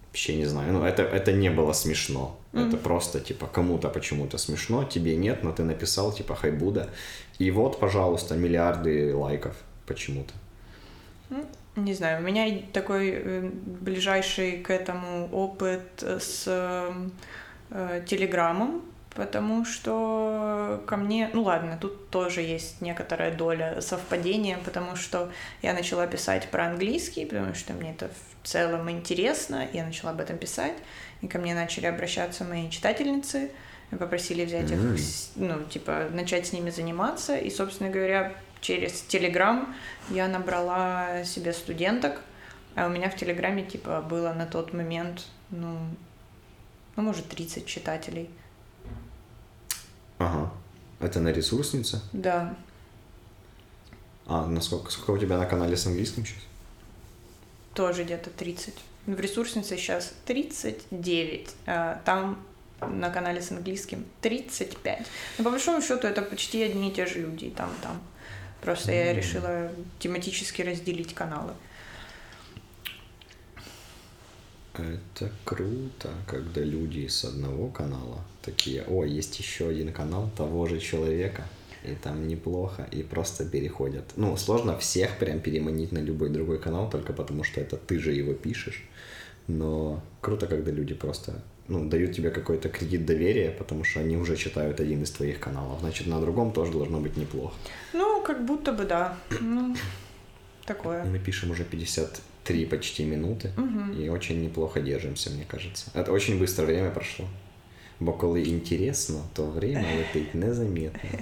Вообще 0.10 0.36
не 0.36 0.46
знаю. 0.46 0.74
Ну, 0.74 0.84
это, 0.84 1.04
это 1.04 1.32
не 1.32 1.50
было 1.50 1.74
смешно. 1.74 2.36
Это 2.54 2.78
просто, 2.78 3.20
типа, 3.20 3.46
кому-то 3.46 3.90
почему-то 3.90 4.38
смешно, 4.40 4.84
тебе 4.84 5.16
нет, 5.16 5.44
но 5.44 5.52
ты 5.52 5.64
написал, 5.64 6.12
типа, 6.12 6.36
хайбуда. 6.36 6.90
И 7.38 7.52
вот, 7.52 7.80
пожалуйста, 7.80 8.36
миллиарды 8.36 9.14
лайков 9.16 9.56
почему-то. 9.86 10.34
Не 11.76 11.94
знаю, 11.94 12.24
у 12.24 12.26
меня 12.26 12.62
такой 12.74 13.12
э, 13.12 13.50
ближайший 13.82 14.64
к 14.64 14.72
этому 14.72 15.30
опыт 15.32 16.04
с 16.04 16.44
э, 16.48 18.02
Телеграмом, 18.08 18.82
потому 19.16 19.66
что 19.66 20.82
ко 20.88 20.98
мне, 20.98 21.30
ну 21.34 21.44
ладно, 21.44 21.78
тут 21.80 22.10
тоже 22.10 22.42
есть 22.42 22.82
некоторая 22.82 23.32
доля 23.36 23.80
совпадения, 23.82 24.58
потому 24.66 24.96
что 24.96 25.30
я 25.62 25.74
начала 25.74 26.08
писать 26.08 26.50
про 26.50 26.66
английский, 26.66 27.26
потому 27.26 27.54
что 27.54 27.74
мне 27.74 27.92
это 27.92 28.10
целом 28.50 28.90
интересно, 28.90 29.68
я 29.74 29.86
начала 29.86 30.12
об 30.12 30.22
этом 30.22 30.38
писать, 30.38 30.76
и 31.22 31.28
ко 31.28 31.38
мне 31.40 31.54
начали 31.54 31.86
обращаться 31.86 32.44
мои 32.44 32.70
читательницы, 32.70 33.52
попросили 33.92 34.46
взять 34.46 34.72
их, 34.72 34.80
ну, 35.36 35.64
типа, 35.66 36.08
начать 36.12 36.48
с 36.48 36.54
ними 36.54 36.70
заниматься, 36.70 37.38
и, 37.38 37.50
собственно 37.50 37.90
говоря, 37.90 38.34
через 38.62 39.02
Телеграм 39.02 39.76
я 40.10 40.28
набрала 40.28 41.24
себе 41.24 41.54
студенток, 41.54 42.22
а 42.76 42.88
у 42.88 42.90
меня 42.90 43.10
в 43.10 43.16
Телеграме, 43.16 43.64
типа, 43.64 44.02
было 44.02 44.34
на 44.34 44.46
тот 44.46 44.74
момент, 44.74 45.26
ну, 45.50 45.78
ну, 46.96 47.04
может, 47.04 47.28
30 47.30 47.66
читателей. 47.66 48.30
Ага. 50.18 50.52
Это 51.00 51.20
на 51.20 51.30
ресурснице? 51.30 52.02
Да, 52.12 52.56
А, 54.28 54.46
насколько, 54.46 54.92
сколько 54.92 55.12
у 55.12 55.18
тебя 55.18 55.38
на 55.38 55.46
канале 55.46 55.76
с 55.76 55.88
английским 55.88 56.26
сейчас? 56.26 56.44
Тоже 57.80 58.04
где-то 58.04 58.30
30. 58.30 58.74
Ну, 59.06 59.16
В 59.16 59.22
ресурснице 59.22 59.78
сейчас 59.78 60.14
39, 60.26 61.50
а 61.66 62.02
там 62.04 62.46
на 62.82 63.10
канале 63.10 63.42
с 63.42 63.52
английским 63.52 64.04
35. 64.20 65.08
Но 65.38 65.44
по 65.46 65.50
большому 65.50 65.82
счету 65.82 66.06
это 66.06 66.22
почти 66.22 66.62
одни 66.62 66.90
и 66.90 66.92
те 66.92 67.06
же 67.06 67.22
люди 67.22 67.50
там, 67.50 67.72
там. 67.82 68.02
Просто 68.60 68.92
я 68.92 69.14
решила 69.14 69.72
тематически 70.00 70.62
разделить 70.62 71.14
каналы. 71.14 71.54
Это 74.74 75.32
круто, 75.46 76.10
когда 76.28 76.60
люди 76.60 77.08
с 77.08 77.24
одного 77.24 77.70
канала 77.70 78.26
такие, 78.42 78.84
о, 78.84 79.06
есть 79.06 79.40
еще 79.40 79.70
один 79.70 79.94
канал 79.94 80.30
того 80.36 80.68
же 80.68 80.82
человека, 80.82 81.46
и 81.84 81.96
там 81.96 82.28
неплохо, 82.28 82.88
и 82.92 83.04
просто 83.04 83.46
переходят. 83.46 84.06
Ну, 84.16 84.38
сложно 84.38 84.78
всех 84.78 85.18
прям 85.18 85.40
переманить 85.40 85.92
на 85.92 86.00
любой 86.00 86.30
другой 86.30 86.60
канал, 86.60 86.90
только 86.90 87.14
потому 87.14 87.44
что 87.44 87.62
это 87.62 87.78
ты 87.78 88.00
же 88.00 88.12
его 88.12 88.34
пишешь. 88.34 88.84
Но 89.48 90.02
круто, 90.22 90.48
когда 90.48 90.72
люди 90.72 90.94
просто 90.94 91.42
ну, 91.68 91.90
дают 91.90 92.16
тебе 92.16 92.32
какой-то 92.32 92.70
кредит 92.70 93.06
доверия, 93.06 93.52
потому 93.52 93.84
что 93.84 94.00
они 94.00 94.18
уже 94.18 94.36
читают 94.36 94.80
один 94.80 95.04
из 95.04 95.12
твоих 95.12 95.40
каналов. 95.40 95.80
Значит, 95.80 96.08
на 96.08 96.20
другом 96.20 96.52
тоже 96.52 96.72
должно 96.72 97.00
быть 97.00 97.18
неплохо. 97.18 97.54
Ну, 97.94 98.22
как 98.24 98.46
будто 98.46 98.74
бы 98.74 98.86
да. 98.86 99.18
Ну, 99.42 99.76
такое. 100.66 101.04
Мы 101.06 101.20
пишем 101.20 101.52
уже 101.52 101.64
53 101.64 102.66
почти 102.66 103.06
минуты 103.06 103.52
и 103.98 104.10
очень 104.10 104.44
неплохо 104.44 104.82
держимся, 104.82 105.30
мне 105.30 105.46
кажется. 105.48 105.92
Это 105.94 106.12
очень 106.12 106.40
быстро 106.40 106.66
время 106.66 106.92
прошло. 106.92 107.26
Бо 108.00 108.14
коли 108.14 108.42
інтересно, 108.42 109.20
то 109.34 109.46
время 109.46 109.86
летить 109.98 110.34
незаметно. 110.34 111.20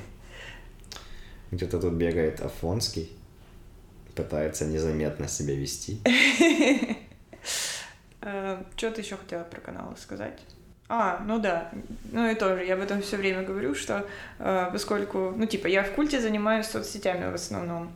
Где-то 1.51 1.79
тут 1.79 1.93
бегает 1.93 2.41
Афонский, 2.41 3.11
пытается 4.15 4.65
незаметно 4.65 5.27
себя 5.27 5.55
вести. 5.55 6.01
Что 8.19 8.91
ты 8.91 9.01
еще 9.01 9.15
хотела 9.15 9.43
про 9.43 9.61
каналы 9.61 9.95
сказать? 9.97 10.39
А, 10.89 11.21
ну 11.25 11.39
да, 11.39 11.69
ну 12.11 12.29
и 12.29 12.35
тоже, 12.35 12.63
я 12.63 12.75
об 12.75 12.79
этом 12.79 13.01
все 13.01 13.17
время 13.17 13.43
говорю, 13.43 13.75
что 13.75 14.07
э, 14.39 14.69
поскольку, 14.71 15.33
ну 15.35 15.45
типа, 15.45 15.67
я 15.67 15.83
в 15.83 15.91
культе 15.91 16.21
занимаюсь 16.21 16.65
соцсетями 16.65 17.29
в 17.29 17.33
основном. 17.33 17.91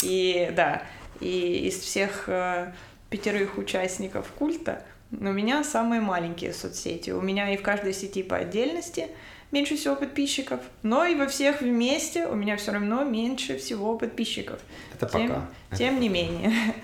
И 0.00 0.50
да, 0.56 0.82
и 1.20 1.68
из 1.68 1.78
всех 1.78 2.24
э, 2.28 2.72
пятерых 3.10 3.58
участников 3.58 4.30
культа 4.32 4.82
у 5.12 5.24
меня 5.24 5.62
самые 5.62 6.00
маленькие 6.00 6.52
соцсети. 6.52 7.10
У 7.10 7.20
меня 7.20 7.52
и 7.52 7.56
в 7.56 7.62
каждой 7.62 7.92
сети 7.92 8.22
по 8.22 8.36
отдельности 8.36 9.08
меньше 9.50 9.76
всего 9.76 9.96
подписчиков, 9.96 10.60
но 10.82 11.04
и 11.04 11.14
во 11.14 11.26
всех 11.26 11.60
вместе 11.60 12.26
у 12.26 12.34
меня 12.34 12.56
все 12.56 12.72
равно 12.72 13.04
меньше 13.04 13.56
всего 13.58 13.96
подписчиков. 13.96 14.60
Это 14.94 15.06
Тем, 15.06 15.28
пока. 15.28 15.48
Это 15.70 15.78
тем 15.78 16.00
не 16.00 16.08
менее. 16.08 16.52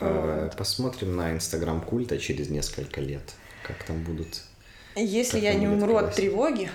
Э, 0.00 0.50
Посмотрим 0.58 1.14
на 1.14 1.30
инстаграм 1.30 1.80
культа 1.80 2.18
через 2.18 2.50
несколько 2.50 3.00
лет, 3.00 3.22
как 3.62 3.84
там 3.84 4.02
будут. 4.02 4.42
Если 4.96 5.38
Как 5.38 5.42
я 5.42 5.54
не 5.54 5.68
умру 5.68 5.96
от 5.96 6.14
тревоги, 6.16 6.68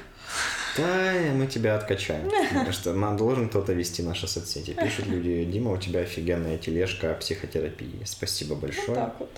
Да, 0.78 1.14
мы 1.34 1.48
тебя 1.48 1.76
откачаем. 1.76 2.30
Потому 2.50 2.72
что 2.72 2.94
нам 2.94 3.18
должен 3.18 3.50
кто-то 3.50 3.74
вести 3.74 4.04
наши 4.04 4.26
соцсети. 4.28 4.72
Пишут 4.74 5.08
люди, 5.08 5.44
Дима, 5.44 5.72
у 5.72 5.78
тебя 5.78 6.00
офигенная 6.00 6.58
тележка 6.58 7.14
психотерапии. 7.16 8.02
Спасибо 8.06 8.54
вот 8.54 8.62
большое. 8.62 8.96
так 8.96 9.16
вот. 9.20 9.32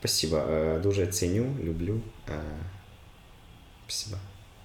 Спасибо. 0.00 0.44
Э, 0.46 0.80
Дуже 0.82 1.06
ценю, 1.06 1.46
люблю. 1.62 2.02
Э, 2.26 2.40
Спасибо. 3.86 4.18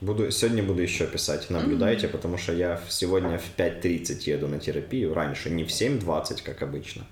Буду, 0.04 0.32
сегодня 0.32 0.62
буду 0.64 0.82
еще 0.82 1.08
писать. 1.08 1.50
Наблюдайте, 1.50 2.10
потому 2.10 2.38
что 2.38 2.52
я 2.52 2.78
сегодня 2.90 3.38
в 3.38 3.58
5.30 3.58 4.30
еду 4.30 4.48
на 4.50 4.60
терапию. 4.60 5.14
Раньше 5.14 5.50
не 5.50 5.64
в 5.64 5.70
7.20, 5.70 6.44
как 6.44 6.62
обычно. 6.62 7.06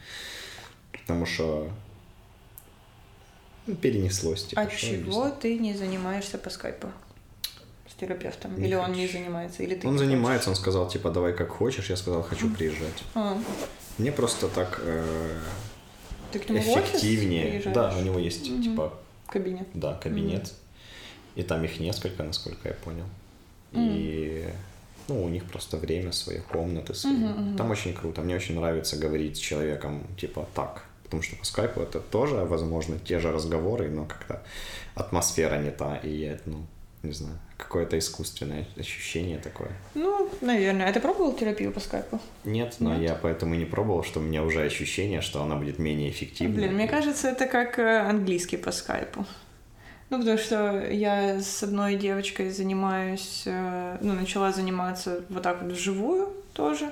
Потому 0.91 1.25
что 1.25 1.69
ну, 3.65 3.75
перенеслось. 3.75 4.43
Типа, 4.43 4.61
А 4.63 4.67
чего 4.67 5.29
ты 5.29 5.57
не 5.57 5.73
занимаешься 5.73 6.37
по 6.37 6.49
скайпу 6.49 6.87
с 7.89 7.93
терапевтом? 7.93 8.59
Не 8.59 8.67
Или 8.67 8.75
он 8.75 8.87
хочу. 8.87 8.97
не 8.97 9.07
занимается? 9.07 9.63
Или 9.63 9.75
ты 9.75 9.87
Он 9.87 9.97
занимается, 9.97 10.49
он 10.49 10.57
сказал, 10.57 10.89
типа, 10.89 11.11
давай 11.11 11.33
как 11.33 11.49
хочешь. 11.49 11.89
Я 11.89 11.95
сказал, 11.95 12.23
хочу 12.23 12.49
приезжать. 12.53 12.91
хочешь? 12.91 13.07
А, 13.15 13.37
Мне 13.99 14.11
просто 14.11 14.49
так 14.49 14.81
э, 14.83 15.39
ты 16.33 16.39
к 16.39 16.49
нему 16.49 16.59
эффективнее. 16.59 17.61
Да, 17.73 17.95
у 17.97 18.01
него 18.01 18.19
есть, 18.19 18.49
Мгм. 18.49 18.63
типа, 18.63 18.93
Кабинет. 19.27 19.67
Да, 19.73 19.93
кабинет. 19.93 20.51
И 21.35 21.43
там 21.43 21.63
их 21.63 21.79
несколько, 21.79 22.23
насколько 22.23 22.69
я 22.69 22.75
понял. 22.75 23.05
И 23.73 24.47
ну, 25.07 25.23
у 25.23 25.29
них 25.29 25.45
просто 25.45 25.77
время 25.77 26.11
свое, 26.11 26.41
комнаты 26.41 26.93
свои. 26.93 27.15
Там 27.57 27.71
очень 27.71 27.93
круто. 27.93 28.21
Мне 28.21 28.35
очень 28.35 28.59
нравится 28.59 28.97
говорить 28.97 29.37
с 29.37 29.39
человеком 29.39 30.03
типа 30.17 30.47
так. 30.53 30.85
Потому 31.03 31.23
что 31.23 31.35
по 31.35 31.45
скайпу 31.45 31.81
это 31.81 31.99
тоже, 31.99 32.35
возможно, 32.35 32.97
те 32.97 33.19
же 33.19 33.33
разговоры, 33.33 33.89
но 33.89 34.05
как-то 34.05 34.41
атмосфера 34.95 35.59
не 35.59 35.71
та. 35.71 35.97
И 35.97 36.09
я, 36.09 36.37
ну, 36.45 36.65
не 37.03 37.11
знаю, 37.11 37.37
какое-то 37.57 37.97
искусственное 37.99 38.65
ощущение 38.77 39.37
такое. 39.39 39.71
Ну, 39.93 40.29
наверное. 40.39 40.87
А 40.87 40.93
ты 40.93 41.01
пробовал 41.01 41.33
терапию 41.33 41.73
по 41.73 41.81
скайпу? 41.81 42.19
Нет, 42.45 42.75
но 42.79 42.95
Нет? 42.95 43.09
я 43.09 43.15
поэтому 43.15 43.55
и 43.55 43.57
не 43.57 43.65
пробовал, 43.65 44.03
что 44.03 44.21
у 44.21 44.23
меня 44.23 44.43
уже 44.43 44.63
ощущение, 44.63 45.19
что 45.19 45.43
она 45.43 45.55
будет 45.55 45.79
менее 45.79 46.11
эффективной. 46.11 46.55
Блин, 46.55 46.75
мне 46.75 46.87
кажется, 46.87 47.29
это 47.29 47.45
как 47.45 47.77
э, 47.79 47.99
английский 47.99 48.57
по 48.57 48.71
скайпу. 48.71 49.25
Ну, 50.11 50.19
потому 50.19 50.37
что 50.37 50.87
я 50.91 51.39
с 51.39 51.63
одной 51.63 51.95
девочкой 51.95 52.51
занимаюсь, 52.51 53.43
э, 53.45 53.97
ну, 54.01 54.11
начала 54.11 54.51
заниматься 54.51 55.23
вот 55.29 55.41
так 55.41 55.61
вот 55.61 55.71
вживую 55.71 56.33
тоже. 56.53 56.91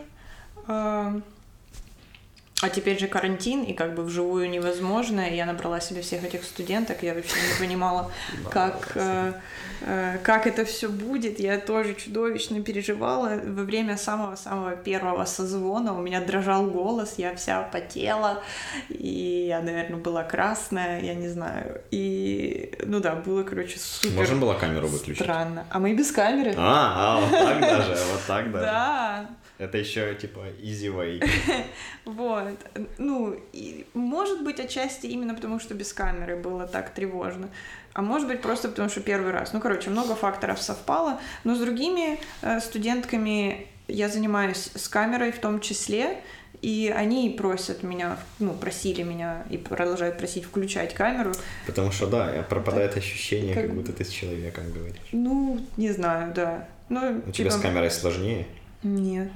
А 2.62 2.70
теперь 2.70 3.00
же 3.00 3.08
карантин, 3.08 3.64
и 3.64 3.74
как 3.74 3.96
бы 3.96 4.04
вживую 4.04 4.50
невозможно. 4.50 5.22
И 5.22 5.36
я 5.36 5.46
набрала 5.46 5.80
себе 5.80 6.02
всех 6.02 6.24
этих 6.26 6.44
студенток, 6.44 7.04
я 7.04 7.14
вообще 7.14 7.36
не 7.36 7.66
понимала, 7.66 8.12
как, 8.52 8.92
э, 8.96 9.34
э, 9.82 10.18
как 10.24 10.46
это 10.46 10.66
все 10.66 10.90
будет. 10.90 11.40
Я 11.40 11.58
тоже 11.60 11.94
чудовищно 11.94 12.62
переживала. 12.62 13.40
Во 13.46 13.64
время 13.64 13.96
самого-самого 13.96 14.76
первого 14.76 15.24
созвона 15.24 15.98
у 15.98 16.02
меня 16.02 16.20
дрожал 16.20 16.66
голос, 16.66 17.14
я 17.18 17.34
вся 17.36 17.62
потела, 17.62 18.44
и 18.90 19.46
я, 19.48 19.62
наверное, 19.62 20.00
была 20.00 20.24
красная, 20.24 21.02
я 21.02 21.14
не 21.14 21.30
знаю. 21.30 21.82
И, 21.92 22.74
ну 22.84 23.00
да, 23.00 23.16
было, 23.16 23.44
короче, 23.44 23.80
супер 23.80 24.16
Можно 24.16 24.36
было 24.36 24.54
камеру 24.56 24.88
выключить? 24.88 25.24
странно. 25.24 25.66
А 25.70 25.80
мы 25.80 25.94
без 25.94 26.12
камеры? 26.12 26.54
А, 26.58 27.18
а, 27.18 27.20
вот 27.22 27.32
так 27.32 27.62
даже, 27.62 27.92
вот 28.12 28.22
так 28.28 28.52
даже. 28.52 28.66
Да, 28.66 29.30
Это 29.60 29.78
еще 29.78 30.16
типа 30.16 30.40
easy 30.62 30.88
way. 30.88 31.24
Вот. 32.06 32.58
Ну, 32.98 33.36
и, 33.54 33.86
может 33.94 34.44
быть, 34.44 34.60
отчасти 34.60 35.06
именно 35.08 35.36
потому, 35.36 35.60
что 35.60 35.76
без 35.76 35.94
камеры 35.94 36.38
было 36.38 36.66
так 36.66 36.94
тревожно. 36.94 37.50
А 37.94 38.02
может 38.02 38.28
быть, 38.28 38.42
просто 38.42 38.70
потому, 38.70 38.90
что 38.90 39.02
первый 39.02 39.32
раз. 39.32 39.54
Ну, 39.54 39.60
короче, 39.60 39.90
много 39.90 40.16
факторов 40.16 40.62
совпало. 40.62 41.20
Но 41.44 41.56
с 41.56 41.60
другими 41.60 42.20
э, 42.42 42.60
студентками 42.62 43.68
я 43.88 44.08
занимаюсь 44.10 44.72
с 44.76 44.88
камерой 44.88 45.32
в 45.32 45.40
том 45.40 45.60
числе. 45.60 46.22
И 46.62 46.94
они 46.96 47.30
просят 47.38 47.84
меня, 47.84 48.18
ну, 48.40 48.54
просили 48.54 49.04
меня 49.04 49.44
и 49.50 49.58
продолжают 49.58 50.18
просить 50.18 50.46
включать 50.46 50.94
камеру. 50.94 51.32
Потому 51.66 51.92
что, 51.92 52.08
да, 52.08 52.46
пропадает 52.50 52.98
ощущение, 52.98 53.54
Как- 53.54 53.66
как 53.68 53.76
будто 53.76 53.94
ты 53.94 54.04
с 54.04 54.10
человеком 54.10 54.72
говоришь. 54.72 54.98
Ну, 55.12 55.60
не 55.78 55.92
знаю, 55.92 56.34
да. 56.34 56.68
Ну, 56.90 57.22
У 57.28 57.32
тебя 57.32 57.50
с 57.52 57.56
типа, 57.56 57.68
камерой 57.68 57.92
сложнее? 57.92 58.46
Нет. 58.84 59.32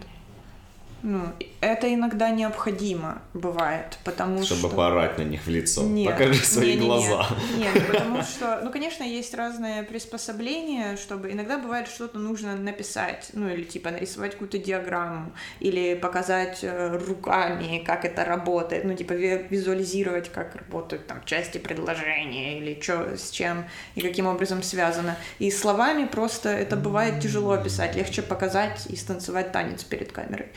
Ну, 1.03 1.25
это 1.59 1.93
иногда 1.93 2.29
необходимо 2.29 3.21
бывает, 3.33 3.97
потому 4.05 4.41
Чтобы 4.41 4.69
что... 4.69 4.77
поорать 4.77 5.17
на 5.17 5.23
них 5.23 5.45
в 5.45 5.49
лицо. 5.49 5.83
Нет, 5.83 6.09
Покажи 6.11 6.41
свои 6.45 6.75
не-не-не. 6.77 6.87
глаза. 6.87 7.27
Нет, 7.57 7.87
потому 7.91 8.21
что, 8.23 8.61
ну, 8.63 8.71
конечно, 8.71 9.03
есть 9.03 9.33
разные 9.33 9.83
приспособления, 9.83 10.95
чтобы 10.95 11.33
иногда 11.33 11.57
бывает 11.57 11.89
что-то 11.89 12.19
нужно 12.19 12.55
написать, 12.55 13.31
ну, 13.33 13.49
или 13.49 13.63
типа 13.63 13.91
нарисовать 13.91 14.31
какую-то 14.31 14.57
диаграмму, 14.59 15.33
или 15.59 15.93
показать 15.95 16.59
э, 16.61 16.97
руками, 17.05 17.83
как 17.85 18.05
это 18.05 18.23
работает, 18.23 18.85
ну, 18.85 18.93
типа 18.95 19.11
ви- 19.11 19.45
визуализировать, 19.49 20.31
как 20.31 20.55
работают 20.55 21.05
там 21.07 21.21
части 21.25 21.57
предложения, 21.57 22.59
или 22.59 22.79
что 22.81 23.17
с 23.17 23.29
чем 23.29 23.65
и 23.95 24.01
каким 24.01 24.25
образом 24.27 24.63
связано. 24.63 25.17
И 25.39 25.51
словами 25.51 26.05
просто 26.05 26.47
это 26.47 26.77
бывает 26.77 27.19
тяжело 27.21 27.51
описать, 27.51 27.97
легче 27.97 28.21
показать 28.21 28.85
и 28.87 28.95
станцевать 28.95 29.51
танец 29.51 29.83
перед 29.83 30.13
камерой. 30.13 30.47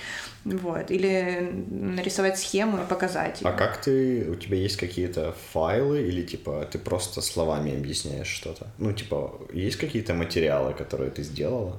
Вот. 0.46 0.90
Или 0.92 1.50
нарисовать 1.70 2.38
схему 2.38 2.82
и 2.82 2.86
показать. 2.86 3.40
А 3.42 3.48
её. 3.48 3.58
как 3.58 3.80
ты, 3.82 4.30
у 4.30 4.36
тебя 4.36 4.56
есть 4.56 4.76
какие-то 4.76 5.34
файлы 5.52 6.02
или 6.06 6.22
типа 6.22 6.68
ты 6.70 6.78
просто 6.78 7.20
словами 7.20 7.76
объясняешь 7.76 8.28
что-то? 8.28 8.66
Ну, 8.78 8.92
типа, 8.92 9.32
есть 9.52 9.76
какие-то 9.76 10.14
материалы, 10.14 10.72
которые 10.72 11.10
ты 11.10 11.24
сделала? 11.24 11.76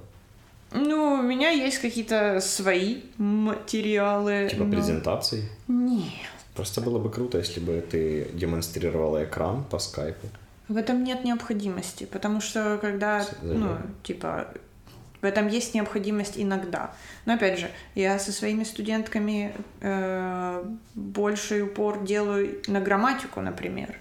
Ну, 0.74 1.14
у 1.14 1.22
меня 1.22 1.50
есть 1.50 1.80
какие-то 1.80 2.42
свои 2.42 2.98
материалы. 3.18 4.50
Типа 4.50 4.66
но- 4.66 4.72
презентации? 4.76 5.50
Нет. 5.68 6.12
Просто 6.54 6.82
было 6.82 7.00
бы 7.00 7.10
круто, 7.10 7.38
если 7.38 7.62
бы 7.62 7.82
ты 7.90 8.28
демонстрировала 8.34 9.24
экран 9.24 9.64
по 9.64 9.80
скайпу. 9.80 10.28
В 10.68 10.76
этом 10.76 11.04
нет 11.06 11.24
необходимости, 11.24 12.06
потому 12.12 12.42
что 12.42 12.78
когда, 12.82 13.22
Зачем? 13.22 13.60
ну, 13.62 13.78
типа, 14.04 14.48
в 15.22 15.26
этом 15.26 15.48
есть 15.48 15.74
необходимость 15.74 16.34
иногда. 16.38 16.94
Но 17.26 17.34
опять 17.34 17.60
же, 17.60 17.70
я 17.96 18.20
со 18.20 18.32
своими 18.32 18.64
студентками 18.64 19.54
э, 19.82 20.64
больший 20.96 21.64
упор 21.64 22.04
делаю 22.04 22.62
на 22.68 22.80
грамматику, 22.80 23.42
например. 23.42 23.98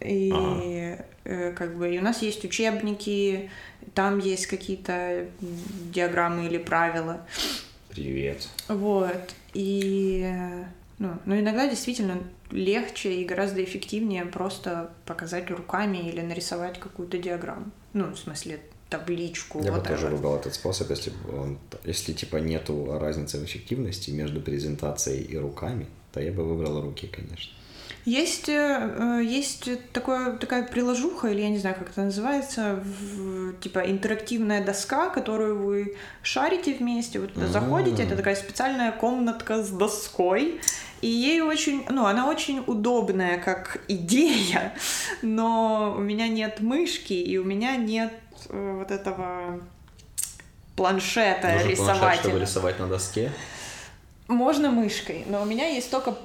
И 0.00 0.96
э, 1.24 1.52
как 1.52 1.76
бы 1.76 1.94
и 1.94 1.98
у 1.98 2.02
нас 2.02 2.22
есть 2.22 2.44
учебники, 2.44 3.50
там 3.94 4.18
есть 4.18 4.46
какие-то 4.46 5.26
диаграммы 5.40 6.46
или 6.46 6.58
правила. 6.58 7.26
Привет. 7.90 8.48
Вот. 8.68 9.34
И 9.54 10.30
ну, 10.98 11.14
но 11.24 11.38
иногда 11.38 11.68
действительно 11.68 12.22
легче 12.50 13.12
и 13.14 13.24
гораздо 13.24 13.62
эффективнее 13.62 14.24
просто 14.24 14.90
показать 15.04 15.50
руками 15.50 15.98
или 15.98 16.20
нарисовать 16.20 16.78
какую-то 16.78 17.18
диаграмму. 17.18 17.70
Ну, 17.92 18.12
в 18.12 18.18
смысле, 18.18 18.60
табличку. 18.88 19.62
Я 19.62 19.72
бы 19.72 19.78
whatever. 19.78 19.88
тоже 19.88 20.06
выбрал 20.08 20.36
этот 20.36 20.54
способ, 20.54 20.90
если 20.90 21.10
бы 21.10 21.38
он, 21.42 21.58
если 21.84 22.12
типа 22.12 22.36
нету 22.36 22.98
разницы 22.98 23.38
в 23.38 23.44
эффективности 23.44 24.10
между 24.10 24.40
презентацией 24.40 25.22
и 25.24 25.36
руками, 25.36 25.86
то 26.12 26.20
я 26.20 26.32
бы 26.32 26.44
выбрал 26.44 26.80
руки, 26.80 27.06
конечно. 27.06 27.52
Есть, 28.04 28.48
э, 28.48 28.52
э, 28.98 29.24
есть 29.24 29.68
такое, 29.92 30.36
такая 30.36 30.62
приложуха, 30.62 31.26
или 31.28 31.40
я 31.40 31.48
не 31.50 31.58
знаю, 31.58 31.74
как 31.76 31.90
это 31.90 32.02
называется, 32.02 32.80
в- 32.84 33.54
типа 33.60 33.80
интерактивная 33.80 34.64
доска, 34.64 35.10
которую 35.10 35.58
вы 35.64 35.96
шарите 36.22 36.74
вместе, 36.74 37.18
вот 37.18 37.32
туда 37.34 37.48
заходите, 37.48 38.04
это 38.04 38.16
такая 38.16 38.36
специальная 38.36 38.92
комнатка 38.92 39.64
с 39.64 39.70
доской, 39.70 40.60
и 41.00 41.08
ей 41.08 41.40
очень, 41.40 41.84
ну, 41.90 42.06
она 42.06 42.28
очень 42.30 42.62
удобная 42.64 43.38
как 43.38 43.80
идея, 43.88 44.72
но 45.22 45.94
у 45.96 46.00
меня 46.00 46.28
нет 46.28 46.60
мышки, 46.60 47.12
и 47.12 47.36
у 47.38 47.44
меня 47.44 47.74
нет 47.76 48.12
вот 48.48 48.90
этого 48.90 49.60
планшета 50.76 51.52
Нужен 51.54 51.76
планшет, 51.76 52.20
чтобы 52.20 52.40
рисовать 52.40 52.78
на 52.78 52.86
доске. 52.88 53.32
Можно 54.28 54.70
мышкой, 54.70 55.24
но 55.28 55.42
у 55.42 55.44
меня 55.44 55.68
есть 55.68 55.90
только 55.90 56.16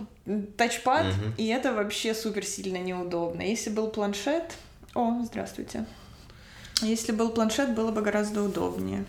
тачпад, 0.58 1.06
Мгм. 1.06 1.34
и 1.38 1.46
это 1.48 1.72
вообще 1.74 2.16
супер 2.16 2.44
сильно 2.46 2.78
неудобно. 2.78 3.42
Если 3.44 3.70
был 3.70 3.90
планшет... 3.90 4.56
О, 4.96 5.22
здравствуйте. 5.24 5.86
Если 6.82 7.12
был 7.12 7.30
планшет, 7.30 7.76
было 7.76 7.92
бы 7.92 8.02
гораздо 8.02 8.42
удобнее. 8.44 9.06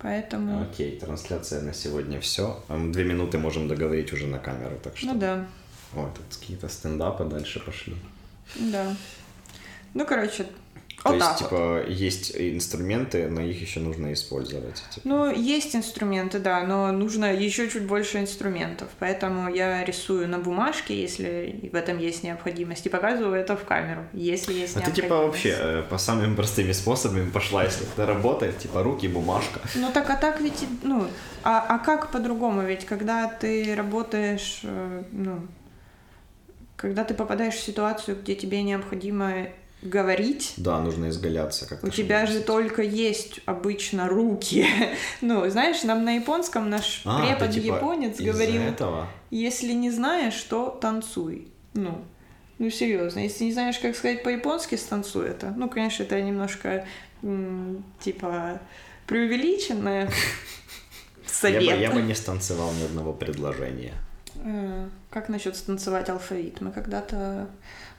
Поэтому... 0.00 0.62
Окей, 0.62 0.98
трансляция 0.98 1.62
на 1.62 1.72
сегодня 1.72 2.20
все. 2.20 2.62
Две 2.68 3.04
минуты 3.04 3.38
можем 3.38 3.68
договорить 3.68 4.12
уже 4.12 4.26
на 4.26 4.38
камеру, 4.38 4.76
так 4.82 4.96
что. 4.96 5.06
Ну 5.06 5.14
да, 5.14 5.46
О, 5.94 6.10
тут 6.14 6.38
какие-то 6.40 6.68
стендапы 6.68 7.24
дальше 7.24 7.60
пошли. 7.60 7.94
да. 8.56 8.96
Ну, 9.94 10.06
короче, 10.06 10.46
То 11.02 11.08
вот 11.08 11.14
есть, 11.14 11.38
так 11.38 11.40
вот. 11.40 11.48
типа, 11.48 11.90
есть 11.90 12.32
инструменты, 12.36 13.28
но 13.28 13.40
их 13.40 13.60
еще 13.60 13.80
нужно 13.80 14.12
использовать. 14.12 14.82
типа. 14.94 15.08
Ну, 15.08 15.32
есть 15.32 15.74
инструменты, 15.74 16.38
да, 16.40 16.62
но 16.62 16.92
нужно 16.92 17.32
еще 17.32 17.70
чуть 17.70 17.84
больше 17.84 18.18
инструментов. 18.18 18.88
Поэтому 18.98 19.48
я 19.52 19.82
рисую 19.82 20.28
на 20.28 20.38
бумажке, 20.38 21.00
если 21.00 21.70
в 21.72 21.74
этом 21.74 21.98
есть 21.98 22.22
необходимость, 22.22 22.84
и 22.84 22.90
показываю 22.90 23.34
это 23.34 23.56
в 23.56 23.64
камеру, 23.64 24.02
если 24.12 24.52
есть 24.52 24.76
А 24.76 24.80
ты 24.80 24.86
необходимость. 24.86 25.02
типа 25.02 25.26
вообще 25.26 25.56
э, 25.58 25.82
по 25.88 25.96
самым 25.96 26.36
простыми 26.36 26.72
способами 26.72 27.30
пошла, 27.30 27.64
если 27.64 27.86
это 27.86 28.04
работает, 28.04 28.58
типа 28.58 28.82
руки, 28.82 29.08
бумажка. 29.08 29.60
Ну 29.74 29.90
так, 29.92 30.10
а 30.10 30.16
так 30.16 30.40
ведь, 30.42 30.66
ну, 30.82 31.06
а, 31.42 31.64
а 31.66 31.78
как 31.78 32.10
по-другому? 32.10 32.60
Ведь 32.62 32.84
когда 32.84 33.26
ты 33.26 33.74
работаешь, 33.74 34.60
э, 34.64 35.02
ну, 35.12 35.46
когда 36.76 37.04
ты 37.04 37.14
попадаешь 37.14 37.54
в 37.54 37.62
ситуацию, 37.62 38.18
где 38.20 38.34
тебе 38.34 38.62
необходимо 38.62 39.48
говорить, 39.82 40.54
Да, 40.56 40.80
нужно 40.80 41.08
изгаляться 41.08 41.66
как-то. 41.66 41.86
у 41.86 41.90
тебя 41.90 42.26
же 42.26 42.40
только 42.40 42.82
есть 42.82 43.40
обычно 43.46 44.08
руки. 44.08 44.66
Ну, 45.20 45.48
знаешь, 45.50 45.82
нам 45.84 46.04
на 46.04 46.12
японском 46.16 46.68
наш 46.70 47.02
А, 47.04 47.24
препод 47.26 47.50
типа, 47.54 47.76
японец 47.76 48.20
говорил, 48.20 48.62
этого? 48.62 49.08
если 49.30 49.72
не 49.72 49.90
знаешь, 49.90 50.40
то 50.42 50.70
танцуй. 50.80 51.48
Ну, 51.74 52.04
ну 52.58 52.70
серьезно, 52.70 53.20
если 53.20 53.44
не 53.44 53.52
знаешь, 53.52 53.78
как 53.78 53.96
сказать 53.96 54.22
по-японски, 54.22 54.74
станцуй 54.74 55.28
это. 55.28 55.52
Ну, 55.56 55.68
конечно, 55.68 56.02
это 56.02 56.20
немножко 56.20 56.84
типа 58.00 58.60
преувеличенное. 59.06 60.10
Я 61.26 61.32
Совет. 61.32 61.76
бы, 61.76 61.80
я 61.82 61.90
бы 61.90 62.02
не 62.02 62.14
станцевал 62.14 62.72
ни 62.74 62.84
одного 62.84 63.12
предложения. 63.14 63.94
Э, 64.44 64.88
Как 65.10 65.28
насчет 65.30 65.56
станцевать 65.56 66.08
алфавит? 66.10 66.60
Мы 66.60 66.70
когда-то 66.72 67.48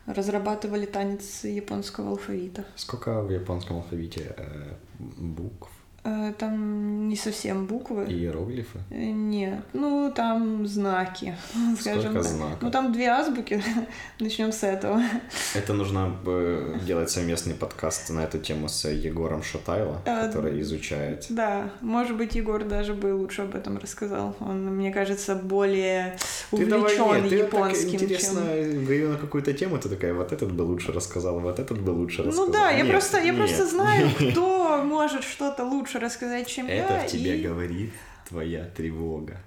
разрабатывали 0.06 0.86
танец 0.86 1.43
японского 1.43 2.10
алфавита. 2.10 2.66
Сколько 2.76 3.22
в 3.22 3.32
японском 3.32 3.78
алфавите 3.78 4.36
э, 4.38 4.74
букв? 4.99 5.70
Э, 6.04 6.34
Там 6.38 7.08
не 7.10 7.16
совсем 7.16 7.68
буквы. 7.68 8.06
Иероглифы? 8.06 8.80
Э, 8.89 8.95
Нет, 9.12 9.60
ну 9.74 10.12
там 10.16 10.66
знаки, 10.66 11.36
скажем 11.80 12.02
Сколько 12.12 12.24
так. 12.24 12.32
знаков? 12.32 12.58
Ну 12.62 12.72
там 12.72 12.91
две 12.91 13.08
азбуки, 13.08 13.62
начнем 14.20 14.52
с 14.52 14.64
этого. 14.64 14.99
Это 15.54 15.74
нужно 15.74 16.08
бы 16.10 16.80
делать 16.88 17.10
совместный 17.12 17.54
подкаст 17.54 18.10
на 18.10 18.22
эту 18.22 18.39
тему 18.39 18.68
с 18.68 18.89
Егором 18.89 19.43
Шатайло, 19.43 20.02
А, 20.06 20.26
который 20.26 20.60
изучает. 20.62 21.28
Да, 21.30 21.70
может 21.82 22.18
быть, 22.18 22.34
Егор 22.36 22.64
даже 22.64 22.93
бы 22.93 23.14
лучше 23.14 23.43
об 23.43 23.56
этом 23.56 23.78
рассказал. 23.78 24.36
Он, 24.39 24.76
мне 24.76 24.91
кажется, 24.91 25.36
более 25.36 26.18
Ты 26.49 26.66
давай, 26.66 26.95
увлечен 26.97 27.22
нет, 27.24 27.30
ты 27.30 27.38
так 27.43 27.54
японским, 27.54 27.93
интересно 27.95 28.41
чем... 28.41 29.12
на 29.12 29.18
какую-то 29.18 29.54
тему, 29.54 29.78
ты 29.78 29.89
такая, 29.89 30.14
вот 30.14 30.32
этот 30.32 30.52
бы 30.52 30.64
лучше 30.64 30.91
рассказал, 30.91 31.39
вот 31.39 31.60
этот 31.60 31.80
бы 31.80 31.91
лучше 31.91 32.24
рассказал. 32.24 32.47
Ну 32.47 32.52
да, 32.54 32.72
я 32.72 32.82
Нет, 32.84 32.91
просто, 32.91 33.18
я 33.18 33.26
нет. 33.34 33.38
просто 33.38 33.68
знаю, 33.68 34.10
кто 34.16 34.84
может 34.84 35.24
что-то 35.24 35.64
лучше 35.64 35.91
рассказать, 36.00 36.48
чем 36.48 36.68
я. 36.68 36.86
Это 36.86 37.08
в 37.08 37.12
тебе 37.12 37.39
и- 37.39 37.44
говорит 37.44 37.92
твоя 38.28 38.66
тревога. 38.66 39.38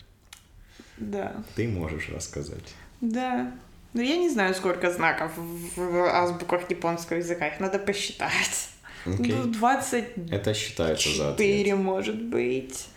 Да, 0.99 1.35
Ты 1.57 1.69
можешь 1.69 2.09
рассказать. 2.11 2.75
да. 3.01 3.53
Но 3.93 4.03
я 4.03 4.17
не 4.17 4.29
знаю, 4.29 4.55
сколько 4.57 4.91
знаков 4.91 5.31
в 5.37 5.89
азбуках 6.13 6.69
японского 6.69 7.19
языка. 7.19 7.47
Их 7.47 7.61
надо 7.61 7.79
посчитать. 7.79 8.69
Окей. 9.07 9.33
Ну, 9.35 9.45
24, 9.53 10.37
Это 10.37 10.53
считается 10.53 11.09
за 11.17 11.33
ответ. 11.35 11.77
может 11.77 12.21
быть. 12.21 12.89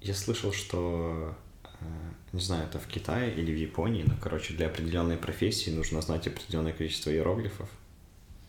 Я 0.00 0.14
слышал, 0.14 0.52
что, 0.52 1.34
э, 1.80 1.84
не 2.32 2.40
знаю, 2.40 2.68
это 2.68 2.78
в 2.78 2.86
Китае 2.86 3.34
или 3.34 3.50
в 3.52 3.56
Японии, 3.58 4.04
но, 4.06 4.14
короче, 4.22 4.54
для 4.54 4.66
определенной 4.66 5.16
профессии 5.16 5.70
нужно 5.70 6.02
знать 6.02 6.28
определенное 6.28 6.72
количество 6.72 7.10
иероглифов. 7.10 7.68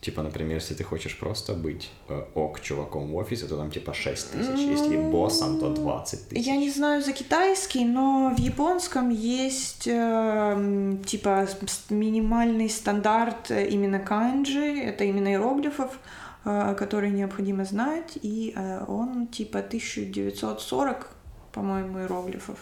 Типа, 0.00 0.22
например, 0.22 0.56
если 0.56 0.74
ты 0.74 0.84
хочешь 0.84 1.18
просто 1.18 1.54
быть 1.54 1.90
э, 2.08 2.24
ок 2.34 2.60
чуваком 2.60 3.08
в 3.08 3.16
офисе, 3.16 3.46
то 3.46 3.56
там 3.56 3.70
типа 3.70 3.94
6 3.94 4.32
тысяч. 4.32 4.58
Если 4.58 4.96
боссом, 4.98 5.58
то 5.58 5.74
20 5.74 6.28
тысяч. 6.28 6.46
Я 6.46 6.56
не 6.56 6.70
знаю 6.70 7.02
за 7.02 7.12
китайский, 7.12 7.84
но 7.84 8.32
в 8.36 8.38
японском 8.38 9.10
есть 9.10 9.88
э, 9.88 10.96
типа 11.06 11.48
минимальный 11.90 12.68
стандарт 12.68 13.50
э, 13.50 13.68
именно 13.68 13.98
канджи, 13.98 14.80
это 14.80 15.04
именно 15.04 15.28
иероглифов, 15.28 15.98
э, 16.44 16.74
которые 16.78 17.10
необходимо 17.10 17.64
знать, 17.64 18.18
и 18.22 18.52
э, 18.54 18.84
он 18.86 19.26
типа 19.26 19.60
1940, 19.60 21.10
по-моему, 21.52 22.00
иероглифов. 22.00 22.58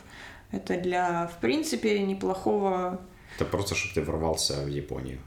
Это 0.52 0.80
для, 0.80 1.26
в 1.26 1.40
принципе, 1.40 1.98
неплохого 1.98 3.00
Это 3.36 3.44
просто, 3.44 3.74
чтобы 3.74 3.94
ты 3.94 4.02
ворвался 4.02 4.62
в 4.64 4.68
Японию. 4.68 5.18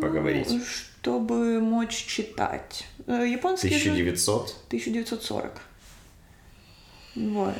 Поговорить. 0.00 0.50
ну, 0.50 0.60
чтобы 1.04 1.60
мочь 1.60 2.06
читать. 2.06 2.86
Э, 3.06 3.26
Японский 3.28 3.68
язык- 3.68 3.92
1900? 3.92 4.56
1940. 4.68 5.60
Вот. 7.16 7.54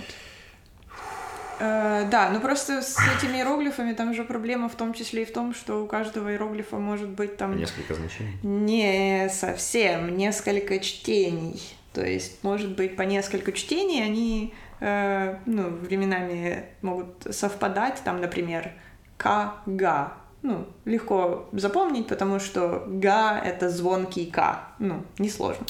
Э, 1.60 2.08
да, 2.10 2.30
ну 2.30 2.40
просто 2.40 2.80
с 2.80 2.96
этими 3.18 3.36
иероглифами 3.36 3.92
там 3.92 4.14
же 4.14 4.24
проблема 4.24 4.68
в 4.70 4.74
том 4.76 4.94
числе 4.94 5.22
и 5.22 5.24
в 5.26 5.32
том, 5.32 5.54
что 5.54 5.84
у 5.84 5.86
каждого 5.86 6.30
иероглифа 6.32 6.78
может 6.78 7.10
быть 7.10 7.36
там 7.36 7.56
Несколько 7.58 7.94
значений. 7.94 8.32
не 8.42 9.28
совсем 9.28 10.16
несколько 10.16 10.78
чтений. 10.80 11.60
То 11.92 12.04
есть, 12.04 12.42
может 12.42 12.74
быть, 12.74 12.96
по 12.96 13.02
несколько 13.02 13.52
чтений 13.52 14.02
они 14.02 14.54
э, 14.80 15.36
ну, 15.44 15.68
временами 15.68 16.64
могут 16.80 17.26
совпадать, 17.30 18.00
там, 18.04 18.20
например, 18.22 18.72
К-га. 19.18 20.14
Ну, 20.44 20.66
легко 20.84 21.48
запомнить, 21.52 22.06
потому 22.06 22.38
что 22.38 22.84
га— 22.86 23.40
это 23.44 23.70
звонкий 23.70 24.26
К. 24.26 24.74
Ну, 24.78 25.02
несложно. 25.18 25.64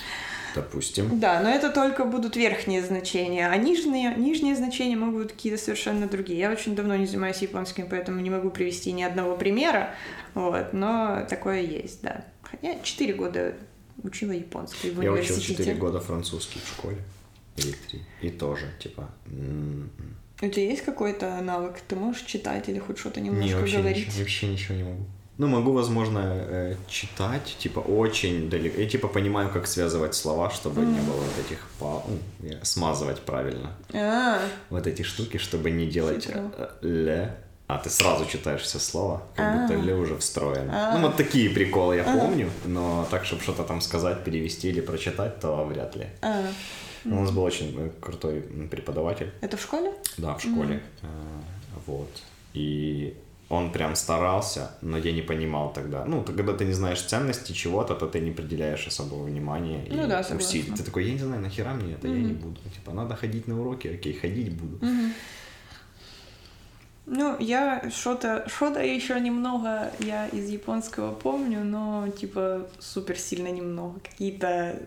Допустим. 0.52 1.20
Да, 1.20 1.40
но 1.40 1.48
это 1.48 1.70
только 1.70 2.04
будут 2.04 2.34
верхние 2.34 2.82
значения, 2.82 3.48
а 3.48 3.56
нижние, 3.56 4.16
нижние 4.16 4.56
значения 4.56 4.96
могут 4.96 5.22
быть 5.22 5.32
какие-то 5.32 5.62
совершенно 5.62 6.08
другие. 6.08 6.40
Я 6.40 6.50
очень 6.50 6.74
давно 6.74 6.96
не 6.96 7.06
занимаюсь 7.06 7.38
японским, 7.38 7.86
поэтому 7.88 8.20
не 8.20 8.30
могу 8.30 8.50
привести 8.50 8.90
ни 8.90 9.04
одного 9.04 9.36
примера, 9.36 9.90
вот, 10.34 10.72
но 10.72 11.24
такое 11.30 11.60
есть, 11.60 12.02
да. 12.02 12.24
Я 12.60 12.80
4 12.80 13.14
года 13.14 13.54
учила 14.02 14.32
японский 14.32 14.90
в 14.90 15.00
Я 15.00 15.12
учил 15.12 15.34
университете. 15.34 15.64
4 15.64 15.74
года 15.76 16.00
французский 16.00 16.58
в 16.58 16.66
школе. 16.66 16.98
Или 17.56 17.72
3. 17.90 18.02
И 18.22 18.30
тоже, 18.30 18.66
типа... 18.80 19.08
м-м. 19.26 19.90
У 20.46 20.50
тебя 20.50 20.64
есть 20.66 20.84
какой-то 20.84 21.40
навык? 21.42 21.76
Ты 21.88 21.96
можешь 21.96 22.22
читать 22.22 22.68
или 22.68 22.78
хоть 22.78 22.98
что-то 22.98 23.20
Не, 23.20 23.28
немножко 23.30 23.56
вообще 23.56 23.78
говорить? 23.78 24.06
ничего, 24.06 24.18
вообще 24.20 24.46
ничего 24.48 24.74
не 24.76 24.82
могу. 24.84 25.04
Ну, 25.36 25.48
могу, 25.48 25.72
возможно, 25.72 26.20
э, 26.48 26.76
читать, 26.88 27.56
типа, 27.58 27.80
очень 27.80 28.48
далеко. 28.48 28.80
Я, 28.80 28.88
типа, 28.88 29.08
понимаю, 29.08 29.50
как 29.50 29.66
связывать 29.66 30.14
слова, 30.14 30.50
чтобы 30.50 30.82
не 30.82 31.00
было 31.00 31.16
вот 31.16 31.38
этих 31.44 31.58
па... 31.80 32.02
ну, 32.06 32.50
смазывать 32.62 33.20
правильно. 33.20 33.70
А, 33.92 34.38
Вот 34.70 34.86
эти 34.86 35.02
штуки, 35.02 35.38
чтобы 35.38 35.72
не 35.72 35.86
делать 35.86 36.28
э, 36.28 36.68
ле. 36.82 37.34
А 37.66 37.78
ты 37.78 37.90
сразу 37.90 38.26
читаешь 38.26 38.60
все 38.60 38.78
слова, 38.78 39.22
как 39.34 39.46
А. 39.46 39.58
будто 39.66 39.74
ле 39.74 39.94
уже 39.94 40.16
встроено. 40.18 40.70
А. 40.72 40.98
Ну, 40.98 41.06
вот 41.06 41.16
такие 41.16 41.50
приколы 41.50 41.96
я 41.96 42.04
помню, 42.04 42.48
но 42.66 43.04
так, 43.10 43.24
чтобы 43.24 43.42
что-то 43.42 43.64
там 43.64 43.80
сказать, 43.80 44.22
перевести 44.22 44.68
или 44.68 44.80
прочитать, 44.82 45.40
то 45.40 45.64
вряд 45.64 45.96
ли. 45.96 46.06
а. 46.22 46.44
У 47.04 47.14
нас 47.14 47.30
был 47.30 47.42
очень 47.42 47.74
э, 47.78 47.90
крутой 48.00 48.42
преподаватель. 48.70 49.30
Это 49.40 49.56
в 49.56 49.62
школе? 49.62 49.92
Да, 50.18 50.34
в 50.34 50.40
школе. 50.40 50.82
Э, 51.02 51.06
Вот. 51.86 52.08
И 52.54 53.14
он 53.48 53.72
прям 53.72 53.94
старался, 53.94 54.70
но 54.80 54.96
я 54.96 55.12
не 55.12 55.22
понимал 55.22 55.72
тогда. 55.72 56.04
Ну, 56.04 56.22
когда 56.22 56.54
ты 56.54 56.64
не 56.64 56.72
знаешь 56.72 57.02
ценности 57.02 57.52
чего-то, 57.52 57.94
то 57.94 58.06
ты 58.06 58.20
не 58.20 58.30
определяешь 58.30 58.86
особого 58.86 59.24
внимания 59.24 59.86
Ну 59.90 60.04
и 60.04 60.06
да, 60.06 60.20
усилий. 60.20 60.72
Ты 60.76 60.82
такой, 60.82 61.04
я 61.04 61.12
не 61.12 61.18
знаю, 61.18 61.42
нахера 61.42 61.74
мне 61.74 61.94
это, 61.94 62.08
я 62.08 62.14
не 62.14 62.32
буду. 62.32 62.60
Типа, 62.74 62.92
надо 62.92 63.14
ходить 63.16 63.46
на 63.48 63.60
уроки, 63.60 63.88
окей, 63.88 64.14
ходить 64.14 64.52
буду. 64.52 64.78
Ну, 67.06 67.36
я 67.38 67.90
что-то, 67.90 68.48
что-то 68.48 68.80
еще 68.80 69.20
немного 69.20 69.92
я 69.98 70.26
из 70.28 70.48
японского 70.48 71.12
помню, 71.12 71.62
но 71.62 72.08
типа 72.08 72.66
супер 72.78 73.18
сильно 73.18 73.48
немного. 73.48 74.00
Какие-то 74.00 74.80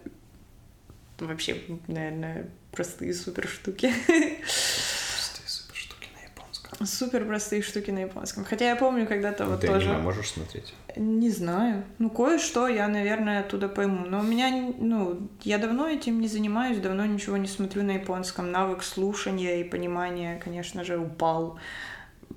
вообще, 1.25 1.57
наверное, 1.87 2.49
простые 2.71 3.13
супер 3.13 3.47
штуки. 3.47 3.91
Простые 4.07 5.47
супер 5.47 5.75
штуки 5.75 6.07
на 6.15 6.23
японском. 6.29 6.85
Супер 6.87 7.25
простые 7.25 7.61
штуки 7.61 7.91
на 7.91 7.99
японском. 7.99 8.45
Хотя 8.45 8.69
я 8.69 8.75
помню 8.75 9.07
когда-то 9.07 9.45
Ну, 9.45 9.51
вот 9.51 9.61
ты 9.61 9.67
тоже. 9.67 9.89
аниме 9.89 10.01
можешь 10.03 10.29
смотреть? 10.31 10.73
Не 10.95 11.29
знаю. 11.29 11.83
Ну, 11.99 12.09
кое-что 12.09 12.67
я, 12.67 12.87
наверное, 12.87 13.41
оттуда 13.41 13.69
пойму. 13.69 14.05
Но 14.05 14.19
у 14.19 14.23
меня, 14.23 14.73
ну, 14.79 15.29
я 15.43 15.57
давно 15.57 15.87
этим 15.87 16.19
не 16.21 16.27
занимаюсь, 16.27 16.79
давно 16.79 17.05
ничего 17.05 17.37
не 17.37 17.47
смотрю 17.47 17.83
на 17.83 17.91
японском. 17.91 18.51
Навык 18.51 18.83
слушания 18.83 19.57
и 19.61 19.63
понимания, 19.63 20.39
конечно 20.43 20.83
же, 20.83 20.97
упал. 20.97 21.59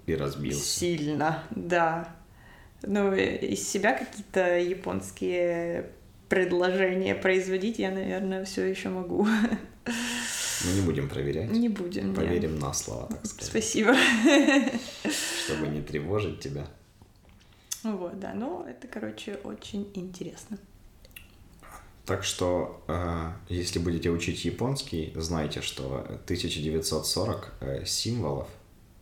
И 0.06 0.14
разбился. 0.14 0.60
Сильно, 0.64 1.42
да. 1.50 2.08
Ну, 2.82 3.12
из 3.14 3.68
себя 3.68 3.92
какие-то 3.92 4.58
японские 4.58 5.90
предложения 6.30 7.14
производить 7.14 7.78
я, 7.78 7.90
наверное, 7.90 8.44
все 8.46 8.64
еще 8.64 8.88
могу. 8.88 9.26
Мы 10.64 10.72
не 10.74 10.80
будем 10.82 11.08
проверять. 11.08 11.50
Не 11.50 11.68
будем. 11.68 12.08
нет. 12.08 12.16
Поверим 12.16 12.58
на 12.58 12.72
слово, 12.72 13.08
так 13.08 13.26
сказать. 13.26 13.50
Спасибо. 13.50 13.94
Чтобы 15.44 15.68
не 15.68 15.82
тревожить 15.82 16.40
тебя. 16.40 16.66
Вот, 17.82 18.18
да. 18.20 18.32
Ну, 18.34 18.64
это, 18.64 18.86
короче, 18.86 19.38
очень 19.42 19.90
интересно. 19.94 20.58
Так 22.04 22.24
что, 22.24 22.82
э, 22.88 23.32
если 23.48 23.78
будете 23.78 24.10
учить 24.10 24.44
японский, 24.44 25.12
знайте, 25.16 25.62
что 25.62 26.00
1940 26.24 27.52
э, 27.60 27.84
символов, 27.86 28.48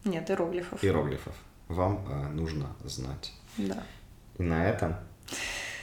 Нет, 0.05 0.31
иероглифов. 0.31 0.85
иероглифов 0.85 1.35
вам 1.69 2.07
э, 2.09 2.29
нужно 2.29 2.77
знать. 2.85 3.33
Да. 3.57 3.83
И 4.39 4.43
на 4.43 4.69
этом 4.69 4.97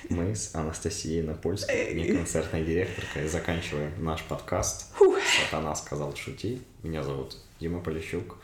мы 0.10 0.36
с 0.36 0.54
Анастасией 0.56 1.24
Напольской, 1.24 1.94
неконцертной 1.94 2.64
директоркой, 2.64 3.28
заканчиваем 3.28 3.92
наш 4.04 4.24
подкаст. 4.24 4.94
Сатана 5.42 5.76
сказал 5.76 6.16
шути. 6.16 6.62
Меня 6.84 7.04
зовут 7.04 7.38
Дима 7.60 7.80
Полищук. 7.82 8.38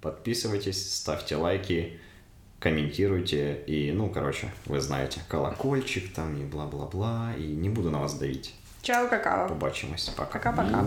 Подписывайтесь, 0.00 0.94
ставьте 0.94 1.36
лайки, 1.36 1.98
комментируйте. 2.58 3.62
И, 3.66 3.92
ну, 3.92 4.10
короче, 4.10 4.52
вы 4.66 4.80
знаете, 4.80 5.20
колокольчик 5.28 6.12
там 6.12 6.36
и 6.40 6.44
бла-бла-бла. 6.44 7.34
И 7.38 7.46
не 7.46 7.68
буду 7.68 7.90
на 7.90 8.00
вас 8.00 8.14
давить. 8.18 8.54
Чао, 8.82 9.08
какао. 9.08 9.48
Побачимось. 9.48 10.10
Пока. 10.14 10.38
Пока-пока. 10.38 10.84